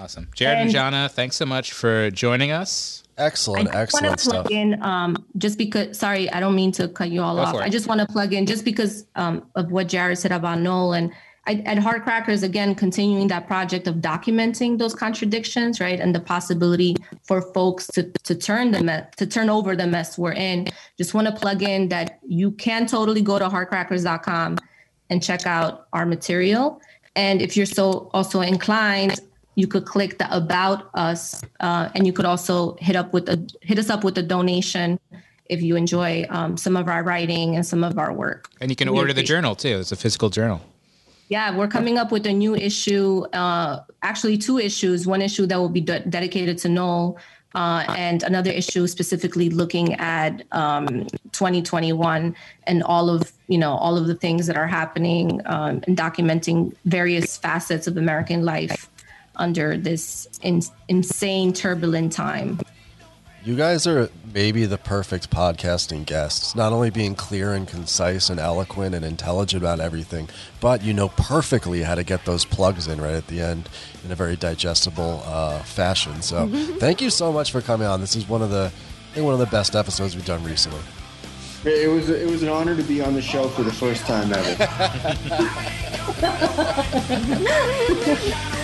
Awesome, 0.01 0.29
Jarrod 0.35 0.55
and, 0.55 0.75
and 0.75 0.95
Zhana, 0.95 1.11
thanks 1.11 1.37
so 1.37 1.45
much 1.45 1.73
for 1.73 2.11
joining 2.11 2.53
us. 2.53 3.05
Excellent, 3.19 3.69
I 3.75 3.83
excellent 3.83 4.07
want 4.07 4.19
to 4.21 4.31
plug 4.31 4.51
in, 4.51 4.83
um, 4.83 5.27
just 5.37 5.59
because. 5.59 5.99
Sorry, 5.99 6.31
I 6.33 6.41
don't 6.41 6.55
mean 6.55 6.73
to 6.73 6.89
cut 6.89 7.11
you 7.11 7.21
all 7.21 7.37
Go 7.37 7.43
off. 7.43 7.55
I 7.57 7.69
just 7.69 7.87
want 7.87 8.01
to 8.01 8.07
plug 8.07 8.33
in 8.33 8.47
just 8.47 8.65
because 8.65 9.05
um, 9.17 9.45
of 9.57 9.71
what 9.71 9.89
Jarrod 9.89 10.17
said 10.17 10.33
about 10.33 10.61
Nolan. 10.61 11.13
I, 11.47 11.63
at 11.67 11.79
Hard 11.79 12.03
Crackers, 12.05 12.43
again, 12.43 12.75
continuing 12.75 13.29
that 13.29 13.47
project 13.47 13.87
of 13.89 13.97
documenting 13.97 14.79
those 14.79 14.95
contradictions, 14.95 15.81
right, 15.81 16.01
and 16.01 16.15
the 16.15 16.21
possibility 16.21 16.97
for 17.25 17.43
folks 17.53 17.87
to 17.89 18.11
to 18.25 18.35
turn 18.35 18.71
the 18.71 18.83
me- 18.83 19.07
to 19.19 19.27
turn 19.27 19.51
over 19.51 19.77
the 19.77 19.87
mess 19.87 20.17
we're 20.17 20.33
in. 20.33 20.69
Just 20.97 21.13
want 21.13 21.27
to 21.27 21.35
plug 21.35 21.63
in 21.63 21.91
that 21.91 22.21
you 22.27 22.53
can 22.53 22.87
totally 22.87 23.21
go 23.21 23.39
to 23.39 23.51
hardcrackers.com 23.51 24.57
and 25.11 25.23
check 25.23 25.47
out 25.47 25.89
our 25.93 26.07
material. 26.07 26.81
And 27.17 27.43
if 27.43 27.55
you're 27.55 27.67
so 27.67 28.09
also 28.15 28.41
inclined, 28.41 29.21
you 29.61 29.67
could 29.67 29.85
click 29.85 30.19
the 30.19 30.35
about 30.35 30.91
us 30.95 31.43
uh, 31.61 31.91
and 31.95 32.07
you 32.07 32.13
could 32.13 32.25
also 32.25 32.77
hit 32.81 32.97
up 32.97 33.13
with 33.13 33.29
a 33.29 33.37
hit 33.61 33.79
us 33.79 33.91
up 33.91 34.03
with 34.03 34.17
a 34.19 34.23
donation 34.23 34.99
if 35.47 35.61
you 35.63 35.77
enjoy 35.77 36.25
um, 36.31 36.57
some 36.57 36.77
of 36.77 36.89
our 36.89 37.03
writing 37.03 37.57
and 37.57 37.67
some 37.67 37.85
of 37.85 37.99
our 37.99 38.13
work. 38.13 38.49
And 38.61 38.71
you 38.71 38.77
can 38.77 38.89
order 38.89 39.13
the 39.13 39.23
journal 39.23 39.55
too. 39.55 39.79
It's 39.79 39.93
a 39.93 39.97
physical 39.97 40.31
journal. 40.31 40.61
Yeah 41.29 41.55
we're 41.57 41.69
coming 41.69 41.99
up 41.99 42.11
with 42.11 42.27
a 42.27 42.33
new 42.33 42.55
issue 42.57 43.25
uh, 43.35 43.81
actually 44.03 44.39
two 44.39 44.59
issues. 44.59 45.07
One 45.07 45.23
issue 45.23 45.47
that 45.47 45.59
will 45.59 45.69
be 45.69 45.83
de- 45.83 46.01
dedicated 46.01 46.57
to 46.59 46.69
noel 46.69 47.19
uh, 47.55 47.85
and 47.97 48.23
another 48.23 48.51
issue 48.51 48.87
specifically 48.87 49.51
looking 49.51 49.95
at 49.95 50.43
um, 50.53 51.07
2021 51.33 52.35
and 52.65 52.83
all 52.83 53.11
of 53.11 53.33
you 53.49 53.59
know 53.59 53.73
all 53.73 53.97
of 53.97 54.07
the 54.07 54.15
things 54.15 54.47
that 54.47 54.57
are 54.57 54.67
happening 54.67 55.41
um, 55.47 55.83
and 55.87 55.97
documenting 55.97 56.75
various 56.85 57.37
facets 57.37 57.87
of 57.87 57.97
American 57.97 58.45
life 58.45 58.90
under 59.41 59.77
this 59.77 60.29
in, 60.43 60.63
insane, 60.89 61.53
turbulent 61.53 62.13
time. 62.13 62.61
You 63.43 63.57
guys 63.57 63.87
are 63.87 64.11
maybe 64.35 64.67
the 64.67 64.77
perfect 64.77 65.31
podcasting 65.31 66.05
guests, 66.05 66.55
not 66.55 66.75
only 66.75 66.91
being 66.91 67.15
clear 67.15 67.55
and 67.55 67.67
concise 67.67 68.29
and 68.29 68.39
eloquent 68.39 68.95
and 68.95 69.03
intelligent 69.03 69.63
about 69.63 69.81
everything, 69.81 70.29
but 70.61 70.83
you 70.83 70.93
know 70.93 71.09
perfectly 71.09 71.83
how 71.83 71.95
to 71.95 72.05
get 72.05 72.27
those 72.27 72.45
plugs 72.45 72.87
in 72.87 73.01
right 73.01 73.15
at 73.15 73.29
the 73.29 73.41
end 73.41 73.71
in 74.05 74.13
a 74.13 74.15
very 74.15 74.37
digestible 74.37 75.23
uh, 75.25 75.61
fashion. 75.61 76.21
So, 76.21 76.49
thank 76.79 77.01
you 77.01 77.09
so 77.09 77.33
much 77.33 77.51
for 77.51 77.63
coming 77.63 77.87
on. 77.87 78.03
This 78.03 78.15
is 78.15 78.29
one 78.29 78.43
of 78.43 78.51
the, 78.51 78.67
I 78.67 79.15
think, 79.15 79.25
one 79.25 79.33
of 79.33 79.41
the 79.41 79.47
best 79.47 79.75
episodes 79.75 80.15
we've 80.15 80.27
done 80.27 80.45
recently. 80.45 80.83
It 81.65 81.89
was 81.89 82.11
it 82.11 82.29
was 82.29 82.43
an 82.43 82.51
honor 82.51 82.77
to 82.77 82.83
be 82.83 83.03
on 83.03 83.15
the 83.15 83.23
show 83.23 83.49
for 83.49 83.63
the 83.63 83.73
first 83.73 84.05
time 84.05 84.33
ever. 84.35 84.67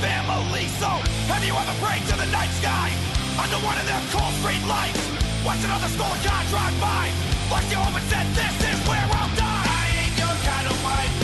family. 0.00 0.66
So, 0.80 0.88
have 1.30 1.44
you 1.44 1.54
ever 1.54 1.74
prayed 1.82 2.02
to 2.10 2.16
the 2.16 2.26
night 2.32 2.50
sky? 2.58 2.90
Under 3.38 3.58
one 3.66 3.78
of 3.78 3.86
them 3.86 4.02
cold 4.10 4.34
street 4.40 4.64
lights? 4.66 5.02
Watching 5.44 5.70
another 5.70 5.90
school 5.92 6.14
car 6.24 6.42
drive 6.50 6.76
by? 6.80 7.10
Like 7.50 7.66
you 7.70 7.78
always 7.78 8.04
said, 8.10 8.26
this 8.34 8.54
is 8.70 8.78
where 8.88 9.06
I'll 9.18 9.34
die. 9.36 9.64
I 9.68 10.06
ain't 10.06 10.16
your 10.18 10.34
kind 10.46 10.66
of 10.66 10.76
wife. 10.82 11.23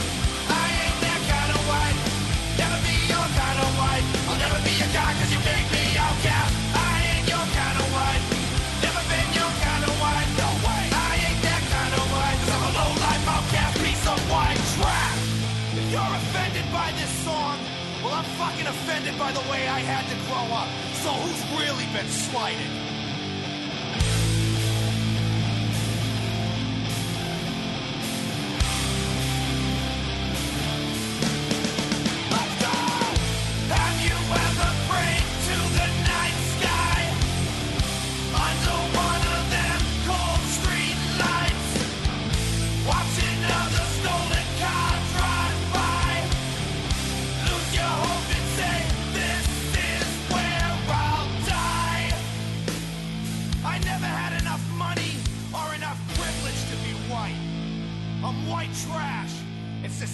I'm 19.03 19.17
really 21.59 21.87
been 21.93 22.07
and 22.59 22.90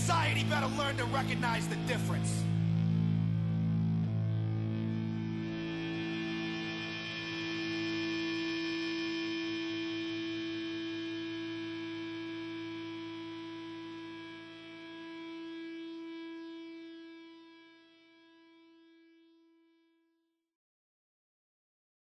society 0.07 0.45
better 0.45 0.69
learn 0.79 0.97
to 0.97 1.05
recognize 1.07 1.67
the 1.67 1.75
difference. 1.89 2.46